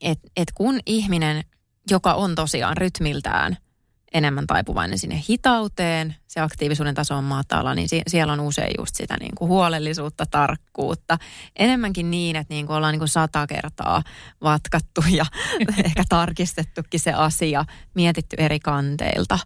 että 0.00 0.28
et 0.36 0.52
kun 0.54 0.80
ihminen, 0.86 1.44
joka 1.90 2.14
on 2.14 2.34
tosiaan 2.34 2.76
rytmiltään– 2.76 3.56
enemmän 4.14 4.46
taipuvainen 4.46 4.98
sinne 4.98 5.22
hitauteen, 5.28 6.16
se 6.26 6.40
aktiivisuuden 6.40 6.94
taso 6.94 7.14
on 7.16 7.24
matala, 7.24 7.74
niin 7.74 7.88
sie- 7.88 8.02
siellä 8.06 8.32
on 8.32 8.40
usein 8.40 8.74
just 8.78 8.94
sitä 8.94 9.16
niin 9.20 9.34
kuin 9.34 9.48
huolellisuutta, 9.48 10.26
tarkkuutta. 10.26 11.18
Enemmänkin 11.56 12.10
niin, 12.10 12.36
että 12.36 12.54
niin 12.54 12.66
kuin 12.66 12.76
ollaan 12.76 12.92
niin 12.92 13.00
kuin 13.00 13.08
sata 13.08 13.46
kertaa 13.46 14.02
vatkattu 14.42 15.04
ja 15.10 15.26
ehkä 15.84 16.02
tarkistettukin 16.08 17.00
se 17.00 17.12
asia, 17.12 17.64
mietitty 17.94 18.36
eri 18.38 18.60
kanteilta. 18.60 19.38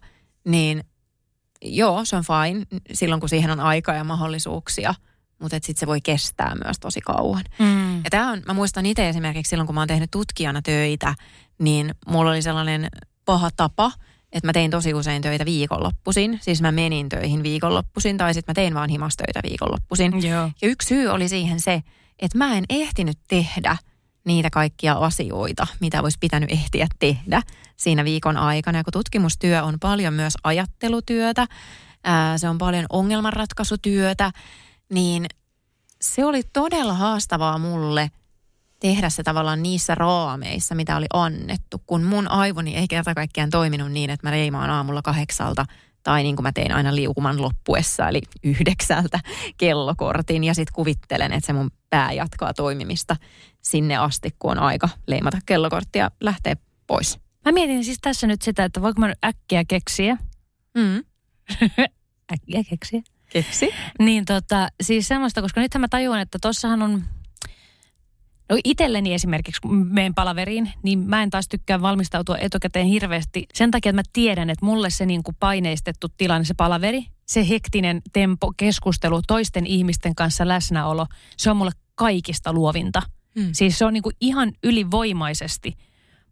Niin 0.45 0.83
joo, 1.61 2.05
se 2.05 2.15
on 2.15 2.23
fine 2.23 2.65
silloin, 2.93 3.19
kun 3.19 3.29
siihen 3.29 3.51
on 3.51 3.59
aikaa 3.59 3.95
ja 3.95 4.03
mahdollisuuksia, 4.03 4.93
mutta 5.39 5.55
sitten 5.55 5.79
se 5.79 5.87
voi 5.87 6.01
kestää 6.01 6.55
myös 6.63 6.79
tosi 6.79 7.01
kauan. 7.01 7.43
Mm. 7.59 7.97
Ja 7.97 8.09
tämä 8.09 8.31
on, 8.31 8.41
mä 8.47 8.53
muistan 8.53 8.85
itse 8.85 9.09
esimerkiksi 9.09 9.49
silloin, 9.49 9.67
kun 9.67 9.75
mä 9.75 9.81
oon 9.81 9.87
tehnyt 9.87 10.11
tutkijana 10.11 10.61
töitä, 10.61 11.15
niin 11.59 11.95
mulla 12.07 12.31
oli 12.31 12.41
sellainen 12.41 12.87
paha 13.25 13.49
tapa– 13.51 13.91
että 14.33 14.47
mä 14.47 14.53
tein 14.53 14.71
tosi 14.71 14.93
usein 14.93 15.21
töitä 15.21 15.45
viikonloppuisin. 15.45 16.39
Siis 16.41 16.61
mä 16.61 16.71
menin 16.71 17.09
töihin 17.09 17.43
viikonloppuisin 17.43 18.17
tai 18.17 18.33
sitten 18.33 18.51
mä 18.51 18.53
tein 18.53 18.73
vaan 18.73 18.89
himastöitä 18.89 19.39
viikonloppuisin. 19.49 20.27
Joo. 20.27 20.49
Ja 20.61 20.67
yksi 20.67 20.87
syy 20.87 21.07
oli 21.07 21.29
siihen 21.29 21.61
se, 21.61 21.81
että 22.19 22.37
mä 22.37 22.57
en 22.57 22.63
ehtinyt 22.69 23.17
tehdä 23.27 23.77
niitä 24.25 24.49
kaikkia 24.49 24.93
asioita, 24.93 25.67
mitä 25.79 26.01
olisi 26.01 26.17
pitänyt 26.19 26.51
ehtiä 26.51 26.87
tehdä 26.99 27.41
siinä 27.75 28.03
viikon 28.03 28.37
aikana. 28.37 28.77
Ja 28.77 28.83
kun 28.83 28.93
tutkimustyö 28.93 29.63
on 29.63 29.79
paljon 29.79 30.13
myös 30.13 30.33
ajattelutyötä, 30.43 31.47
ää, 32.03 32.37
se 32.37 32.49
on 32.49 32.57
paljon 32.57 32.85
ongelmanratkaisutyötä, 32.89 34.31
niin 34.89 35.25
se 36.01 36.25
oli 36.25 36.41
todella 36.53 36.93
haastavaa 36.93 37.57
mulle– 37.57 38.11
tehdä 38.83 39.09
se 39.09 39.23
tavallaan 39.23 39.63
niissä 39.63 39.95
raameissa, 39.95 40.75
mitä 40.75 40.97
oli 40.97 41.05
annettu, 41.13 41.81
kun 41.87 42.03
mun 42.03 42.27
aivoni 42.27 42.75
ei 42.75 42.87
kerta 42.87 43.15
kaikkiaan 43.15 43.49
toiminut 43.49 43.91
niin, 43.91 44.09
että 44.09 44.27
mä 44.27 44.31
leimaan 44.31 44.69
aamulla 44.69 45.01
kahdeksalta 45.01 45.65
tai 46.03 46.23
niin 46.23 46.35
kuin 46.35 46.43
mä 46.43 46.51
tein 46.51 46.71
aina 46.71 46.95
liukuman 46.95 47.41
loppuessa, 47.41 48.09
eli 48.09 48.21
yhdeksältä 48.43 49.19
kellokortin 49.57 50.43
ja 50.43 50.53
sitten 50.53 50.73
kuvittelen, 50.73 51.33
että 51.33 51.47
se 51.47 51.53
mun 51.53 51.71
pää 51.89 52.11
jatkaa 52.11 52.53
toimimista 52.53 53.15
sinne 53.61 53.97
asti, 53.97 54.35
kun 54.39 54.51
on 54.51 54.59
aika 54.59 54.89
leimata 55.07 55.37
kellokortti 55.45 55.99
ja 55.99 56.11
lähteä 56.21 56.55
pois. 56.87 57.19
Mä 57.45 57.51
mietin 57.51 57.83
siis 57.83 57.97
tässä 58.01 58.27
nyt 58.27 58.41
sitä, 58.41 58.63
että 58.63 58.81
voiko 58.81 59.01
mä 59.01 59.13
äkkiä 59.25 59.63
keksiä. 59.67 60.17
Mm. 60.77 61.03
äkkiä 62.33 62.63
keksiä. 62.69 63.01
Keksi. 63.29 63.69
Niin 63.99 64.25
tota, 64.25 64.67
siis 64.83 65.07
semmoista, 65.07 65.41
koska 65.41 65.61
nythän 65.61 65.81
mä 65.81 65.87
tajuan, 65.87 66.19
että 66.19 66.37
tossahan 66.41 66.81
on 66.81 67.03
No 68.49 68.57
itselleni 68.63 69.13
esimerkiksi, 69.13 69.61
kun 69.61 69.87
menen 69.87 70.15
palaveriin, 70.15 70.71
niin 70.83 70.99
mä 70.99 71.23
en 71.23 71.29
taas 71.29 71.47
tykkää 71.47 71.81
valmistautua 71.81 72.37
etukäteen 72.37 72.85
hirveästi. 72.85 73.45
Sen 73.53 73.71
takia, 73.71 73.89
että 73.89 73.99
mä 73.99 74.03
tiedän, 74.13 74.49
että 74.49 74.65
mulle 74.65 74.89
se 74.89 75.05
niin 75.05 75.23
kuin 75.23 75.35
paineistettu 75.39 76.07
tilanne, 76.17 76.45
se 76.45 76.53
palaveri, 76.53 77.05
se 77.25 77.49
hektinen 77.49 78.01
tempo, 78.13 78.53
keskustelu, 78.57 79.21
toisten 79.27 79.65
ihmisten 79.65 80.15
kanssa 80.15 80.47
läsnäolo, 80.47 81.07
se 81.37 81.51
on 81.51 81.57
mulle 81.57 81.71
kaikista 81.95 82.53
luovinta. 82.53 83.01
Hmm. 83.39 83.49
Siis 83.51 83.77
se 83.77 83.85
on 83.85 83.93
niin 83.93 84.03
kuin 84.03 84.15
ihan 84.21 84.51
ylivoimaisesti 84.63 85.77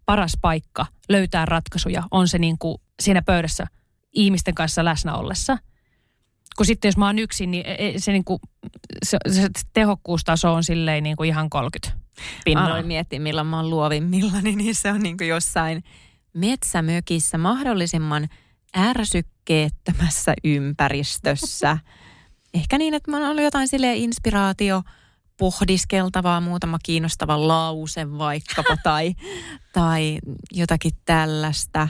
paras 0.06 0.38
paikka 0.42 0.86
löytää 1.10 1.46
ratkaisuja, 1.46 2.04
on 2.12 2.28
se 2.28 2.38
niin 2.38 2.58
kuin 2.58 2.78
siinä 3.00 3.22
pöydässä 3.22 3.66
ihmisten 4.14 4.56
kanssa 4.56 4.86
läsnä 4.86 5.16
ollessa. 5.16 5.58
Kun 6.58 6.66
sitten 6.66 6.90
jos 6.90 6.98
mä 6.98 7.06
oon 7.06 7.20
yksin, 7.20 7.52
niin 7.52 7.66
e, 7.66 7.76
e, 7.80 8.00
se, 8.00 8.12
niin 8.12 8.24
kuin, 8.24 8.40
se, 9.04 9.18
se 9.32 9.50
tehokkuustaso 9.74 10.54
on 10.54 10.64
silleen 10.64 11.04
niin 11.04 11.16
kuin 11.16 11.30
ihan 11.30 11.50
30 11.50 12.01
aloin 12.56 12.88
miettiä, 12.88 13.20
milloin 13.20 13.48
mä 13.48 13.58
oon 13.58 13.70
luovimmillani, 13.70 14.56
niin 14.62 14.76
se 14.76 14.92
on 14.92 15.00
niin 15.00 15.18
kuin 15.18 15.28
jossain 15.28 15.84
metsämökissä 16.34 17.38
mahdollisimman 17.38 18.28
ärsykkeettömässä 18.78 20.34
ympäristössä. 20.44 21.78
Ehkä 22.54 22.78
niin, 22.78 22.94
että 22.94 23.12
mä 23.12 23.18
oon 23.18 23.30
ollut 23.30 23.44
jotain 23.44 23.68
sille 23.68 23.96
inspiraatio 23.96 24.82
pohdiskeltavaa, 25.38 26.42
muutama 26.42 26.78
kiinnostava 26.84 27.48
lause 27.48 28.18
vaikkapa 28.18 28.78
tai, 28.84 29.14
tai 29.74 30.20
jotakin 30.52 30.92
tällaista. 31.06 31.88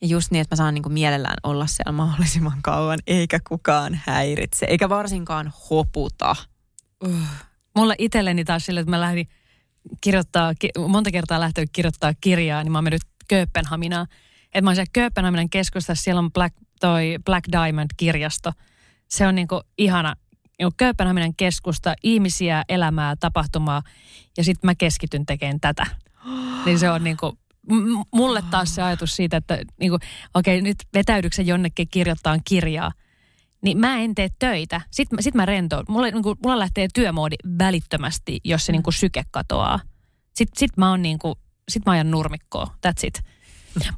Ja 0.00 0.08
just 0.08 0.30
niin, 0.30 0.40
että 0.40 0.52
mä 0.52 0.56
saan 0.56 0.74
niin 0.74 0.82
kuin 0.82 0.92
mielellään 0.92 1.36
olla 1.42 1.66
siellä 1.66 1.92
mahdollisimman 1.92 2.62
kauan, 2.62 2.98
eikä 3.06 3.40
kukaan 3.48 4.00
häiritse, 4.06 4.66
eikä 4.66 4.88
varsinkaan 4.88 5.52
hoputa. 5.70 6.36
Uh. 7.04 7.16
Mulla 7.74 7.94
itselleni 7.98 8.44
taas 8.44 8.66
sille, 8.66 8.80
että 8.80 8.90
mä 8.90 9.00
lähdin 9.00 9.26
kirjoittaa, 10.00 10.52
monta 10.88 11.10
kertaa 11.10 11.40
lähtenyt 11.40 11.70
kirjoittaa 11.72 12.12
kirjaa, 12.20 12.62
niin 12.62 12.72
mä 12.72 12.78
oon 12.78 12.84
mennyt 12.84 13.02
Kööpenhaminaan. 13.28 14.06
Että 14.44 14.62
mä 14.62 14.70
oon 14.70 14.76
siellä 14.76 14.90
Kööpenhaminan 14.92 15.50
keskustassa, 15.50 16.04
siellä 16.04 16.18
on 16.18 16.32
Black, 16.32 16.56
toi 16.80 17.16
Black 17.24 17.52
Diamond-kirjasto. 17.52 18.52
Se 19.08 19.26
on 19.26 19.34
niinku 19.34 19.60
ihana 19.78 20.14
niinku 20.58 20.74
Kööpenhaminan 20.76 21.34
keskusta, 21.36 21.94
ihmisiä, 22.02 22.64
elämää, 22.68 23.16
tapahtumaa. 23.16 23.82
Ja 24.36 24.44
sitten 24.44 24.68
mä 24.68 24.74
keskityn 24.74 25.26
tekemään 25.26 25.60
tätä. 25.60 25.86
Niin 26.66 26.78
se 26.78 26.90
on 26.90 27.04
niinku, 27.04 27.38
mulle 28.14 28.42
taas 28.50 28.74
se 28.74 28.82
ajatus 28.82 29.16
siitä, 29.16 29.36
että 29.36 29.58
niinku, 29.80 29.94
okei, 30.34 30.58
okay, 30.58 30.60
nyt 30.60 30.76
vetäydyksen 30.94 31.46
jonnekin 31.46 31.88
kirjoittaa 31.88 32.38
kirjaa– 32.44 32.92
niin 33.64 33.78
mä 33.78 33.98
en 33.98 34.14
tee 34.14 34.28
töitä. 34.38 34.80
Sitten, 34.90 35.22
sit 35.22 35.34
mä 35.34 35.46
rentoon. 35.46 35.84
Mulla, 35.88 36.06
niin 36.06 36.22
kuin, 36.22 36.38
mulla 36.42 36.58
lähtee 36.58 36.88
työmoodi 36.94 37.36
välittömästi, 37.58 38.40
jos 38.44 38.66
se 38.66 38.72
niin 38.72 38.82
kuin 38.82 38.94
syke 38.94 39.24
katoaa. 39.30 39.80
Sitten 40.34 40.58
sit 40.58 40.76
mä 40.76 40.96
niin 40.96 41.18
kuin, 41.18 41.34
sit 41.68 41.86
mä 41.86 41.92
ajan 41.92 42.10
nurmikkoa. 42.10 42.74
That's 42.86 43.06
it. 43.06 43.20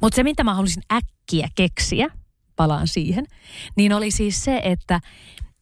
Mutta 0.01 0.15
se, 0.15 0.23
mitä 0.23 0.43
mä 0.43 0.53
haluaisin 0.53 0.83
äkkiä 0.93 1.49
keksiä, 1.55 2.07
palaan 2.55 2.87
siihen, 2.87 3.25
niin 3.75 3.93
oli 3.93 4.11
siis 4.11 4.43
se, 4.43 4.61
että, 4.63 5.01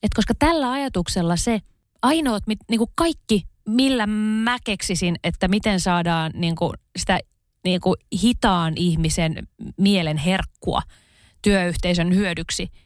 että 0.03 0.15
koska 0.15 0.33
tällä 0.39 0.71
ajatuksella 0.71 1.35
se 1.35 1.61
ainoat, 2.01 2.43
niin 2.47 2.77
kuin 2.77 2.91
kaikki, 2.95 3.43
millä 3.67 4.07
mä 4.07 4.57
keksisin, 4.63 5.15
että 5.23 5.47
miten 5.47 5.79
saadaan 5.79 6.31
niin 6.35 6.55
kuin 6.55 6.73
sitä 6.97 7.19
niin 7.63 7.81
kuin 7.81 7.95
hitaan 8.23 8.73
ihmisen 8.75 9.47
mielen 9.77 10.17
herkkua 10.17 10.81
työyhteisön 11.41 12.15
hyödyksi– 12.15 12.69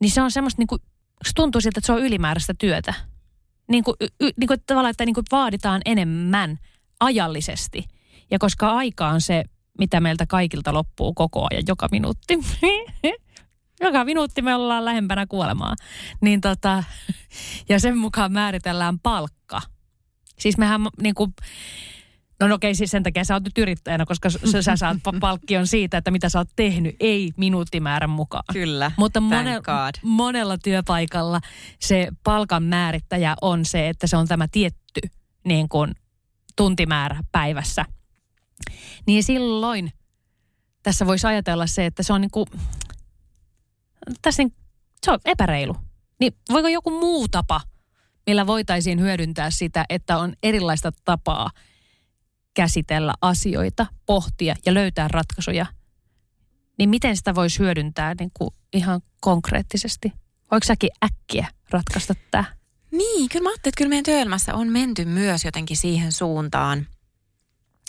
niin 0.00 0.10
se 0.10 0.22
on 0.22 0.30
semmoista 0.30 0.60
niin 0.60 0.66
kuin, 0.66 0.82
tuntuu 1.34 1.60
siltä, 1.60 1.78
että 1.78 1.86
se 1.86 1.92
on 1.92 2.02
ylimääräistä 2.02 2.54
työtä. 2.58 2.94
Niin 3.68 3.84
kuin, 3.84 3.94
y, 4.20 4.30
niin 4.36 4.48
kuin 4.48 4.60
tavallaan, 4.66 4.90
että 4.90 5.04
niin 5.04 5.14
kuin 5.14 5.24
vaaditaan 5.32 5.82
enemmän 5.84 6.58
ajallisesti. 7.00 7.84
Ja 8.30 8.38
koska 8.38 8.72
aika 8.72 9.08
on 9.08 9.20
se, 9.20 9.44
mitä 9.78 10.00
meiltä 10.00 10.26
kaikilta 10.26 10.72
loppuu 10.72 11.14
koko 11.14 11.46
ajan, 11.50 11.62
joka 11.68 11.88
minuutti, 11.90 12.38
joka 13.86 14.04
minuutti 14.04 14.42
me 14.42 14.54
ollaan 14.54 14.84
lähempänä 14.84 15.26
kuolemaa. 15.26 15.74
Niin 16.20 16.40
tota, 16.40 16.84
ja 17.68 17.80
sen 17.80 17.98
mukaan 17.98 18.32
määritellään 18.32 18.98
palkka. 18.98 19.60
Siis 20.38 20.58
mehän 20.58 20.80
niin 21.02 21.14
kuin, 21.14 21.34
No, 22.40 22.48
no 22.48 22.54
okei, 22.54 22.74
siis 22.74 22.90
sen 22.90 23.02
takia 23.02 23.24
sä 23.24 23.34
oot 23.34 23.44
nyt 23.44 23.58
yrittäjänä, 23.58 24.06
koska 24.06 24.30
sä, 24.30 24.62
sä 24.62 24.76
saat 24.86 24.96
palkkion 25.20 25.66
siitä, 25.66 25.98
että 25.98 26.10
mitä 26.10 26.28
sä 26.28 26.38
oot 26.38 26.48
tehnyt, 26.56 26.96
ei 27.00 27.32
minuuttimäärän 27.36 28.10
mukaan. 28.10 28.44
Kyllä, 28.52 28.90
Mutta 28.96 29.20
mone, 29.20 29.60
monella 30.02 30.58
työpaikalla 30.58 31.40
se 31.80 32.08
palkan 32.24 32.62
määrittäjä 32.62 33.34
on 33.42 33.64
se, 33.64 33.88
että 33.88 34.06
se 34.06 34.16
on 34.16 34.28
tämä 34.28 34.48
tietty 34.52 35.00
niin 35.44 35.68
kuin, 35.68 35.94
tuntimäärä 36.56 37.22
päivässä. 37.32 37.84
Niin 39.06 39.22
silloin 39.22 39.92
tässä 40.82 41.06
voisi 41.06 41.26
ajatella 41.26 41.66
se, 41.66 41.86
että 41.86 42.02
se 42.02 42.12
on 42.12 42.20
niin 42.20 42.30
kuin, 42.30 42.46
tässä 44.22 44.42
niin, 44.42 44.52
se 45.04 45.10
on 45.10 45.18
epäreilu. 45.24 45.76
Niin 46.20 46.32
voiko 46.52 46.68
joku 46.68 46.90
muu 46.90 47.28
tapa, 47.28 47.60
millä 48.26 48.46
voitaisiin 48.46 49.00
hyödyntää 49.00 49.50
sitä, 49.50 49.84
että 49.88 50.18
on 50.18 50.32
erilaista 50.42 50.92
tapaa– 51.04 51.50
käsitellä 52.56 53.14
asioita, 53.20 53.86
pohtia 54.06 54.54
ja 54.66 54.74
löytää 54.74 55.08
ratkaisuja, 55.08 55.66
niin 56.78 56.90
miten 56.90 57.16
sitä 57.16 57.34
voisi 57.34 57.58
hyödyntää 57.58 58.14
niin 58.20 58.30
kuin 58.34 58.50
ihan 58.72 59.00
konkreettisesti? 59.20 60.12
Voiko 60.50 60.64
säkin 60.64 60.90
äkkiä 61.04 61.48
ratkaista 61.70 62.14
tämä? 62.30 62.44
Niin, 62.90 63.28
kyllä 63.28 63.42
mä 63.42 63.48
ajattelin, 63.48 63.70
että 63.70 63.78
kyllä 63.78 63.88
meidän 63.88 64.04
työelämässä 64.04 64.54
on 64.54 64.68
menty 64.68 65.04
myös 65.04 65.44
jotenkin 65.44 65.76
siihen 65.76 66.12
suuntaan, 66.12 66.86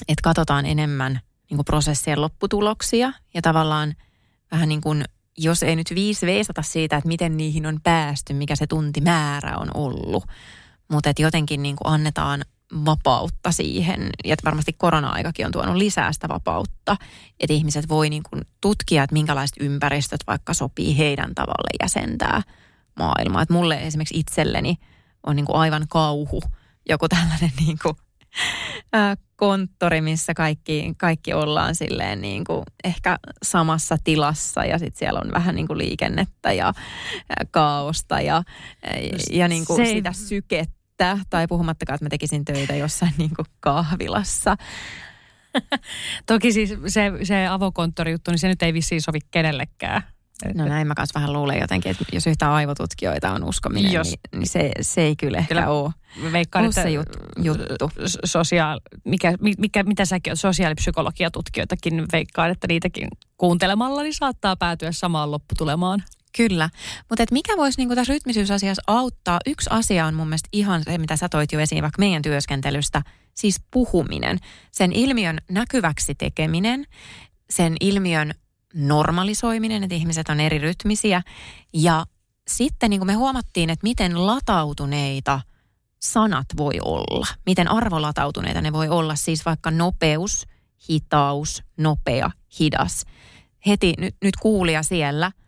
että 0.02 0.22
katsotaan 0.24 0.66
enemmän 0.66 1.20
niin 1.50 1.58
kuin 1.58 1.66
prosessien 1.66 2.22
lopputuloksia 2.22 3.14
ja 3.34 3.42
tavallaan 3.42 3.96
vähän 4.52 4.70
niin 4.70 4.82
kuin, 4.82 5.04
jos 5.38 5.64
ei 5.64 5.76
nyt 5.76 5.92
viisi 5.96 6.26
veisata 6.26 6.62
siitä, 6.62 6.98
että 6.98 7.08
miten 7.08 7.38
niihin 7.38 7.66
on 7.66 7.80
päästy, 7.84 8.34
mikä 8.34 8.56
se 8.56 8.68
tuntimäärä 8.68 9.58
on 9.58 9.70
ollut, 9.74 10.24
mutta 10.92 11.10
että 11.10 11.22
jotenkin 11.22 11.64
niin 11.64 11.76
kuin 11.76 11.94
annetaan 11.94 12.46
vapautta 12.86 13.52
siihen, 13.52 14.10
ja 14.26 14.36
varmasti 14.46 14.74
korona-aikakin 14.74 15.46
on 15.46 15.52
tuonut 15.52 15.76
lisää 15.76 16.14
sitä 16.14 16.28
vapautta, 16.30 16.98
että 17.40 17.54
ihmiset 17.54 17.90
voi 17.90 18.10
niin 18.10 18.24
kuin 18.30 18.42
tutkia, 18.62 19.04
että 19.04 19.14
minkälaiset 19.14 19.58
ympäristöt 19.60 20.20
vaikka 20.28 20.54
sopii 20.54 20.98
heidän 20.98 21.36
tavalle 21.36 21.70
jäsentää 21.84 22.42
maailmaa. 23.00 23.42
Että 23.42 23.54
mulle 23.54 23.88
esimerkiksi 23.88 24.20
itselleni 24.20 24.76
on 25.24 25.36
niin 25.36 25.46
kuin 25.46 25.56
aivan 25.56 25.86
kauhu 25.90 26.42
joku 26.90 27.08
tällainen 27.10 27.52
niin 27.66 27.78
kuin, 27.84 27.96
äh, 28.96 29.18
konttori, 29.36 30.02
missä 30.02 30.34
kaikki, 30.34 30.94
kaikki 30.98 31.34
ollaan 31.34 31.76
silleen 31.76 32.22
niin 32.22 32.44
kuin 32.44 32.64
ehkä 32.84 33.18
samassa 33.44 33.98
tilassa 34.04 34.66
ja 34.66 34.80
sitten 34.80 35.00
siellä 35.00 35.20
on 35.20 35.32
vähän 35.32 35.56
niin 35.56 35.68
kuin 35.68 35.78
liikennettä 35.78 36.52
ja 36.52 36.74
kaaosta 37.52 38.22
ja, 38.22 38.44
ja 39.32 39.48
niin 39.48 39.66
kuin 39.66 39.86
se 39.86 39.92
sitä 39.92 40.14
sykettä 40.14 40.77
että, 41.00 41.26
tai 41.30 41.48
puhumattakaan, 41.48 41.96
että 41.96 42.06
mä 42.06 42.10
tekisin 42.10 42.46
töitä 42.46 42.76
jossain 42.76 43.14
niin 43.18 43.32
kuin 43.36 43.46
kahvilassa. 43.60 44.58
Toki 46.26 46.52
siis 46.52 46.74
se, 46.88 47.12
se 47.24 47.48
avokonttorijuttu, 47.48 48.32
niin 48.32 48.40
se 48.40 48.48
nyt 48.48 48.64
ei 48.64 48.74
vissiin 48.74 49.02
sovi 49.02 49.20
kenellekään. 49.32 50.02
No 50.56 50.66
näin 50.66 50.88
mä 50.88 50.96
kanssa 50.96 51.20
vähän 51.20 51.34
luulen 51.34 51.60
jotenkin, 51.60 51.92
että 51.92 52.06
jos 52.12 52.28
yhtään 52.28 52.52
aivotutkijoita 52.52 53.32
on 53.32 53.44
uskominen, 53.44 53.92
jos, 53.92 54.08
niin, 54.08 54.20
niin 54.40 54.48
se, 54.48 54.72
se 54.82 55.02
ei 55.02 55.16
kyllä 55.16 55.38
ehkä 55.38 55.56
kyllä 55.56 55.70
ole, 55.70 55.92
veikkaan, 56.32 56.66
ole 56.66 56.72
se 56.72 56.90
jut, 56.90 57.10
juttu. 57.44 57.92
Sosiaal, 58.26 58.80
mikä, 59.04 59.34
mikä, 59.58 59.84
mitä 59.84 60.06
säkin 60.06 60.32
olet, 60.32 60.40
sosiaalipsykologiatutkijoitakin, 60.40 62.06
veikkaan, 62.12 62.52
että 62.52 62.68
niitäkin 62.68 63.08
kuuntelemalla 63.38 64.02
niin 64.02 64.14
saattaa 64.14 64.56
päätyä 64.56 64.92
samaan 64.92 65.32
lopputulemaan. 65.32 66.04
Kyllä, 66.38 66.70
mutta 67.10 67.24
et 67.24 67.32
mikä 67.32 67.58
voisi 67.58 67.78
niinku 67.78 67.96
tässä 67.96 68.14
rytmisyysasiassa 68.14 68.82
auttaa? 68.88 69.40
Yksi 69.46 69.70
asia 69.70 70.06
on 70.06 70.14
mun 70.14 70.28
mielestä 70.28 70.50
ihan 70.52 70.84
se, 70.84 70.98
mitä 70.98 71.18
sä 71.18 71.30
toit 71.30 71.52
jo 71.52 71.60
esiin 71.60 71.82
vaikka 71.82 72.00
meidän 72.00 72.22
työskentelystä, 72.22 73.02
siis 73.34 73.62
puhuminen. 73.72 74.40
Sen 74.72 74.92
ilmiön 74.92 75.38
näkyväksi 75.50 76.16
tekeminen, 76.16 76.86
sen 77.50 77.76
ilmiön 77.80 78.34
normalisoiminen, 78.74 79.84
että 79.84 79.96
ihmiset 79.96 80.30
on 80.30 80.40
eri 80.40 80.58
rytmisiä. 80.58 81.22
Ja 81.74 82.06
sitten 82.48 82.90
niin 82.90 83.00
kuin 83.00 83.08
me 83.08 83.14
huomattiin, 83.14 83.70
että 83.70 83.84
miten 83.84 84.28
latautuneita 84.28 85.42
sanat 86.00 86.46
voi 86.58 86.80
olla. 86.86 87.28
Miten 87.46 87.72
arvolatautuneita 87.72 88.62
ne 88.62 88.74
voi 88.74 88.90
olla. 88.90 89.16
Siis 89.16 89.46
vaikka 89.46 89.72
nopeus, 89.72 90.48
hitaus, 90.90 91.64
nopea, 91.78 92.32
hidas. 92.60 93.06
Heti 93.68 93.94
nyt, 93.98 94.16
nyt 94.24 94.36
kuulija 94.36 94.84
siellä– 94.84 95.32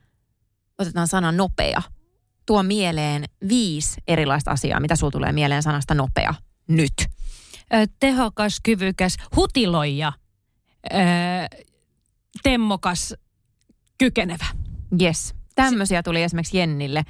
otetaan 0.80 1.08
sana 1.08 1.32
nopea. 1.32 1.82
Tuo 2.46 2.64
mieleen 2.64 3.24
viisi 3.50 4.02
erilaista 4.08 4.52
asiaa. 4.52 4.80
Mitä 4.80 4.96
sulla 4.96 5.12
tulee 5.12 5.32
mieleen 5.32 5.64
sanasta 5.64 5.94
nopea 5.94 6.34
nyt? 6.68 6.94
Ö, 7.74 7.88
tehokas, 8.00 8.60
kyvykäs, 8.64 9.18
hutiloija, 9.36 10.14
ö, 10.94 10.98
temmokas, 12.44 13.14
kykenevä. 13.98 14.46
Yes. 15.02 15.36
Tämmöisiä 15.56 16.04
tuli 16.04 16.24
esimerkiksi 16.24 16.58
Jennille. 16.58 17.04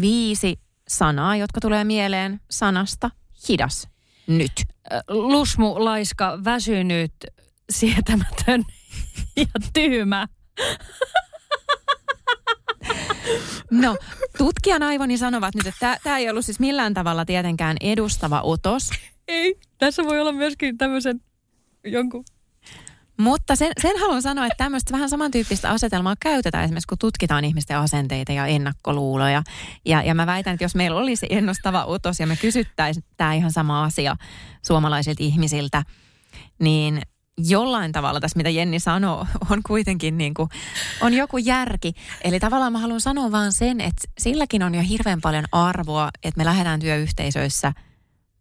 Viisi 0.00 0.60
sanaa, 0.88 1.36
jotka 1.36 1.60
tulee 1.60 1.84
mieleen 1.84 2.40
sanasta 2.50 3.10
hidas 3.48 3.88
nyt. 4.26 4.52
Lusmu, 5.08 5.84
laiska, 5.84 6.38
väsynyt, 6.44 7.12
sietämätön 7.70 8.64
ja 9.36 9.46
tyhmä. 9.72 10.28
No, 13.70 13.96
tutkijan 14.38 14.82
aivoni 14.82 15.18
sanovat 15.18 15.54
nyt, 15.54 15.66
että 15.66 15.98
tämä 16.02 16.18
ei 16.18 16.30
ollut 16.30 16.44
siis 16.44 16.60
millään 16.60 16.94
tavalla 16.94 17.24
tietenkään 17.24 17.76
edustava 17.80 18.40
otos. 18.42 18.90
Ei, 19.28 19.58
tässä 19.78 20.04
voi 20.04 20.20
olla 20.20 20.32
myöskin 20.32 20.78
tämmöisen 20.78 21.20
jonkun 21.84 22.24
mutta 23.18 23.56
sen, 23.56 23.72
sen 23.82 24.00
haluan 24.00 24.22
sanoa, 24.22 24.46
että 24.46 24.64
tämmöistä 24.64 24.92
vähän 24.92 25.08
samantyyppistä 25.08 25.70
asetelmaa 25.70 26.14
käytetään 26.20 26.64
esimerkiksi, 26.64 26.88
kun 26.88 26.98
tutkitaan 26.98 27.44
ihmisten 27.44 27.78
asenteita 27.78 28.32
ja 28.32 28.46
ennakkoluuloja. 28.46 29.42
Ja, 29.84 30.02
ja 30.02 30.14
mä 30.14 30.26
väitän, 30.26 30.54
että 30.54 30.64
jos 30.64 30.74
meillä 30.74 31.00
olisi 31.00 31.26
ennustava 31.30 31.84
otos 31.84 32.20
ja 32.20 32.26
me 32.26 32.36
kysyttäisiin 32.36 33.04
tämä 33.16 33.34
ihan 33.34 33.52
sama 33.52 33.84
asia 33.84 34.16
suomalaisilta 34.66 35.22
ihmisiltä, 35.22 35.82
niin 36.58 37.02
jollain 37.38 37.92
tavalla 37.92 38.20
tässä, 38.20 38.36
mitä 38.36 38.50
Jenni 38.50 38.80
sanoo, 38.80 39.26
on 39.50 39.62
kuitenkin 39.66 40.18
niin 40.18 40.34
kuin, 40.34 40.48
on 41.00 41.14
joku 41.14 41.38
järki. 41.38 41.92
Eli 42.24 42.40
tavallaan 42.40 42.72
mä 42.72 42.78
haluan 42.78 43.00
sanoa 43.00 43.32
vaan 43.32 43.52
sen, 43.52 43.80
että 43.80 44.08
silläkin 44.18 44.62
on 44.62 44.74
jo 44.74 44.82
hirveän 44.88 45.20
paljon 45.20 45.44
arvoa, 45.52 46.10
että 46.22 46.38
me 46.38 46.44
lähdetään 46.44 46.80
työyhteisöissä 46.80 47.72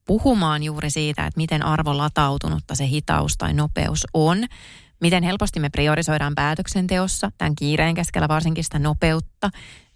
puhumaan 0.05 0.63
juuri 0.63 0.89
siitä, 0.89 1.25
että 1.25 1.37
miten 1.37 1.65
arvolatautunutta 1.65 2.75
se 2.75 2.87
hitaus 2.87 3.37
tai 3.37 3.53
nopeus 3.53 4.07
on. 4.13 4.45
Miten 5.01 5.23
helposti 5.23 5.59
me 5.59 5.69
priorisoidaan 5.69 6.35
päätöksenteossa, 6.35 7.31
tämän 7.37 7.55
kiireen 7.55 7.95
keskellä 7.95 8.27
varsinkin 8.27 8.63
sitä 8.63 8.79
nopeutta. 8.79 9.49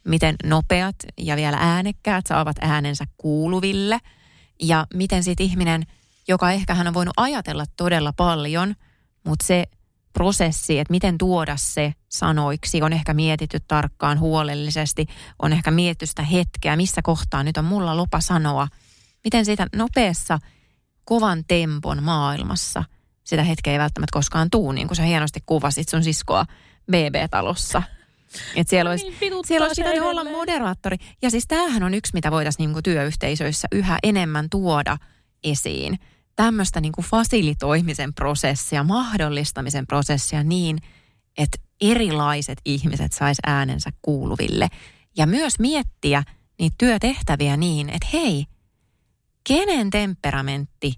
Miten 0.03 0.35
nopeat 0.43 0.95
ja 1.17 1.35
vielä 1.35 1.57
äänekkäät 1.59 2.27
saavat 2.27 2.55
äänensä 2.61 3.05
kuuluville. 3.17 3.99
Ja 4.61 4.87
miten 4.93 5.23
sitten 5.23 5.45
ihminen, 5.45 5.83
joka 6.27 6.51
ehkä 6.51 6.73
hän 6.73 6.87
on 6.87 6.93
voinut 6.93 7.13
ajatella 7.17 7.65
todella 7.77 8.13
paljon– 8.13 8.75
mutta 9.23 9.45
se 9.45 9.63
prosessi, 10.13 10.79
että 10.79 10.91
miten 10.91 11.17
tuoda 11.17 11.57
se 11.57 11.93
sanoiksi, 12.09 12.81
on 12.81 12.93
ehkä 12.93 13.13
mietitty 13.13 13.57
tarkkaan 13.67 14.19
huolellisesti, 14.19 15.05
on 15.41 15.53
ehkä 15.53 15.71
mietitty 15.71 16.05
sitä 16.05 16.23
hetkeä, 16.23 16.75
missä 16.75 17.01
kohtaa 17.01 17.43
nyt 17.43 17.57
on 17.57 17.65
mulla 17.65 17.95
lupa 17.95 18.21
sanoa. 18.21 18.67
Miten 19.23 19.45
siitä 19.45 19.67
nopeassa, 19.75 20.39
kovan 21.03 21.43
tempon 21.47 22.03
maailmassa 22.03 22.83
sitä 23.23 23.43
hetkeä 23.43 23.73
ei 23.73 23.79
välttämättä 23.79 24.13
koskaan 24.13 24.49
tuu, 24.49 24.71
niin 24.71 24.87
kuin 24.87 24.95
sä 24.95 25.03
hienosti 25.03 25.39
kuvasit 25.45 25.89
sun 25.89 26.03
siskoa 26.03 26.45
BB-talossa. 26.91 27.83
Et 28.55 28.67
siellä 28.67 28.91
olisi, 28.91 29.05
niin, 29.21 29.33
siellä 29.45 29.67
olisi 29.67 29.81
pitänyt 29.81 30.03
olla 30.03 30.23
moderaattori. 30.23 30.97
Ja 31.21 31.29
siis 31.29 31.47
tämähän 31.47 31.83
on 31.83 31.93
yksi, 31.93 32.13
mitä 32.13 32.31
voitaisiin 32.31 32.71
niin 32.71 32.83
työyhteisöissä 32.83 33.67
yhä 33.71 33.99
enemmän 34.03 34.47
tuoda 34.49 34.97
esiin 35.43 35.99
tämmöistä 36.35 36.81
niin 36.81 36.91
kuin 36.91 37.05
fasilitoimisen 37.05 38.13
prosessia, 38.13 38.83
mahdollistamisen 38.83 39.87
prosessia 39.87 40.43
niin, 40.43 40.77
että 41.37 41.57
erilaiset 41.81 42.61
ihmiset 42.65 43.13
sais 43.13 43.37
äänensä 43.45 43.89
kuuluville. 44.01 44.67
Ja 45.17 45.27
myös 45.27 45.59
miettiä 45.59 46.23
niitä 46.59 46.75
työtehtäviä 46.77 47.57
niin, 47.57 47.89
että 47.89 48.07
hei, 48.13 48.45
kenen 49.47 49.89
temperamentti 49.89 50.93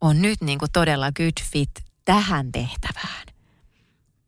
on 0.00 0.22
nyt 0.22 0.40
niin 0.40 0.58
kuin 0.58 0.72
todella 0.72 1.12
good 1.12 1.44
fit 1.52 1.70
tähän 2.04 2.52
tehtävään. 2.52 3.26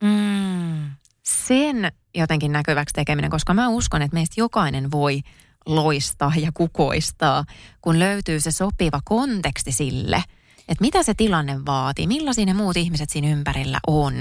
Mm. 0.03 0.91
Sen 1.23 1.93
jotenkin 2.15 2.53
näkyväksi 2.53 2.93
tekeminen, 2.93 3.31
koska 3.31 3.55
mä 3.55 3.69
uskon, 3.69 4.03
että 4.03 4.15
meistä 4.15 4.35
jokainen 4.37 4.91
voi 4.91 5.21
loistaa 5.67 6.33
ja 6.37 6.51
kukoistaa, 6.55 7.45
kun 7.81 7.99
löytyy 7.99 8.41
se 8.41 8.51
sopiva 8.51 9.01
konteksti 9.05 9.73
sille, 9.73 10.25
että 10.69 10.81
mitä 10.81 11.03
se 11.03 11.15
tilanne 11.15 11.65
vaatii, 11.67 12.07
millaisia 12.07 12.47
ne 12.47 12.55
muut 12.55 12.77
ihmiset 12.77 13.11
siinä 13.11 13.29
ympärillä 13.29 13.79
on. 13.87 14.15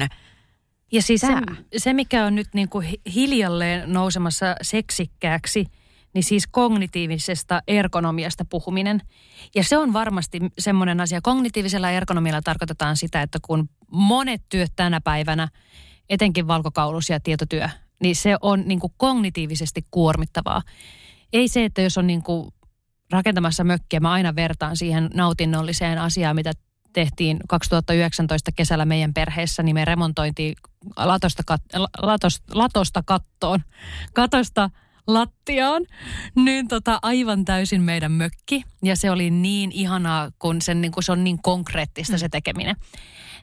Ja 0.91 1.01
siis 1.01 1.21
se, 1.21 1.33
se, 1.77 1.93
mikä 1.93 2.25
on 2.25 2.35
nyt 2.35 2.47
niin 2.53 2.69
kuin 2.69 2.87
hi- 2.87 3.01
hiljalleen 3.15 3.93
nousemassa 3.93 4.55
seksikkääksi, 4.61 5.65
niin 6.13 6.23
siis 6.23 6.47
kognitiivisesta 6.47 7.61
ergonomiasta 7.67 8.45
puhuminen. 8.45 9.01
Ja 9.55 9.63
se 9.63 9.77
on 9.77 9.93
varmasti 9.93 10.39
semmoinen 10.59 11.01
asia. 11.01 11.21
Kognitiivisella 11.21 11.89
ergonomialla 11.89 12.41
tarkoitetaan 12.41 12.97
sitä, 12.97 13.21
että 13.21 13.39
kun 13.41 13.69
monet 13.91 14.41
työt 14.49 14.71
tänä 14.75 15.01
päivänä, 15.01 15.47
etenkin 16.09 16.47
valkokaulus 16.47 17.09
ja 17.09 17.19
tietotyö, 17.19 17.69
niin 18.03 18.15
se 18.15 18.35
on 18.41 18.63
niin 18.65 18.79
kuin 18.79 18.93
kognitiivisesti 18.97 19.83
kuormittavaa. 19.91 20.61
Ei 21.33 21.47
se, 21.47 21.65
että 21.65 21.81
jos 21.81 21.97
on 21.97 22.07
niin 22.07 22.23
kuin 22.23 22.51
rakentamassa 23.11 23.63
mökkiä, 23.63 23.99
mä 23.99 24.11
aina 24.11 24.35
vertaan 24.35 24.77
siihen 24.77 25.09
nautinnolliseen 25.13 25.97
asiaan, 25.97 26.35
mitä 26.35 26.51
tehtiin 26.93 27.39
2019 27.47 28.51
kesällä 28.51 28.85
meidän 28.85 29.13
perheessä, 29.13 29.63
niin 29.63 29.75
me 29.75 29.85
remontointiin 29.85 30.55
latosta, 30.97 31.43
kat, 31.45 31.61
latosta, 32.01 32.45
latosta 32.53 33.03
kattoon, 33.05 33.59
katosta 34.13 34.69
lattiaan, 35.07 35.85
niin 36.35 36.67
tota, 36.67 36.99
aivan 37.01 37.45
täysin 37.45 37.81
meidän 37.81 38.11
mökki. 38.11 38.63
Ja 38.83 38.95
se 38.95 39.11
oli 39.11 39.29
niin 39.29 39.71
ihanaa, 39.71 40.29
kun, 40.39 40.61
sen, 40.61 40.81
niin 40.81 40.91
kun 40.91 41.03
se 41.03 41.11
on 41.11 41.23
niin 41.23 41.41
konkreettista 41.41 42.17
se 42.17 42.29
tekeminen. 42.29 42.75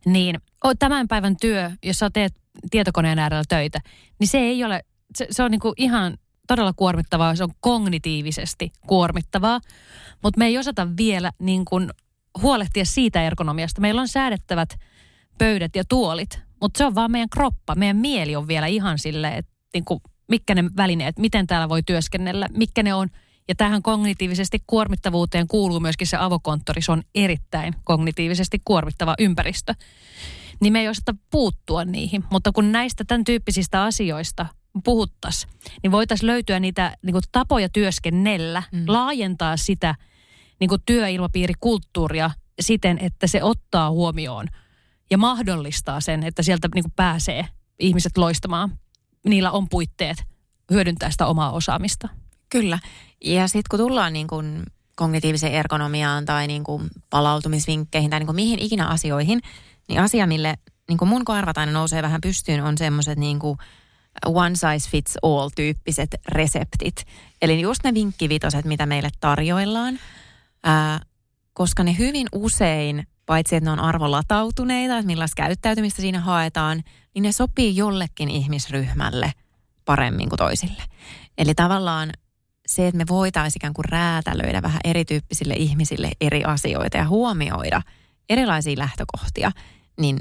Niin 0.05 0.41
tämän 0.79 1.09
päivän 1.09 1.37
työ, 1.41 1.71
jos 1.83 1.99
sä 1.99 2.11
teet 2.11 2.35
tietokoneen 2.71 3.19
äärellä 3.19 3.45
töitä, 3.49 3.81
niin 4.21 4.29
se 4.29 4.39
ei 4.39 4.65
ole, 4.65 4.85
se, 5.17 5.27
se 5.31 5.43
on 5.43 5.51
niin 5.51 5.61
kuin 5.61 5.75
ihan 5.77 6.19
todella 6.49 6.73
kuormittavaa, 6.73 7.35
se 7.35 7.45
on 7.45 7.51
kognitiivisesti 7.61 8.73
kuormittavaa, 8.87 9.61
mutta 10.23 10.39
me 10.39 10.47
ei 10.47 10.59
osata 10.59 10.89
vielä 10.97 11.33
niin 11.39 11.65
kuin 11.65 11.91
huolehtia 12.43 12.85
siitä 12.85 13.23
ergonomiasta. 13.23 13.81
Meillä 13.81 14.01
on 14.01 14.09
säädettävät 14.09 14.69
pöydät 15.39 15.77
ja 15.77 15.85
tuolit, 15.89 16.41
mutta 16.61 16.79
se 16.79 16.87
on 16.87 16.95
vaan 16.95 17.11
meidän 17.11 17.29
kroppa, 17.29 17.75
meidän 17.75 17.97
mieli 17.97 18.37
on 18.37 18.49
vielä 18.49 18.67
ihan 18.67 18.99
sille, 18.99 19.29
että 19.29 19.53
niin 19.75 19.85
kuin, 19.85 20.01
mitkä 20.29 20.55
ne 20.55 20.65
välineet, 20.77 21.19
miten 21.19 21.47
täällä 21.47 21.69
voi 21.69 21.83
työskennellä, 21.83 22.49
mitkä 22.53 22.83
ne 22.83 22.95
on. 22.95 23.09
Ja 23.49 23.55
tähän 23.55 23.83
kognitiivisesti 23.83 24.59
kuormittavuuteen 24.67 25.49
kuuluu 25.49 25.81
myöskin 25.81 26.07
se 26.07 26.17
avokonttori, 26.17 26.83
se 26.83 26.93
on 26.93 27.03
erittäin 27.15 27.75
kognitiivisesti 27.85 28.59
kuormittava 28.65 29.15
ympäristö. 29.19 29.75
Niin 30.61 30.73
me 30.73 30.81
ei 30.81 30.89
osata 30.89 31.15
puuttua 31.31 31.85
niihin, 31.85 32.25
mutta 32.31 32.53
kun 32.53 32.73
näistä 32.73 33.05
tämän 33.05 33.25
tyyppisistä 33.25 33.83
asioista 33.83 34.47
puhuttaisiin, 34.83 35.53
niin 35.83 35.93
voitaisiin 35.93 36.27
löytyä 36.27 36.61
niitä 36.61 36.97
niin 37.03 37.13
kuin 37.13 37.23
tapoja 37.33 37.69
työskennellä, 37.69 38.63
mm. 38.73 38.85
laajentaa 38.87 39.57
sitä 39.57 39.95
niin 40.61 40.69
kuin 40.69 40.83
työilmapiirikulttuuria 40.87 42.31
siten, 42.61 42.99
että 42.99 43.27
se 43.27 43.43
ottaa 43.43 43.91
huomioon 43.91 44.47
ja 45.11 45.19
mahdollistaa 45.19 46.01
sen, 46.01 46.23
että 46.23 46.43
sieltä 46.43 46.69
niin 46.75 46.85
kuin 46.85 46.93
pääsee 46.97 47.49
ihmiset 47.79 48.19
loistamaan. 48.19 48.79
Niillä 49.25 49.51
on 49.51 49.69
puitteet 49.69 50.25
hyödyntää 50.71 51.11
sitä 51.11 51.27
omaa 51.27 51.53
osaamista. 51.53 52.09
Kyllä. 52.49 52.79
Ja 53.25 53.49
sitten 53.49 53.69
kun 53.71 53.79
tullaan 53.79 54.13
niin 54.13 54.27
kuin 54.27 54.63
kognitiiviseen 54.97 55.53
ergonomiaan 55.53 56.25
tai 56.25 56.47
niin 56.47 56.65
kuin 56.65 56.89
palautumisvinkkeihin 57.11 58.11
tai 58.11 58.21
niin 58.21 58.27
kuin 58.27 58.37
mihin 58.37 58.59
ikinä 58.59 58.87
asioihin, 58.87 59.41
niin 59.89 60.01
asia, 60.01 60.27
mille 60.27 60.59
niin 60.89 60.99
kuin 60.99 61.09
mun 61.09 61.25
korvat 61.25 61.59
aina 61.59 61.73
nousee 61.73 62.03
vähän 62.03 62.21
pystyyn, 62.21 62.65
on 62.65 62.79
semmoiset 62.79 63.19
niin 63.19 63.39
kuin 63.39 63.59
one 64.27 64.55
size 64.55 64.91
fits 64.91 65.17
all 65.23 65.51
tyyppiset 65.57 66.15
reseptit. 66.29 67.05
Eli 67.43 67.61
just 67.61 67.85
ne 67.85 67.95
vinkkivitoset, 67.95 68.65
mitä 68.65 68.87
meille 68.87 69.11
tarjoillaan, 69.21 69.99
ää, 70.65 71.01
koska 71.53 71.83
ne 71.83 71.99
hyvin 71.99 72.27
usein, 72.33 73.07
paitsi 73.27 73.57
että 73.57 73.71
ne 73.71 73.73
on 73.73 73.81
arvolatautuneita, 73.81 74.99
että 74.99 75.07
millaista 75.07 75.43
käyttäytymistä 75.43 76.03
siinä 76.03 76.21
haetaan, 76.21 76.83
niin 77.15 77.23
ne 77.23 77.33
sopii 77.33 77.77
jollekin 77.77 78.31
ihmisryhmälle 78.31 79.33
paremmin 79.85 80.29
kuin 80.29 80.39
toisille. 80.39 80.83
Eli 81.39 81.55
tavallaan 81.55 82.13
se, 82.67 82.87
että 82.87 82.99
me 82.99 83.05
voitaisiin 83.09 83.61
ikään 83.61 83.75
kuin 83.75 83.85
räätälöidä 83.85 84.63
vähän 84.63 84.81
erityyppisille 84.85 85.55
ihmisille 85.55 86.11
eri 86.21 86.45
asioita 86.45 86.97
ja 86.97 87.09
huomioida 87.09 87.83
erilaisia 88.29 88.79
lähtökohtia, 88.79 89.53
niin, 90.01 90.19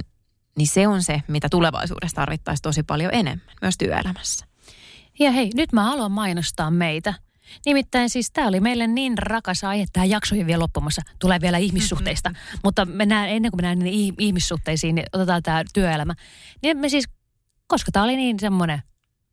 niin 0.58 0.68
se 0.68 0.88
on 0.88 1.04
se, 1.04 1.22
mitä 1.28 1.48
tulevaisuudessa 1.52 2.16
tarvittaisiin 2.16 2.64
tosi 2.64 2.84
paljon 2.84 3.14
enemmän, 3.14 3.48
myös 3.62 3.76
työelämässä. 3.78 4.46
Ja 5.20 5.32
hei, 5.32 5.52
nyt 5.56 5.74
mä 5.74 5.84
haluan 5.84 6.12
mainostaa 6.12 6.72
meitä. 6.72 7.14
Nimittäin 7.66 8.10
siis 8.10 8.32
tämä 8.32 8.48
oli 8.48 8.60
meille 8.60 8.88
niin 8.88 9.18
rakas 9.18 9.64
aihe, 9.64 9.86
tämä 9.94 10.06
jakso 10.06 10.36
on 10.36 10.48
vielä 10.48 10.60
loppumassa, 10.60 11.02
tulee 11.20 11.42
vielä 11.42 11.58
ihmissuhteista. 11.58 12.30
Mm-hmm. 12.30 12.60
Mutta 12.64 12.86
mennään, 12.86 13.30
ennen 13.30 13.52
kuin 13.52 13.58
mennään 13.58 13.80
niihin 13.80 14.16
ihmissuhteisiin, 14.18 14.96
niin 14.96 15.08
otetaan 15.14 15.44
tämä 15.44 15.64
työelämä. 15.74 16.14
Niin 16.62 16.78
me 16.78 16.90
siis, 16.90 17.06
koska 17.68 17.92
tämä 17.92 18.04
oli 18.04 18.16
niin 18.16 18.40
semmoinen 18.40 18.82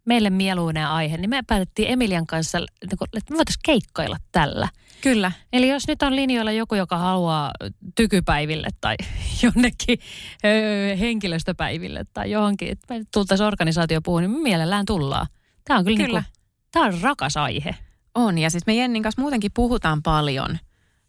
meille 0.04 0.30
mieluinen 0.30 0.86
aihe, 0.86 1.16
niin 1.16 1.30
me 1.30 1.42
päätettiin 1.46 1.90
Emilian 1.90 2.26
kanssa, 2.26 2.58
että 2.58 2.96
me 3.30 3.36
voitaisiin 3.36 3.60
keikkailla 3.64 4.16
tällä. 4.32 4.68
Kyllä. 5.00 5.32
Eli 5.52 5.68
jos 5.68 5.88
nyt 5.88 6.02
on 6.02 6.16
linjoilla 6.16 6.52
joku, 6.52 6.74
joka 6.74 6.98
haluaa 6.98 7.50
tykypäiville 7.94 8.68
tai 8.80 8.94
jonnekin 9.42 9.98
öö, 10.44 10.96
henkilöstöpäiville 10.96 12.04
tai 12.14 12.30
johonkin, 12.30 12.68
että 12.72 12.94
me 12.94 13.04
tultaisiin 13.14 13.46
organisaatiopuhun, 13.46 14.22
niin 14.22 14.30
me 14.30 14.38
mielellään 14.38 14.86
tullaan. 14.86 15.26
Tämä 15.64 15.78
on 15.78 15.84
kyllä, 15.84 15.96
Kyllä. 15.96 16.18
Niin 16.20 16.32
kuin, 16.32 16.42
tämä 16.72 16.86
on 16.86 17.00
rakas 17.00 17.36
aihe. 17.36 17.74
On, 18.14 18.38
ja 18.38 18.50
siis 18.50 18.66
me 18.66 18.74
Jennin 18.74 19.02
kanssa 19.02 19.20
muutenkin 19.20 19.50
puhutaan 19.54 20.02
paljon 20.02 20.58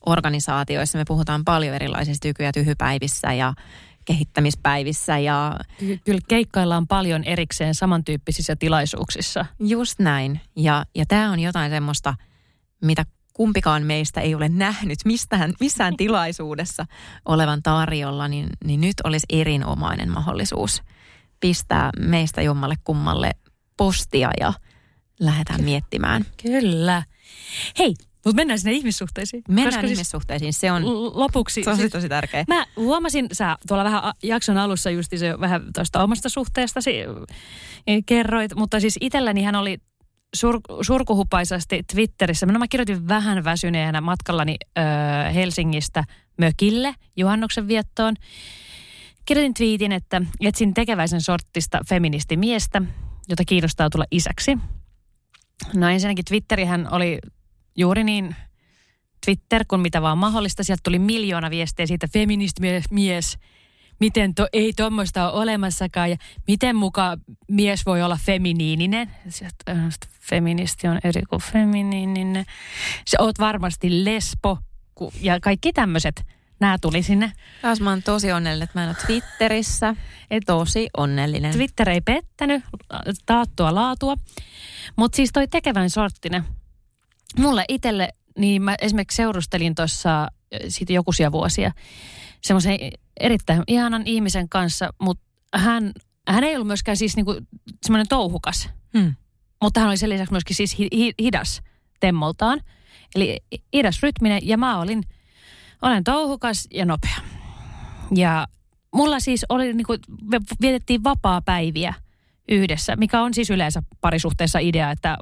organisaatioissa. 0.05 0.97
Me 0.97 1.03
puhutaan 1.07 1.45
paljon 1.45 1.75
erilaisista 1.75 2.27
tyky- 2.27 2.43
ja 2.43 2.51
tyhypäivissä 2.51 3.33
ja 3.33 3.53
kehittämispäivissä 4.05 5.17
ja 5.17 5.59
Ky- 5.79 5.99
Kyllä 6.05 6.19
keikkaillaan 6.27 6.87
paljon 6.87 7.23
erikseen 7.23 7.75
samantyyppisissä 7.75 8.55
tilaisuuksissa. 8.55 9.45
just 9.59 9.99
näin. 9.99 10.41
Ja, 10.55 10.85
ja 10.95 11.05
tämä 11.05 11.31
on 11.31 11.39
jotain 11.39 11.71
semmoista, 11.71 12.15
mitä 12.81 13.05
kumpikaan 13.35 13.83
meistä 13.83 14.21
ei 14.21 14.35
ole 14.35 14.49
nähnyt 14.49 14.99
mistään, 15.05 15.53
missään 15.59 15.97
tilaisuudessa 16.01 16.85
olevan 17.25 17.63
tarjolla, 17.63 18.27
niin, 18.27 18.49
niin 18.65 18.81
nyt 18.81 18.95
olisi 19.03 19.25
erinomainen 19.29 20.11
mahdollisuus 20.11 20.81
pistää 21.39 21.89
meistä 21.99 22.41
jommalle 22.41 22.75
kummalle 22.83 23.31
postia 23.77 24.31
ja 24.39 24.53
lähdetään 25.19 25.63
miettimään. 25.63 26.25
Kyllä. 26.43 27.03
Hei, 27.79 27.93
mutta 28.25 28.35
mennään 28.35 28.59
sinne 28.59 28.71
ihmissuhteisiin. 28.71 29.43
Mennään 29.47 29.67
Koska 29.67 29.81
siis 29.81 29.91
ihmissuhteisiin, 29.91 30.53
se 30.53 30.71
on 30.71 30.85
l- 30.85 31.11
lopuksi... 31.13 31.61
tosi 31.61 31.81
siis- 31.81 31.91
tosi 31.91 32.09
tärkeä. 32.09 32.45
Mä 32.47 32.65
huomasin, 32.75 33.27
sä 33.31 33.55
tuolla 33.67 33.83
vähän 33.83 34.13
jakson 34.23 34.57
alussa 34.57 34.89
justi 34.89 35.17
se 35.17 35.39
vähän 35.39 35.61
tuosta 35.75 36.03
omasta 36.03 36.29
suhteestasi 36.29 36.95
eh, 37.87 38.03
kerroit, 38.05 38.55
mutta 38.55 38.79
siis 38.79 38.97
itselläni 39.01 39.43
hän 39.43 39.55
oli 39.55 39.77
sur, 40.35 40.59
surkuhupaisasti 40.81 41.83
Twitterissä. 41.93 42.45
Minä 42.45 42.67
kirjoitin 42.69 43.07
vähän 43.07 43.43
väsyneenä 43.43 44.01
matkallani 44.01 44.55
ö, 44.77 44.81
Helsingistä 45.33 46.03
mökille 46.37 46.95
juhannuksen 47.17 47.67
viettoon. 47.67 48.15
Kirjoitin 49.25 49.53
twiitin, 49.53 49.91
että 49.91 50.21
etsin 50.41 50.73
tekeväisen 50.73 51.21
sorttista 51.21 51.79
feministimiestä, 51.89 52.81
jota 53.29 53.43
kiinnostaa 53.45 53.89
tulla 53.89 54.05
isäksi. 54.11 54.57
No 55.73 55.89
ensinnäkin 55.89 56.25
Twitterihän 56.25 56.93
oli 56.93 57.19
juuri 57.77 58.03
niin 58.03 58.35
Twitter 59.25 59.65
kuin 59.67 59.81
mitä 59.81 60.01
vaan 60.01 60.17
mahdollista. 60.17 60.63
Sieltä 60.63 60.81
tuli 60.83 60.99
miljoona 60.99 61.49
viestejä 61.49 61.87
siitä 61.87 62.07
feministimies, 62.13 63.37
miten 63.99 64.35
to, 64.35 64.47
ei 64.53 64.73
tuommoista 64.73 65.31
ole 65.31 65.41
olemassakaan 65.41 66.09
ja 66.09 66.17
miten 66.47 66.75
muka 66.75 67.17
mies 67.47 67.85
voi 67.85 68.01
olla 68.01 68.19
feminiininen. 68.25 69.11
Äh, 69.69 69.77
feministi 70.21 70.87
on 70.87 70.99
eri 71.03 71.21
kuin 71.21 71.41
feminiininen. 71.41 72.45
Se 73.05 73.17
oot 73.19 73.39
varmasti 73.39 74.05
lesbo 74.05 74.57
ja 75.21 75.39
kaikki 75.39 75.73
tämmöiset. 75.73 76.25
Nämä 76.59 76.77
tuli 76.81 77.03
sinne. 77.03 77.31
Taas 77.61 77.81
mä 77.81 77.89
oon 77.89 78.03
tosi 78.03 78.31
onnellinen, 78.31 78.63
että 78.63 78.79
mä 78.79 78.83
en 78.83 78.89
ole 78.89 78.97
Twitterissä. 79.05 79.95
Et 80.31 80.43
tosi 80.45 80.89
onnellinen. 80.97 81.53
Twitter 81.53 81.89
ei 81.89 82.01
pettänyt, 82.01 82.63
taattua 83.25 83.75
laatua. 83.75 84.15
Mutta 84.95 85.15
siis 85.15 85.29
toi 85.33 85.47
tekevän 85.47 85.89
sorttinen. 85.89 86.43
Mulle 87.39 87.65
itselle, 87.67 88.09
niin 88.37 88.61
mä 88.61 88.75
esimerkiksi 88.81 89.15
seurustelin 89.15 89.75
tuossa 89.75 90.27
siitä 90.67 90.93
jokuisia 90.93 91.31
vuosia 91.31 91.71
semmoisen 92.41 92.77
erittäin 93.19 93.63
ihanan 93.67 94.01
ihmisen 94.05 94.49
kanssa, 94.49 94.93
mutta 95.01 95.23
hän, 95.55 95.91
hän 96.27 96.43
ei 96.43 96.55
ollut 96.55 96.67
myöskään 96.67 96.97
siis 96.97 97.15
niinku 97.15 97.35
semmoinen 97.85 98.07
touhukas, 98.07 98.69
Hmm. 98.97 99.15
mutta 99.61 99.79
hän 99.79 99.89
oli 99.89 99.97
sen 99.97 100.09
lisäksi 100.09 100.31
myöskin 100.33 100.55
siis 100.55 100.79
hi, 100.79 100.87
hi, 100.95 101.13
hidas 101.21 101.61
temmoltaan. 101.99 102.61
Eli 103.15 103.39
hidas 103.73 104.03
rytminen 104.03 104.47
ja 104.47 104.57
mä 104.57 104.79
olin, 104.79 105.03
olen 105.81 106.03
touhukas 106.03 106.67
ja 106.73 106.85
nopea. 106.85 107.15
Ja 108.15 108.47
mulla 108.93 109.19
siis 109.19 109.45
oli, 109.49 109.73
niin 109.73 109.85
kuin, 109.85 109.99
vietettiin 110.61 111.03
vapaa-päiviä 111.03 111.93
yhdessä, 112.49 112.95
mikä 112.95 113.21
on 113.21 113.33
siis 113.33 113.49
yleensä 113.49 113.83
parisuhteessa 114.01 114.59
idea, 114.59 114.91
että 114.91 115.17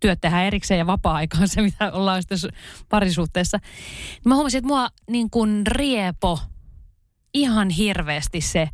työt 0.00 0.20
tehdään 0.20 0.44
erikseen 0.44 0.78
ja 0.78 0.86
vapaa-aika 0.86 1.38
on 1.40 1.48
se, 1.48 1.62
mitä 1.62 1.92
ollaan 1.92 2.22
sitten 2.22 2.38
su- 2.38 2.54
parisuhteessa. 2.88 3.58
Mä 4.24 4.34
huomasin, 4.34 4.58
että 4.58 4.68
mua 4.68 4.88
niin 5.10 5.30
kuin 5.30 5.66
riepo 5.66 6.38
ihan 7.34 7.70
hirveästi 7.70 8.40
se 8.40 8.68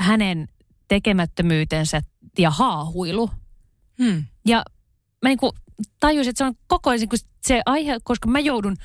hänen 0.00 0.48
tekemättömyytensä 0.88 2.00
ja 2.38 2.50
haahuilu. 2.50 3.30
Hmm. 4.02 4.24
Ja 4.46 4.62
mä 5.22 5.28
niin 5.28 5.38
kuin 5.38 5.52
tajusin, 6.00 6.30
että 6.30 6.38
se 6.38 6.44
on 6.44 6.54
koko 6.66 6.90
ajan 6.90 7.08
se 7.42 7.62
aihe, 7.66 7.96
koska 8.04 8.28
mä 8.28 8.40
joudun 8.40 8.76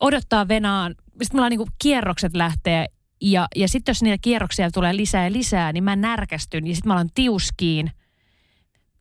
odottaa 0.00 0.48
venaan. 0.48 0.94
Sitten 1.10 1.28
mulla 1.32 1.46
on 1.46 1.50
niin 1.50 1.58
kuin 1.58 1.70
kierrokset 1.82 2.34
lähtee 2.34 2.86
ja, 3.20 3.48
ja 3.56 3.68
sitten 3.68 3.90
jos 3.90 4.02
niitä 4.02 4.18
kierroksia 4.22 4.70
tulee 4.70 4.96
lisää 4.96 5.24
ja 5.24 5.32
lisää, 5.32 5.72
niin 5.72 5.84
mä 5.84 5.96
närkästyn 5.96 6.66
ja 6.66 6.74
sitten 6.74 6.88
mä 6.88 6.94
alan 6.94 7.10
tiuskiin. 7.14 7.90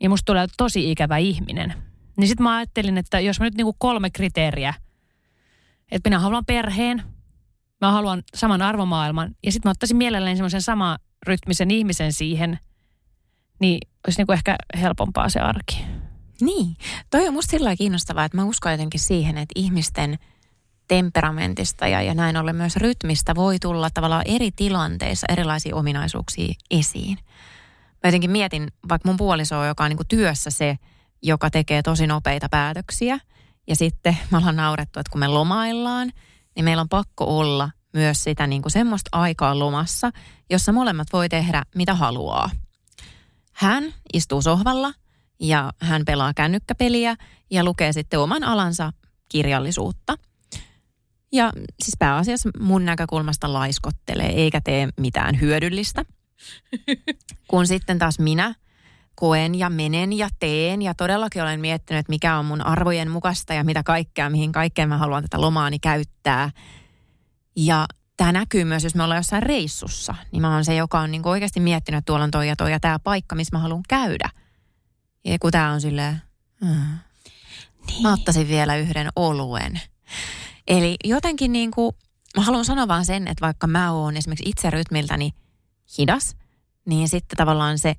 Ja 0.01 0.09
musta 0.09 0.25
tulee 0.25 0.47
tosi 0.57 0.91
ikävä 0.91 1.17
ihminen. 1.17 1.73
Niin 2.17 2.27
sitten 2.27 2.43
mä 2.43 2.55
ajattelin, 2.55 2.97
että 2.97 3.19
jos 3.19 3.39
mä 3.39 3.45
nyt 3.45 3.55
niinku 3.55 3.75
kolme 3.77 4.09
kriteeriä, 4.09 4.73
että 5.91 6.09
minä 6.09 6.19
haluan 6.19 6.45
perheen, 6.45 7.03
mä 7.81 7.91
haluan 7.91 8.23
saman 8.35 8.61
arvomaailman 8.61 9.35
ja 9.43 9.51
sitten 9.51 9.69
mä 9.69 9.71
ottaisin 9.71 9.97
mielelläni 9.97 10.35
semmoisen 10.35 10.61
sama 10.61 10.97
rytmisen 11.27 11.71
ihmisen 11.71 12.13
siihen, 12.13 12.59
niin 13.59 13.79
olisi 14.07 14.19
niinku 14.19 14.33
ehkä 14.33 14.55
helpompaa 14.81 15.29
se 15.29 15.39
arki. 15.39 15.85
Niin, 16.41 16.77
toi 17.09 17.27
on 17.27 17.33
musta 17.33 17.51
sillä 17.51 17.75
kiinnostavaa, 17.75 18.25
että 18.25 18.37
mä 18.37 18.43
uskon 18.43 18.71
jotenkin 18.71 18.99
siihen, 18.99 19.37
että 19.37 19.53
ihmisten 19.55 20.19
temperamentista 20.87 21.87
ja, 21.87 22.01
ja 22.01 22.13
näin 22.13 22.37
ollen 22.37 22.55
myös 22.55 22.75
rytmistä 22.75 23.35
voi 23.35 23.59
tulla 23.59 23.89
tavallaan 23.93 24.23
eri 24.25 24.51
tilanteissa 24.51 25.27
erilaisia 25.29 25.75
ominaisuuksia 25.75 26.53
esiin. 26.71 27.17
Mä 28.03 28.07
jotenkin 28.07 28.31
mietin, 28.31 28.67
vaikka 28.89 29.09
mun 29.09 29.17
puoliso, 29.17 29.65
joka 29.65 29.83
on 29.83 29.89
niin 29.89 30.07
työssä 30.07 30.49
se, 30.49 30.77
joka 31.21 31.49
tekee 31.49 31.81
tosi 31.81 32.07
nopeita 32.07 32.49
päätöksiä. 32.49 33.19
Ja 33.67 33.75
sitten 33.75 34.17
me 34.31 34.37
ollaan 34.37 34.55
naurettu, 34.55 34.99
että 34.99 35.11
kun 35.11 35.19
me 35.19 35.27
lomaillaan, 35.27 36.11
niin 36.55 36.65
meillä 36.65 36.81
on 36.81 36.89
pakko 36.89 37.39
olla 37.39 37.69
myös 37.93 38.23
sitä 38.23 38.47
niin 38.47 38.61
kuin 38.61 38.71
semmoista 38.71 39.09
aikaa 39.11 39.59
lomassa, 39.59 40.11
jossa 40.49 40.71
molemmat 40.71 41.07
voi 41.13 41.29
tehdä 41.29 41.63
mitä 41.75 41.93
haluaa. 41.95 42.49
Hän 43.53 43.93
istuu 44.13 44.41
sohvalla 44.41 44.93
ja 45.39 45.73
hän 45.81 46.05
pelaa 46.05 46.33
kännykkäpeliä 46.33 47.15
ja 47.51 47.63
lukee 47.63 47.93
sitten 47.93 48.19
oman 48.19 48.43
alansa 48.43 48.93
kirjallisuutta. 49.29 50.15
Ja 51.31 51.53
siis 51.83 51.95
pääasiassa 51.99 52.49
mun 52.59 52.85
näkökulmasta 52.85 53.53
laiskottelee 53.53 54.29
eikä 54.29 54.61
tee 54.61 54.89
mitään 54.97 55.41
hyödyllistä. 55.41 56.05
Kun 57.47 57.67
sitten 57.67 57.99
taas 57.99 58.19
minä 58.19 58.55
koen 59.19 59.55
ja 59.55 59.69
menen 59.69 60.13
ja 60.13 60.29
teen 60.39 60.81
ja 60.81 60.93
todellakin 60.93 61.41
olen 61.41 61.59
miettinyt, 61.59 61.99
että 61.99 62.09
mikä 62.09 62.37
on 62.37 62.45
mun 62.45 62.61
arvojen 62.61 63.11
mukaista 63.11 63.53
ja 63.53 63.63
mitä 63.63 63.83
kaikkea, 63.83 64.29
mihin 64.29 64.51
kaikkeen 64.51 64.89
mä 64.89 64.97
haluan 64.97 65.23
tätä 65.23 65.41
lomaani 65.41 65.79
käyttää. 65.79 66.51
Ja 67.55 67.85
tämä 68.17 68.31
näkyy 68.31 68.65
myös, 68.65 68.83
jos 68.83 68.95
me 68.95 69.03
ollaan 69.03 69.19
jossain 69.19 69.43
reissussa, 69.43 70.15
niin 70.31 70.41
mä 70.41 70.53
oon 70.53 70.65
se, 70.65 70.75
joka 70.75 70.99
on 70.99 71.11
niin 71.11 71.27
oikeasti 71.27 71.59
miettinyt, 71.59 71.97
että 71.97 72.05
tuolla 72.05 72.23
on 72.23 72.31
toi 72.31 72.47
ja 72.47 72.55
toi 72.55 72.71
ja 72.71 72.79
tämä 72.79 72.99
paikka, 72.99 73.35
missä 73.35 73.55
mä 73.55 73.61
haluan 73.61 73.83
käydä. 73.89 74.29
Ja 75.25 75.39
kun 75.39 75.51
tämä 75.51 75.71
on 75.71 75.81
silleen, 75.81 76.21
mm, 76.61 76.97
niin. 77.87 78.01
mä 78.03 78.13
ottaisin 78.13 78.47
vielä 78.47 78.75
yhden 78.75 79.09
oluen. 79.15 79.81
Eli 80.67 80.95
jotenkin 81.03 81.51
niin 81.51 81.71
kuin, 81.71 81.95
mä 82.37 82.43
haluan 82.43 82.65
sanoa 82.65 82.87
vaan 82.87 83.05
sen, 83.05 83.27
että 83.27 83.45
vaikka 83.45 83.67
mä 83.67 83.91
oon 83.91 84.17
esimerkiksi 84.17 84.49
itse 84.49 84.69
rytmiltäni 84.69 85.31
hidas, 85.97 86.35
niin 86.85 87.09
sitten 87.09 87.37
tavallaan 87.37 87.79
se 87.79 87.95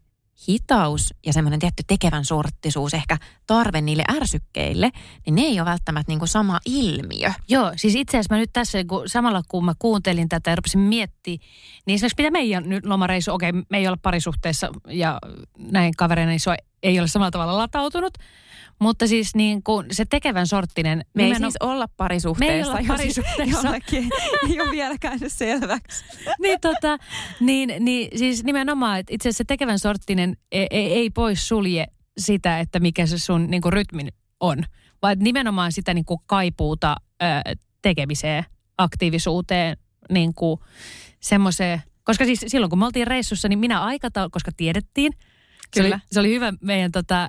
hitaus 0.49 1.15
ja 1.27 1.33
semmoinen 1.33 1.61
tietty 1.61 1.83
tekevän 1.87 2.25
sorttisuus, 2.25 2.95
ehkä 2.95 3.17
tarve 3.47 3.81
niille 3.81 4.05
ärsykkeille, 4.17 4.91
niin 5.27 5.35
ne 5.35 5.43
ei 5.43 5.61
ole 5.61 5.71
välttämättä 5.71 6.11
niin 6.11 6.19
kuin 6.19 6.29
sama 6.29 6.61
ilmiö. 6.65 7.33
Joo, 7.49 7.73
siis 7.77 7.95
itse 7.95 8.19
asiassa 8.19 8.35
mä 8.35 8.39
nyt 8.39 8.51
tässä 8.53 8.85
kun 8.85 9.09
samalla 9.09 9.43
kun 9.49 9.65
mä 9.65 9.75
kuuntelin 9.79 10.29
tätä 10.29 10.51
ja 10.51 10.57
rupesin 10.57 10.81
miettimään, 10.81 11.39
niin 11.87 11.95
esimerkiksi 11.95 12.23
mitä 12.23 12.31
meidän 12.31 12.69
nyt 12.69 12.87
lomareisu, 12.87 13.33
okei, 13.33 13.53
me 13.53 13.79
ei 13.79 13.89
ole 13.89 13.97
parisuhteessa 14.03 14.69
ja 14.89 15.19
näin 15.59 15.97
kavereina, 15.97 16.31
niin 16.31 16.41
se 16.41 16.57
ei 16.83 17.01
ole 17.01 17.09
samalla 17.09 17.31
tavalla 17.31 17.59
latautunut, 17.59 18.15
mutta 18.81 19.07
siis 19.07 19.35
niin 19.35 19.63
kuin 19.63 19.87
se 19.91 20.05
tekevän 20.11 20.47
sorttinen... 20.47 21.05
Me 21.15 21.25
ei 21.25 21.35
siis 21.35 21.57
olla 21.61 21.89
parisuhteessa. 21.97 22.73
Me 22.73 22.79
ei 22.79 22.83
olla 22.83 22.97
parisuhteessa. 22.97 23.67
Jollekin 23.67 24.11
ei 24.51 24.61
ole 24.61 24.71
vielä 24.71 24.99
käynyt 24.99 25.33
selväksi. 25.33 26.05
niin, 26.43 26.61
tota, 26.61 26.99
niin, 27.41 27.75
niin 27.79 28.19
siis 28.19 28.45
nimenomaan, 28.45 28.99
että 28.99 29.15
itse 29.15 29.29
asiassa 29.29 29.39
se 29.39 29.45
tekevän 29.45 29.79
sorttinen 29.79 30.37
ei, 30.53 30.67
ei, 30.71 30.93
ei 30.93 31.11
pois 31.11 31.49
sulje 31.49 31.87
sitä, 32.19 32.61
että 32.61 32.81
mikä 32.81 33.07
se 33.07 33.19
sun 33.19 33.47
niin 33.51 33.63
kuin 33.63 33.73
rytmin 33.73 34.09
on. 34.41 34.65
Vaan 35.03 35.17
nimenomaan 35.19 35.73
sitä 35.73 35.95
niin 35.95 36.05
kuin 36.05 36.21
kaipuuta 36.27 36.97
ö, 37.23 37.27
tekemiseen, 37.83 38.45
aktiivisuuteen, 38.79 39.77
niin 40.11 40.35
kuin 40.35 40.61
semmoiseen... 41.21 41.83
Koska 42.05 42.25
siis 42.25 42.45
silloin 42.47 42.71
kun 42.71 42.79
me 42.79 42.87
oltiin 42.87 43.07
reissussa, 43.07 43.49
niin 43.49 43.59
minä 43.59 43.83
aikataulu, 43.83 44.31
koska 44.31 44.51
tiedettiin– 44.57 45.13
se 45.77 45.81
oli, 45.81 45.93
se 46.13 46.21
oli 46.21 46.31
hyvä 46.35 46.53
meidän 46.61 46.93
tota, 46.93 47.29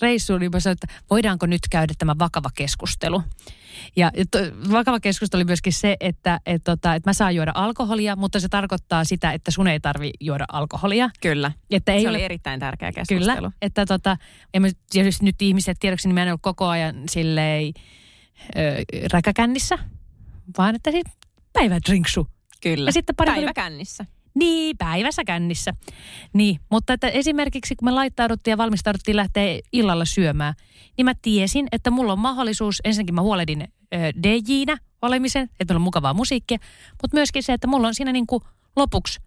reissuun, 0.00 0.40
niin 0.40 0.50
sanoin, 0.58 0.78
että 0.82 0.94
voidaanko 1.10 1.46
nyt 1.46 1.60
käydä 1.70 1.94
tämä 1.98 2.14
vakava 2.18 2.48
keskustelu. 2.54 3.22
Ja, 3.96 4.12
to, 4.30 4.38
vakava 4.72 5.00
keskustelu 5.00 5.38
oli 5.38 5.44
myöskin 5.44 5.72
se, 5.72 5.96
että 6.00 6.40
et, 6.46 6.64
tota, 6.64 6.94
et 6.94 7.06
mä 7.06 7.12
saan 7.12 7.34
juoda 7.34 7.52
alkoholia, 7.54 8.16
mutta 8.16 8.40
se 8.40 8.48
tarkoittaa 8.48 9.04
sitä, 9.04 9.32
että 9.32 9.50
sun 9.50 9.68
ei 9.68 9.80
tarvi 9.80 10.10
juoda 10.20 10.44
alkoholia. 10.52 11.10
Kyllä, 11.20 11.52
että 11.70 11.92
ei 11.92 12.00
se 12.00 12.08
ole, 12.08 12.16
oli 12.16 12.24
erittäin 12.24 12.60
tärkeä 12.60 12.92
keskustelu. 12.92 13.36
Kyllä, 13.36 13.52
että 13.62 13.86
tota, 13.86 14.16
ja 14.54 14.60
mä, 14.60 14.68
jos 14.94 15.22
nyt 15.22 15.42
ihmiset 15.42 15.76
tiedoksi, 15.80 16.08
niin 16.08 16.14
mä 16.14 16.22
en 16.22 16.30
ole 16.30 16.38
koko 16.42 16.66
ajan 16.66 17.02
silleen 17.08 17.72
ö, 18.56 18.84
räkäkännissä, 19.12 19.78
vaan 20.58 20.74
että 20.74 20.90
sitten 20.90 21.12
päivädrinksu. 21.52 22.26
Kyllä, 22.60 22.88
ja 22.88 22.92
sitten 22.92 23.16
pari 23.16 23.32
päiväkännissä. 23.32 24.04
Niin, 24.38 24.76
päivässä 24.76 25.24
kännissä. 25.24 25.74
Niin, 26.32 26.60
mutta 26.70 26.92
että 26.92 27.08
esimerkiksi 27.08 27.76
kun 27.76 27.88
me 27.88 27.90
laittauduttiin 27.90 28.52
ja 28.52 28.58
valmistauduttiin 28.58 29.16
lähteä 29.16 29.60
illalla 29.72 30.04
syömään, 30.04 30.54
niin 30.96 31.04
mä 31.04 31.12
tiesin, 31.22 31.68
että 31.72 31.90
mulla 31.90 32.12
on 32.12 32.18
mahdollisuus, 32.18 32.80
ensinnäkin 32.84 33.14
mä 33.14 33.20
huolehdin 33.20 33.62
äh, 33.62 34.00
DJ-nä 34.22 34.76
olemisen, 35.02 35.42
että 35.42 35.64
meillä 35.74 35.78
on 35.78 35.82
mukavaa 35.82 36.14
musiikkia, 36.14 36.58
mutta 37.02 37.16
myöskin 37.16 37.42
se, 37.42 37.52
että 37.52 37.66
mulla 37.66 37.88
on 37.88 37.94
siinä 37.94 38.12
niin 38.12 38.26
kuin 38.26 38.42
lopuksi 38.76 39.20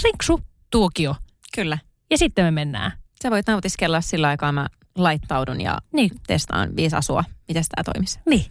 drinksu 0.00 0.40
tuokio. 0.70 1.16
Kyllä. 1.54 1.78
Ja 2.10 2.18
sitten 2.18 2.44
me 2.44 2.50
mennään. 2.50 2.92
Sä 3.22 3.30
voit 3.30 3.46
nautiskella 3.46 4.00
sillä 4.00 4.28
aikaa 4.28 4.52
mä 4.52 4.66
laittaudun 4.96 5.60
ja 5.60 5.78
niin. 5.92 6.10
testaan 6.26 6.76
viisi 6.76 6.96
asua, 6.96 7.24
miten 7.48 7.64
tämä 7.74 7.92
toimisi. 7.92 8.20
Niin. 8.26 8.46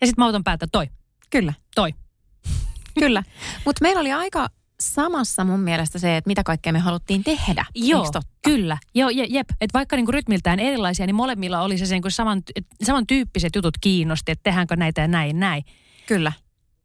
Ja 0.00 0.06
sitten 0.06 0.24
mä 0.24 0.26
otan 0.26 0.44
päätä 0.44 0.66
toi. 0.72 0.86
Kyllä. 1.30 1.52
Toi. 1.74 1.94
Kyllä. 3.00 3.22
Mutta 3.64 3.82
meillä 3.82 4.00
oli 4.00 4.12
aika 4.12 4.48
samassa 4.80 5.44
mun 5.44 5.60
mielestä 5.60 5.98
se, 5.98 6.16
että 6.16 6.28
mitä 6.28 6.42
kaikkea 6.42 6.72
me 6.72 6.78
haluttiin 6.78 7.24
tehdä. 7.24 7.64
Joo, 7.74 8.10
kyllä. 8.42 8.78
Joo, 8.94 9.10
je, 9.10 9.26
jep. 9.28 9.48
Et 9.60 9.74
vaikka 9.74 9.96
niinku 9.96 10.12
rytmiltään 10.12 10.60
erilaisia, 10.60 11.06
niin 11.06 11.14
molemmilla 11.14 11.62
oli 11.62 11.78
se 11.78 11.94
niinku 11.94 12.10
saman, 12.10 12.42
samantyyppiset 12.82 13.56
jutut 13.56 13.78
kiinnosti, 13.80 14.32
että 14.32 14.42
tehdäänkö 14.42 14.76
näitä 14.76 15.00
ja 15.00 15.08
näin 15.08 15.40
näin. 15.40 15.64
Kyllä. 16.06 16.32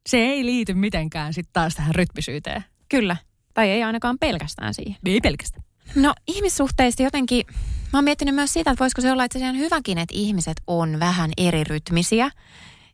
Se 0.09 0.17
ei 0.17 0.45
liity 0.45 0.73
mitenkään 0.73 1.33
sitten 1.33 1.53
taas 1.53 1.75
tähän 1.75 1.95
rytmisyyteen. 1.95 2.63
Kyllä. 2.89 3.15
Tai 3.53 3.69
ei 3.69 3.83
ainakaan 3.83 4.17
pelkästään 4.19 4.73
siihen. 4.73 4.95
Ei 5.05 5.21
pelkästään. 5.21 5.63
No 5.95 6.13
ihmissuhteista 6.27 7.03
jotenkin, 7.03 7.45
mä 7.93 7.97
oon 7.97 8.03
miettinyt 8.03 8.35
myös 8.35 8.53
sitä, 8.53 8.71
että 8.71 8.83
voisiko 8.83 9.01
se 9.01 9.11
olla 9.11 9.23
itse 9.23 9.39
asiassa 9.39 9.57
hyväkin, 9.57 9.97
että 9.97 10.15
ihmiset 10.17 10.57
on 10.67 10.99
vähän 10.99 11.31
eri 11.37 11.63
rytmisiä. 11.63 12.31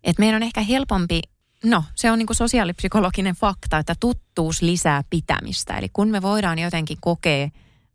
Että 0.04 0.20
meidän 0.20 0.36
on 0.36 0.44
ehkä 0.44 0.62
helpompi 0.62 1.22
No, 1.66 1.84
se 1.96 2.12
on 2.12 2.20
niin 2.20 2.28
kuin 2.28 2.38
sosiaalipsykologinen 2.38 3.36
fakta, 3.36 3.78
että 3.78 3.96
tuttuus 4.00 4.62
lisää 4.62 5.04
pitämistä. 5.10 5.78
Eli 5.78 5.90
kun 5.94 6.08
me 6.08 6.22
voidaan 6.22 6.60
jotenkin 6.60 6.98
kokea 7.02 7.50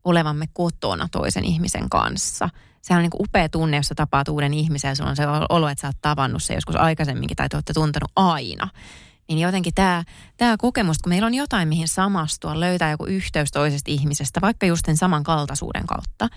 olevamme 0.05 0.47
kotona 0.53 1.09
toisen 1.12 1.45
ihmisen 1.45 1.91
kanssa, 1.91 2.49
sehän 2.83 2.99
on 2.99 3.03
niin 3.03 3.11
kuin 3.11 3.23
upea 3.23 3.49
tunne, 3.49 3.77
jos 3.77 3.87
sä 3.87 3.95
tapaat 3.95 4.29
uuden 4.29 4.55
ihmisen 4.55 4.89
ja 4.89 4.95
sulla 4.95 5.11
on 5.11 5.16
se 5.16 5.27
olo, 5.49 5.68
että 5.68 5.83
sä 5.83 5.89
oot 5.89 5.97
tavannut 6.03 6.43
se 6.43 6.55
joskus 6.55 6.77
aikaisemminkin 6.77 7.37
tai 7.37 7.49
te 7.49 7.57
olette 7.57 7.73
tuntenut 7.73 8.11
aina. 8.16 8.68
Niin 9.29 9.39
jotenkin 9.39 9.75
tämä, 9.75 10.05
tämä 10.37 10.57
kokemus, 10.57 10.99
kun 10.99 11.11
meillä 11.11 11.27
on 11.27 11.35
jotain, 11.35 11.68
mihin 11.68 11.89
samastua, 11.89 12.61
löytää 12.61 12.91
joku 12.91 13.05
yhteys 13.05 13.51
toisesta 13.51 13.91
ihmisestä, 13.91 14.41
vaikka 14.41 14.66
just 14.66 14.87
sen 14.87 14.97
samankaltaisuuden 14.97 15.87
kautta, 15.87 16.29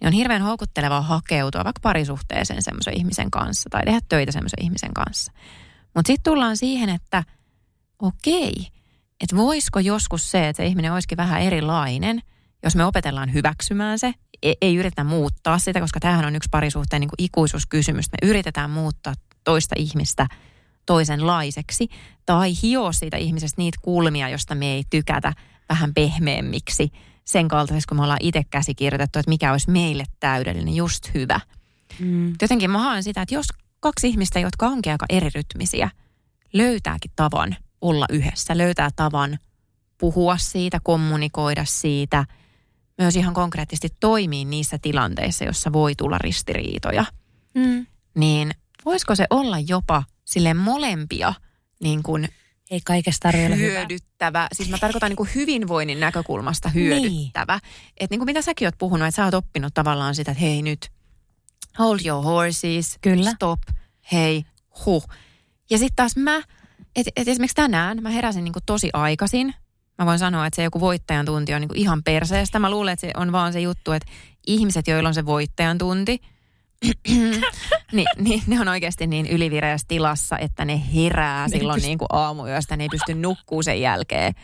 niin 0.00 0.08
on 0.08 0.12
hirveän 0.12 0.42
houkuttelevaa 0.42 1.02
hakeutua 1.02 1.64
vaikka 1.64 1.80
parisuhteeseen 1.82 2.62
semmoisen 2.62 2.96
ihmisen 2.96 3.30
kanssa 3.30 3.70
tai 3.70 3.84
tehdä 3.84 4.00
töitä 4.08 4.32
semmoisen 4.32 4.64
ihmisen 4.64 4.94
kanssa. 4.94 5.32
Mutta 5.94 6.06
sitten 6.06 6.32
tullaan 6.32 6.56
siihen, 6.56 6.88
että 6.88 7.24
okei, 7.98 8.54
että 9.20 9.36
voisiko 9.36 9.80
joskus 9.80 10.30
se, 10.30 10.48
että 10.48 10.62
se 10.62 10.66
ihminen 10.66 10.92
olisikin 10.92 11.16
vähän 11.16 11.42
erilainen, 11.42 12.22
jos 12.62 12.76
me 12.76 12.84
opetellaan 12.84 13.32
hyväksymään 13.32 13.98
se, 13.98 14.14
ei, 14.42 14.56
ei 14.60 14.76
yritetä 14.76 15.04
muuttaa 15.04 15.58
sitä, 15.58 15.80
koska 15.80 16.00
tämähän 16.00 16.24
on 16.24 16.36
yksi 16.36 16.48
parisuhteen 16.50 17.00
niin 17.00 17.08
kuin 17.08 17.24
ikuisuuskysymys. 17.24 18.06
Me 18.12 18.28
yritetään 18.28 18.70
muuttaa 18.70 19.14
toista 19.44 19.74
ihmistä 19.78 20.26
toisenlaiseksi 20.86 21.88
tai 22.26 22.52
hioa 22.62 22.92
siitä 22.92 23.16
ihmisestä 23.16 23.62
niitä 23.62 23.78
kulmia, 23.82 24.28
josta 24.28 24.54
me 24.54 24.66
ei 24.66 24.84
tykätä 24.90 25.32
vähän 25.68 25.94
pehmeämmiksi 25.94 26.92
sen 27.24 27.48
kaltaisesti, 27.48 27.88
kun 27.88 27.96
me 27.96 28.02
ollaan 28.02 28.18
itse 28.22 28.42
käsikirjoitettu, 28.50 29.18
että 29.18 29.28
mikä 29.28 29.52
olisi 29.52 29.70
meille 29.70 30.04
täydellinen, 30.20 30.76
just 30.76 31.14
hyvä. 31.14 31.40
Mm. 31.98 32.34
Jotenkin 32.42 32.70
mä 32.70 32.78
haen 32.78 33.02
sitä, 33.02 33.22
että 33.22 33.34
jos 33.34 33.46
kaksi 33.80 34.08
ihmistä, 34.08 34.38
jotka 34.38 34.66
onkin 34.66 34.92
aika 34.92 35.06
erirytmisiä, 35.08 35.90
löytääkin 36.52 37.10
tavan 37.16 37.56
olla 37.80 38.06
yhdessä, 38.10 38.58
löytää 38.58 38.90
tavan 38.96 39.38
puhua 39.98 40.36
siitä, 40.38 40.80
kommunikoida 40.82 41.64
siitä, 41.64 42.24
myös 42.98 43.16
ihan 43.16 43.34
konkreettisesti 43.34 43.88
toimii 44.00 44.44
niissä 44.44 44.78
tilanteissa, 44.82 45.44
jossa 45.44 45.72
voi 45.72 45.94
tulla 45.94 46.18
ristiriitoja. 46.18 47.04
Mm. 47.54 47.86
Niin 48.14 48.50
voisiko 48.84 49.14
se 49.14 49.26
olla 49.30 49.58
jopa 49.58 50.02
sille 50.24 50.54
molempia 50.54 51.34
niin 51.80 52.02
kuin 52.02 52.28
Ei 52.70 52.80
kaikesta 52.84 53.22
tarvitse 53.22 53.46
olla 53.46 53.56
hyvä. 53.56 53.78
hyödyttävä, 53.78 54.48
siis 54.52 54.68
mä 54.70 54.78
tarkoitan 54.78 55.10
niin 55.10 55.16
kuin 55.16 55.30
hyvinvoinnin 55.34 56.00
näkökulmasta 56.00 56.68
hyödyttävä. 56.68 57.52
Niin. 57.62 57.92
Että 57.96 58.12
niin 58.12 58.20
kuin 58.20 58.26
mitä 58.26 58.42
säkin 58.42 58.68
oot 58.68 58.78
puhunut, 58.78 59.08
että 59.08 59.16
sä 59.16 59.24
oot 59.24 59.34
oppinut 59.34 59.74
tavallaan 59.74 60.14
sitä, 60.14 60.30
että 60.30 60.40
hei 60.40 60.62
nyt, 60.62 60.90
hold 61.78 62.00
your 62.04 62.24
horses, 62.24 62.98
Kyllä. 63.00 63.30
stop, 63.30 63.60
hei, 64.12 64.44
huh. 64.86 65.08
Ja 65.70 65.78
sitten 65.78 65.96
taas 65.96 66.16
mä, 66.16 66.36
että 66.96 67.10
et 67.16 67.28
esimerkiksi 67.28 67.54
tänään 67.54 68.02
mä 68.02 68.10
heräsin 68.10 68.44
niin 68.44 68.52
kuin 68.52 68.62
tosi 68.66 68.90
aikaisin. 68.92 69.54
Mä 69.98 70.06
voin 70.06 70.18
sanoa, 70.18 70.46
että 70.46 70.56
se 70.56 70.62
joku 70.62 70.80
voittajan 70.80 71.26
tunti 71.26 71.54
on 71.54 71.60
niin 71.60 71.68
kuin 71.68 71.78
ihan 71.78 72.02
perseestä. 72.02 72.58
Mä 72.58 72.70
luulen, 72.70 72.92
että 72.92 73.06
se 73.06 73.12
on 73.16 73.32
vaan 73.32 73.52
se 73.52 73.60
juttu, 73.60 73.92
että 73.92 74.12
ihmiset, 74.46 74.88
joilla 74.88 75.08
on 75.08 75.14
se 75.14 75.26
voittajan 75.26 75.78
tunti, 75.78 76.20
niin, 77.92 78.06
niin, 78.16 78.42
ne 78.46 78.60
on 78.60 78.68
oikeasti 78.68 79.06
niin 79.06 79.26
ylivireässä 79.26 79.84
tilassa, 79.88 80.38
että 80.38 80.64
ne 80.64 80.82
herää 80.94 81.46
Ne 81.46 81.58
silloin 81.58 81.76
pysty- 81.76 81.86
niin 81.88 81.98
kuin 81.98 82.08
aamuyöstä, 82.12 82.76
ne 82.76 82.84
ei 82.84 82.88
pysty 82.88 83.14
nukkuu 83.14 83.62
sen 83.62 83.80
jälkeen. 83.80 84.34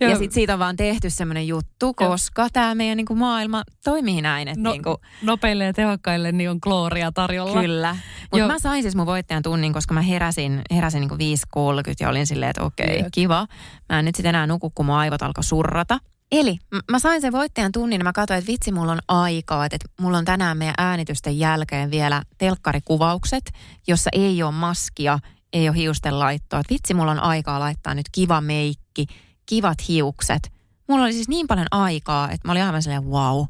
Joo. 0.00 0.10
Ja 0.10 0.16
sitten 0.16 0.34
siitä 0.34 0.52
on 0.52 0.58
vaan 0.58 0.76
tehty 0.76 1.10
semmoinen 1.10 1.48
juttu, 1.48 1.94
koska 1.94 2.48
tämä 2.52 2.74
meidän 2.74 2.96
niin 2.96 3.06
kuin 3.06 3.18
maailma 3.18 3.62
toimii 3.84 4.22
näin, 4.22 4.48
että 4.48 4.60
No, 4.60 4.72
niin 4.72 4.82
kuin, 4.82 4.96
Nopeille 5.22 5.64
ja 5.64 5.72
tehokkaille 5.72 6.32
niin 6.32 6.50
on 6.50 6.60
klooria 6.60 7.12
tarjolla. 7.12 7.60
Kyllä. 7.60 7.96
Mutta 8.32 8.46
mä 8.46 8.58
sain 8.58 8.82
siis 8.82 8.96
mun 8.96 9.06
voittajan 9.06 9.42
tunnin, 9.42 9.72
koska 9.72 9.94
mä 9.94 10.02
heräsin, 10.02 10.62
heräsin 10.70 11.00
niin 11.00 11.38
5.30 11.38 11.94
ja 12.00 12.08
olin 12.08 12.26
silleen, 12.26 12.50
että 12.50 12.62
okei, 12.62 12.98
Joo. 12.98 13.08
kiva. 13.12 13.46
Mä 13.88 13.98
en 13.98 14.04
nyt 14.04 14.14
sitten 14.14 14.28
enää 14.28 14.46
nuku, 14.46 14.70
kun 14.70 14.86
mun 14.86 14.94
aivot 14.94 15.22
alkoi 15.22 15.44
surrata. 15.44 15.98
Eli 16.32 16.58
mä 16.90 16.98
sain 16.98 17.20
sen 17.20 17.32
voittajan 17.32 17.72
tunnin 17.72 18.00
ja 18.00 18.04
mä 18.04 18.12
katsoin, 18.12 18.38
että 18.38 18.52
vitsi, 18.52 18.72
mulla 18.72 18.92
on 18.92 18.98
aikaa, 19.08 19.64
että, 19.64 19.74
että 19.76 20.02
mulla 20.02 20.18
on 20.18 20.24
tänään 20.24 20.58
meidän 20.58 20.74
äänitysten 20.78 21.38
jälkeen 21.38 21.90
vielä 21.90 22.22
telkkarikuvaukset, 22.38 23.52
jossa 23.86 24.10
ei 24.12 24.42
ole 24.42 24.52
maskia, 24.52 25.18
ei 25.52 25.68
ole 25.68 25.76
hiusten 25.76 26.18
laittoa. 26.18 26.60
Että 26.60 26.74
vitsi, 26.74 26.94
mulla 26.94 27.12
on 27.12 27.20
aikaa 27.20 27.60
laittaa 27.60 27.94
nyt 27.94 28.06
kiva 28.12 28.40
meikki, 28.40 29.06
kivat 29.46 29.88
hiukset. 29.88 30.52
Mulla 30.88 31.04
oli 31.04 31.12
siis 31.12 31.28
niin 31.28 31.46
paljon 31.46 31.66
aikaa, 31.70 32.30
että 32.30 32.48
mä 32.48 32.52
olin 32.52 32.62
aivan 32.62 32.82
silleen, 32.82 33.06
wow, 33.06 33.44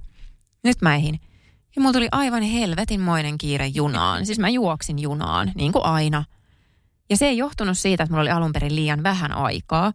nyt 0.65 0.83
mä 0.83 0.95
ehin. 0.95 1.21
Ja 1.77 1.83
mulla 1.83 1.93
tuli 1.93 2.09
aivan 2.13 2.43
helvetinmoinen 2.43 3.39
kiire 3.39 3.67
junaan. 3.67 4.27
Siis 4.27 4.39
mä 4.39 4.49
juoksin 4.49 4.99
junaan, 4.99 5.53
niin 5.55 5.73
kuin 5.73 5.85
aina. 5.85 6.25
Ja 7.11 7.17
se 7.17 7.27
ei 7.27 7.39
johtunut 7.39 7.79
siitä, 7.79 8.03
että 8.03 8.13
mulla 8.13 8.23
oli 8.23 8.31
alun 8.31 8.53
perin 8.53 8.77
liian 8.77 9.03
vähän 9.03 9.33
aikaa, 9.33 9.93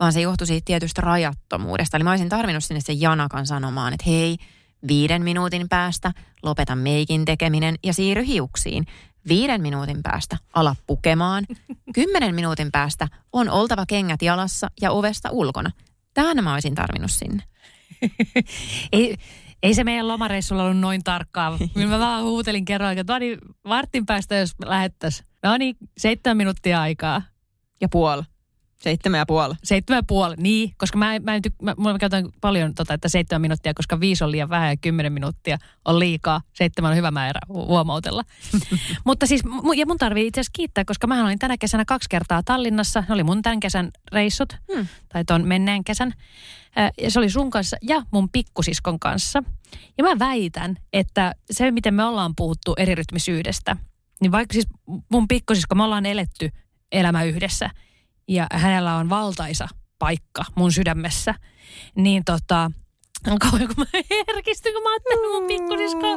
vaan 0.00 0.12
se 0.12 0.20
johtui 0.20 0.46
siitä 0.46 0.64
tietystä 0.64 1.00
rajattomuudesta. 1.00 1.96
Eli 1.96 2.04
mä 2.04 2.10
olisin 2.10 2.28
tarvinnut 2.28 2.64
sinne 2.64 2.80
sen 2.80 3.00
janakan 3.00 3.46
sanomaan, 3.46 3.92
että 3.92 4.10
hei, 4.10 4.36
viiden 4.88 5.22
minuutin 5.22 5.68
päästä 5.68 6.12
lopeta 6.42 6.76
meikin 6.76 7.24
tekeminen 7.24 7.74
ja 7.82 7.94
siirry 7.94 8.26
hiuksiin. 8.26 8.86
Viiden 9.28 9.62
minuutin 9.62 10.02
päästä 10.02 10.36
ala 10.54 10.76
pukemaan. 10.86 11.44
Kymmenen 11.94 12.34
minuutin 12.34 12.72
päästä 12.72 13.08
on 13.32 13.50
oltava 13.50 13.86
kengät 13.86 14.22
jalassa 14.22 14.68
ja 14.80 14.90
ovesta 14.90 15.28
ulkona. 15.32 15.70
Tähän 16.14 16.44
mä 16.44 16.52
olisin 16.54 16.74
tarvinnut 16.74 17.10
sinne. 17.10 17.42
Ei, 18.92 19.16
ei 19.62 19.74
se 19.74 19.84
meidän 19.84 20.08
lomareissulla 20.08 20.62
ollut 20.62 20.78
noin 20.78 21.04
tarkkaa. 21.04 21.58
Kyllä 21.74 21.86
mä 21.86 21.98
vaan 21.98 22.22
huutelin 22.22 22.64
kerran, 22.64 22.98
että 22.98 23.12
no 23.12 23.18
niin, 23.18 23.38
vartin 23.68 24.06
päästä 24.06 24.34
jos 24.34 24.52
lähettäisiin. 24.64 25.28
No 25.42 25.56
niin, 25.56 25.76
seitsemän 25.98 26.36
minuuttia 26.36 26.80
aikaa. 26.80 27.22
Ja 27.80 27.88
puoli. 27.88 28.22
Seitsemän 28.80 29.18
ja 29.18 29.26
puoli. 29.26 29.54
Seitsemän 29.64 29.98
ja 29.98 30.02
puoli, 30.06 30.34
niin, 30.38 30.72
koska 30.78 30.98
mä, 30.98 31.18
mä, 31.18 31.34
en 31.34 31.42
tyk- 31.46 31.62
mä, 31.62 31.74
mä 31.78 31.98
käytän 31.98 32.28
paljon 32.40 32.74
tota, 32.74 32.94
että 32.94 33.08
seitsemän 33.08 33.40
minuuttia, 33.42 33.74
koska 33.74 34.00
viisi 34.00 34.24
on 34.24 34.30
liian 34.32 34.48
vähän 34.48 34.68
ja 34.70 34.76
kymmenen 34.76 35.12
minuuttia 35.12 35.58
on 35.84 35.98
liikaa. 35.98 36.40
Seitsemän 36.52 36.90
on 36.90 36.96
hyvä 36.96 37.10
määrä 37.10 37.40
hu- 37.48 37.66
huomautella. 37.66 38.22
Mutta 39.06 39.26
siis, 39.26 39.42
ja 39.76 39.86
mun 39.86 39.98
tarvii 39.98 40.26
itse 40.26 40.40
asiassa 40.40 40.56
kiittää, 40.56 40.84
koska 40.84 41.06
mä 41.06 41.24
olin 41.24 41.38
tänä 41.38 41.56
kesänä 41.58 41.84
kaksi 41.84 42.08
kertaa 42.08 42.42
Tallinnassa. 42.42 43.04
Ne 43.08 43.14
oli 43.14 43.24
mun 43.24 43.42
tämän 43.42 43.60
kesän 43.60 43.90
reissut, 44.12 44.56
Hmm. 44.74 44.86
tai 45.08 45.24
ton 45.24 45.46
menneen 45.46 45.84
kesän. 45.84 46.12
Ja 47.02 47.10
se 47.10 47.18
oli 47.18 47.30
sun 47.30 47.50
kanssa 47.50 47.76
ja 47.82 48.02
mun 48.10 48.28
pikkusiskon 48.30 49.00
kanssa. 49.00 49.42
Ja 49.98 50.04
mä 50.04 50.18
väitän, 50.18 50.76
että 50.92 51.34
se, 51.50 51.70
miten 51.70 51.94
me 51.94 52.04
ollaan 52.04 52.32
puhuttu 52.36 52.74
erirytmisyydestä, 52.78 53.76
niin 54.20 54.32
vaikka 54.32 54.52
siis 54.52 54.66
mun 55.12 55.28
pikkusisko, 55.28 55.74
me 55.74 55.82
ollaan 55.84 56.06
eletty 56.06 56.50
elämä 56.92 57.22
yhdessä, 57.22 57.70
hänellä 58.52 58.96
on 58.96 59.10
valtaisa 59.10 59.68
paikka 59.98 60.44
mun 60.54 60.72
sydämessä, 60.72 61.34
niin 61.96 62.24
tota, 62.24 62.70
kauan 63.40 63.66
kun 63.66 63.74
mä 63.76 64.00
herkistyn, 64.26 64.72
kun 64.72 64.82
mä 64.82 64.90
ajattelen 64.90 65.32
mun 65.32 65.46
pikkusiskoa, 65.46 66.16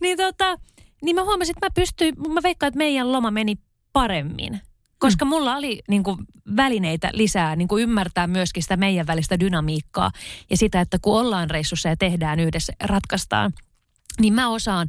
niin 0.00 0.16
tota, 0.16 0.58
niin 1.02 1.16
mä 1.16 1.24
huomasin, 1.24 1.56
että 1.56 1.66
mä 1.66 1.70
pystyin, 1.74 2.14
mä 2.32 2.40
veikkaan, 2.42 2.68
että 2.68 2.78
meidän 2.78 3.12
loma 3.12 3.30
meni 3.30 3.54
paremmin. 3.92 4.60
Koska 4.98 5.24
mulla 5.24 5.56
oli 5.56 5.82
niin 5.88 6.02
kuin, 6.02 6.16
välineitä 6.56 7.10
lisää 7.12 7.56
niin 7.56 7.68
kuin 7.68 7.82
ymmärtää 7.82 8.26
myöskin 8.26 8.62
sitä 8.62 8.76
meidän 8.76 9.06
välistä 9.06 9.40
dynamiikkaa 9.40 10.10
ja 10.50 10.56
sitä, 10.56 10.80
että 10.80 10.98
kun 11.02 11.20
ollaan 11.20 11.50
reissussa 11.50 11.88
ja 11.88 11.96
tehdään 11.96 12.40
yhdessä, 12.40 12.72
ratkaistaan, 12.82 13.52
niin 14.20 14.34
mä 14.34 14.48
osaan 14.48 14.88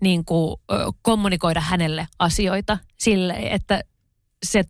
niin 0.00 0.24
kuin, 0.24 0.56
kommunikoida 1.02 1.60
hänelle 1.60 2.08
asioita 2.18 2.78
sille, 2.98 3.34
että 3.50 3.84
se 4.42 4.64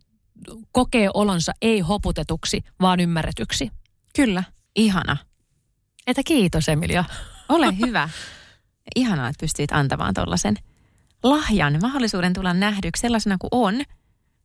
kokee 0.72 1.10
olonsa 1.14 1.52
ei 1.62 1.80
hoputetuksi, 1.80 2.60
vaan 2.80 3.00
ymmärretyksi. 3.00 3.70
Kyllä. 4.16 4.44
Ihana. 4.76 5.16
Että 6.06 6.22
kiitos 6.26 6.68
Emilia. 6.68 7.04
Ole 7.48 7.78
hyvä. 7.78 8.08
Ihanaa, 8.96 9.28
että 9.28 9.40
pystyit 9.40 9.72
antamaan 9.72 10.14
tuollaisen 10.14 10.56
lahjan, 11.22 11.78
mahdollisuuden 11.82 12.32
tulla 12.32 12.54
nähdyksi 12.54 13.00
sellaisena 13.00 13.36
kuin 13.38 13.48
on 13.52 13.82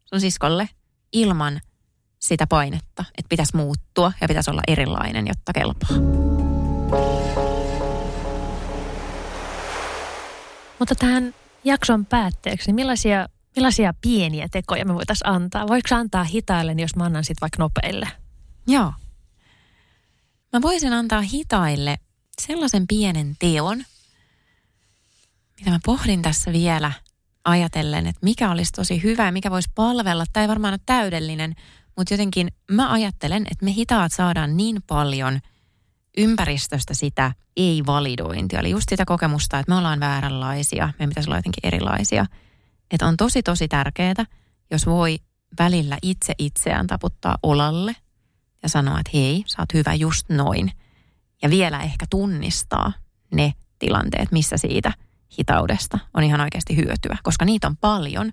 sun 0.05 0.21
siskolle 0.21 0.69
ilman 1.13 1.61
sitä 2.19 2.47
painetta, 2.47 3.05
että 3.17 3.29
pitäisi 3.29 3.55
muuttua 3.55 4.11
ja 4.21 4.27
pitäisi 4.27 4.51
olla 4.51 4.61
erilainen, 4.67 5.27
jotta 5.27 5.53
kelpaa. 5.53 5.89
Mutta 10.79 10.95
tähän 10.95 11.35
jakson 11.63 12.05
päätteeksi, 12.05 12.73
millaisia, 12.73 13.29
millaisia 13.59 13.93
pieniä 14.01 14.47
tekoja 14.51 14.85
me 14.85 14.93
voitaisiin 14.93 15.29
antaa? 15.29 15.67
Voiko 15.67 15.95
antaa 15.95 16.23
hitaille, 16.23 16.73
niin 16.73 16.83
jos 16.83 16.95
mä 16.95 17.03
annan 17.03 17.23
sitten 17.23 17.41
vaikka 17.41 17.63
nopeille? 17.63 18.07
Joo. 18.67 18.93
Mä 20.53 20.61
voisin 20.61 20.93
antaa 20.93 21.21
hitaille 21.21 21.97
sellaisen 22.41 22.87
pienen 22.87 23.35
teon, 23.39 23.83
mitä 25.59 25.71
mä 25.71 25.79
pohdin 25.85 26.21
tässä 26.21 26.51
vielä 26.51 26.91
ajatellen, 27.45 28.07
että 28.07 28.19
mikä 28.23 28.51
olisi 28.51 28.71
tosi 28.71 29.03
hyvä 29.03 29.25
ja 29.25 29.31
mikä 29.31 29.51
voisi 29.51 29.69
palvella. 29.75 30.25
Tämä 30.33 30.41
ei 30.41 30.47
varmaan 30.47 30.73
ole 30.73 30.79
täydellinen, 30.85 31.55
mutta 31.97 32.13
jotenkin 32.13 32.51
mä 32.71 32.91
ajattelen, 32.91 33.45
että 33.51 33.65
me 33.65 33.73
hitaat 33.73 34.11
saadaan 34.11 34.57
niin 34.57 34.83
paljon 34.87 35.39
ympäristöstä 36.17 36.93
sitä 36.93 37.31
ei-validointia. 37.57 38.59
Eli 38.59 38.69
just 38.69 38.89
sitä 38.89 39.05
kokemusta, 39.05 39.59
että 39.59 39.71
me 39.71 39.77
ollaan 39.77 39.99
vääränlaisia, 39.99 40.85
meidän 40.85 41.09
pitäisi 41.09 41.29
olla 41.29 41.37
jotenkin 41.37 41.65
erilaisia. 41.67 42.25
Että 42.91 43.07
on 43.07 43.17
tosi 43.17 43.43
tosi 43.43 43.67
tärkeää, 43.67 44.25
jos 44.71 44.85
voi 44.85 45.19
välillä 45.59 45.97
itse 46.01 46.33
itseään 46.37 46.87
taputtaa 46.87 47.37
olalle 47.43 47.95
ja 48.63 48.69
sanoa, 48.69 48.99
että 48.99 49.11
hei, 49.13 49.43
sä 49.47 49.57
oot 49.59 49.73
hyvä 49.73 49.93
just 49.93 50.29
noin. 50.29 50.71
Ja 51.41 51.49
vielä 51.49 51.81
ehkä 51.81 52.05
tunnistaa 52.09 52.93
ne 53.33 53.53
tilanteet, 53.79 54.31
missä 54.31 54.57
siitä 54.57 54.93
hitaudesta 55.39 55.99
on 56.13 56.23
ihan 56.23 56.41
oikeasti 56.41 56.75
hyötyä, 56.75 57.17
koska 57.23 57.45
niitä 57.45 57.67
on 57.67 57.77
paljon, 57.77 58.31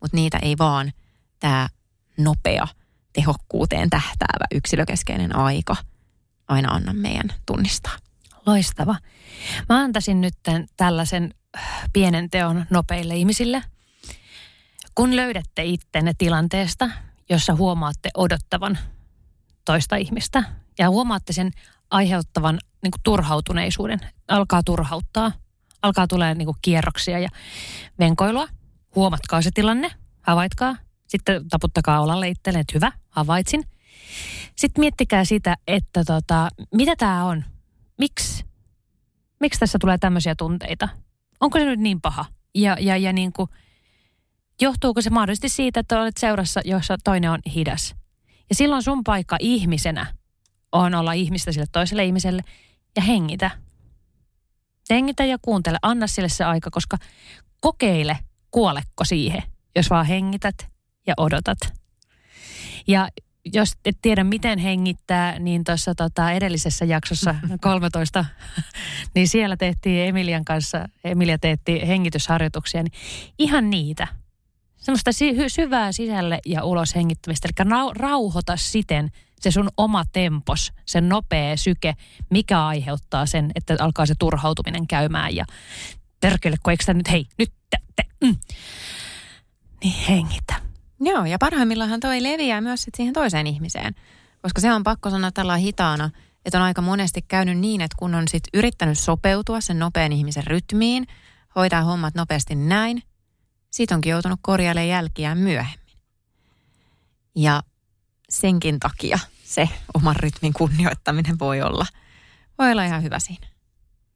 mutta 0.00 0.16
niitä 0.16 0.38
ei 0.42 0.58
vaan 0.58 0.92
tämä 1.40 1.68
nopea, 2.18 2.66
tehokkuuteen 3.12 3.90
tähtäävä 3.90 4.44
yksilökeskeinen 4.54 5.36
aika 5.36 5.76
aina 6.48 6.74
anna 6.74 6.92
meidän 6.92 7.32
tunnistaa. 7.46 7.96
Loistava. 8.46 8.96
Mä 9.68 9.78
antaisin 9.78 10.20
nyt 10.20 10.34
tällaisen 10.76 11.34
äh, 11.56 11.82
pienen 11.92 12.30
teon 12.30 12.66
nopeille 12.70 13.16
ihmisille. 13.16 13.62
Kun 14.98 15.16
löydätte 15.16 15.64
ittenne 15.64 16.12
tilanteesta, 16.18 16.90
jossa 17.30 17.54
huomaatte 17.54 18.10
odottavan 18.14 18.78
toista 19.64 19.96
ihmistä 19.96 20.44
ja 20.78 20.90
huomaatte 20.90 21.32
sen 21.32 21.50
aiheuttavan 21.90 22.58
niin 22.82 22.90
kuin 22.90 23.00
turhautuneisuuden, 23.04 23.98
alkaa 24.28 24.62
turhauttaa, 24.62 25.32
alkaa 25.82 26.06
tulee 26.06 26.34
niin 26.34 26.46
kuin 26.46 26.56
kierroksia 26.62 27.18
ja 27.18 27.28
venkoilua. 27.98 28.48
Huomatkaa 28.94 29.42
se 29.42 29.50
tilanne, 29.54 29.90
havaitkaa. 30.22 30.76
Sitten 31.06 31.48
taputtakaa 31.48 32.00
olalle 32.00 32.28
itselleen, 32.28 32.60
että 32.60 32.74
hyvä, 32.74 32.92
havaitsin. 33.10 33.64
Sitten 34.56 34.80
miettikää 34.80 35.24
sitä, 35.24 35.56
että 35.66 36.04
tota, 36.04 36.48
mitä 36.74 36.96
tämä 36.96 37.24
on. 37.24 37.44
Miksi? 37.98 38.44
Miksi 39.40 39.60
tässä 39.60 39.78
tulee 39.80 39.98
tämmöisiä 39.98 40.34
tunteita? 40.34 40.88
Onko 41.40 41.58
se 41.58 41.64
nyt 41.64 41.80
niin 41.80 42.00
paha? 42.00 42.24
Ja, 42.54 42.76
ja, 42.80 42.96
ja 42.96 43.12
niin 43.12 43.32
kuin, 43.32 43.48
johtuuko 44.60 45.02
se 45.02 45.10
mahdollisesti 45.10 45.48
siitä, 45.48 45.80
että 45.80 46.00
olet 46.00 46.16
seurassa, 46.16 46.60
jossa 46.64 46.96
toinen 47.04 47.30
on 47.30 47.40
hidas? 47.54 47.94
Ja 48.48 48.54
silloin 48.54 48.82
sun 48.82 49.04
paikka 49.04 49.36
ihmisenä 49.40 50.06
on 50.72 50.94
olla 50.94 51.12
ihmistä 51.12 51.52
sille 51.52 51.66
toiselle 51.72 52.04
ihmiselle 52.04 52.42
ja 52.96 53.02
hengitä. 53.02 53.50
Hengitä 54.90 55.24
ja 55.24 55.38
kuuntele, 55.42 55.78
anna 55.82 56.06
sille 56.06 56.28
se 56.28 56.44
aika, 56.44 56.70
koska 56.70 56.96
kokeile, 57.60 58.18
kuolekko 58.50 59.04
siihen, 59.04 59.42
jos 59.76 59.90
vaan 59.90 60.06
hengität 60.06 60.68
ja 61.06 61.14
odotat. 61.16 61.58
Ja 62.86 63.08
jos 63.54 63.72
et 63.84 63.98
tiedä, 64.02 64.24
miten 64.24 64.58
hengittää, 64.58 65.38
niin 65.38 65.64
tuossa 65.64 65.94
tota 65.94 66.32
edellisessä 66.32 66.84
jaksossa 66.84 67.34
13, 67.60 68.24
niin 69.14 69.28
siellä 69.28 69.56
tehtiin 69.56 70.08
Emilian 70.08 70.44
kanssa, 70.44 70.88
Emilia 71.04 71.38
teetti 71.38 71.88
hengitysharjoituksia, 71.88 72.82
niin 72.82 72.92
ihan 73.38 73.70
niitä. 73.70 74.08
Semmoista 74.88 75.10
syvää 75.48 75.92
sisälle 75.92 76.38
ja 76.46 76.64
ulos 76.64 76.94
hengittämistä, 76.94 77.48
eli 77.48 77.92
rauhoita 77.94 78.56
siten 78.56 79.10
se 79.40 79.50
sun 79.50 79.68
oma 79.76 80.04
tempos, 80.12 80.72
se 80.86 81.00
nopea 81.00 81.56
syke, 81.56 81.94
mikä 82.30 82.66
aiheuttaa 82.66 83.26
sen, 83.26 83.50
että 83.54 83.76
alkaa 83.78 84.06
se 84.06 84.14
turhautuminen 84.18 84.86
käymään 84.86 85.36
ja 85.36 85.44
perkele, 86.20 86.56
kun 86.62 86.70
eikö 86.70 86.94
nyt, 86.94 87.10
hei, 87.10 87.26
nyt, 87.38 87.52
te, 87.70 87.76
te, 87.96 88.02
mm. 88.24 88.36
niin 89.84 89.94
hengitä 90.08 90.54
Joo, 91.00 91.24
ja 91.24 91.38
parhaimmillaan 91.38 92.00
toi 92.00 92.22
leviää 92.22 92.60
myös 92.60 92.82
sit 92.82 92.94
siihen 92.94 93.14
toiseen 93.14 93.46
ihmiseen. 93.46 93.94
Koska 94.42 94.60
se 94.60 94.72
on 94.72 94.82
pakko 94.82 95.10
sanoa 95.10 95.30
tällä 95.30 95.56
hitaana, 95.56 96.10
että 96.44 96.58
on 96.58 96.64
aika 96.64 96.82
monesti 96.82 97.22
käynyt 97.22 97.58
niin, 97.58 97.80
että 97.80 97.96
kun 97.98 98.14
on 98.14 98.28
sit 98.28 98.44
yrittänyt 98.54 98.98
sopeutua 98.98 99.60
sen 99.60 99.78
nopean 99.78 100.12
ihmisen 100.12 100.46
rytmiin, 100.46 101.06
hoitaa 101.56 101.82
hommat 101.82 102.14
nopeasti 102.14 102.54
näin, 102.54 103.02
siitä 103.70 103.94
onkin 103.94 104.10
joutunut 104.10 104.38
korjailemaan 104.42 104.88
jälkiä 104.88 105.34
myöhemmin. 105.34 105.96
Ja 107.36 107.62
senkin 108.28 108.80
takia 108.80 109.18
se 109.44 109.68
oman 109.94 110.16
rytmin 110.16 110.52
kunnioittaminen 110.52 111.38
voi 111.38 111.62
olla, 111.62 111.86
voi 112.58 112.72
olla 112.72 112.84
ihan 112.84 113.02
hyvä 113.02 113.18
siinä. 113.18 113.48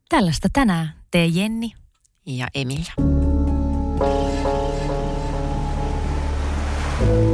Tällaista 0.09 0.49
tänään 0.53 0.95
tee 1.11 1.27
Jenni 1.27 1.73
ja 2.27 2.49
Emilia. 2.55 2.93
thank 7.03 7.27
you 7.27 7.32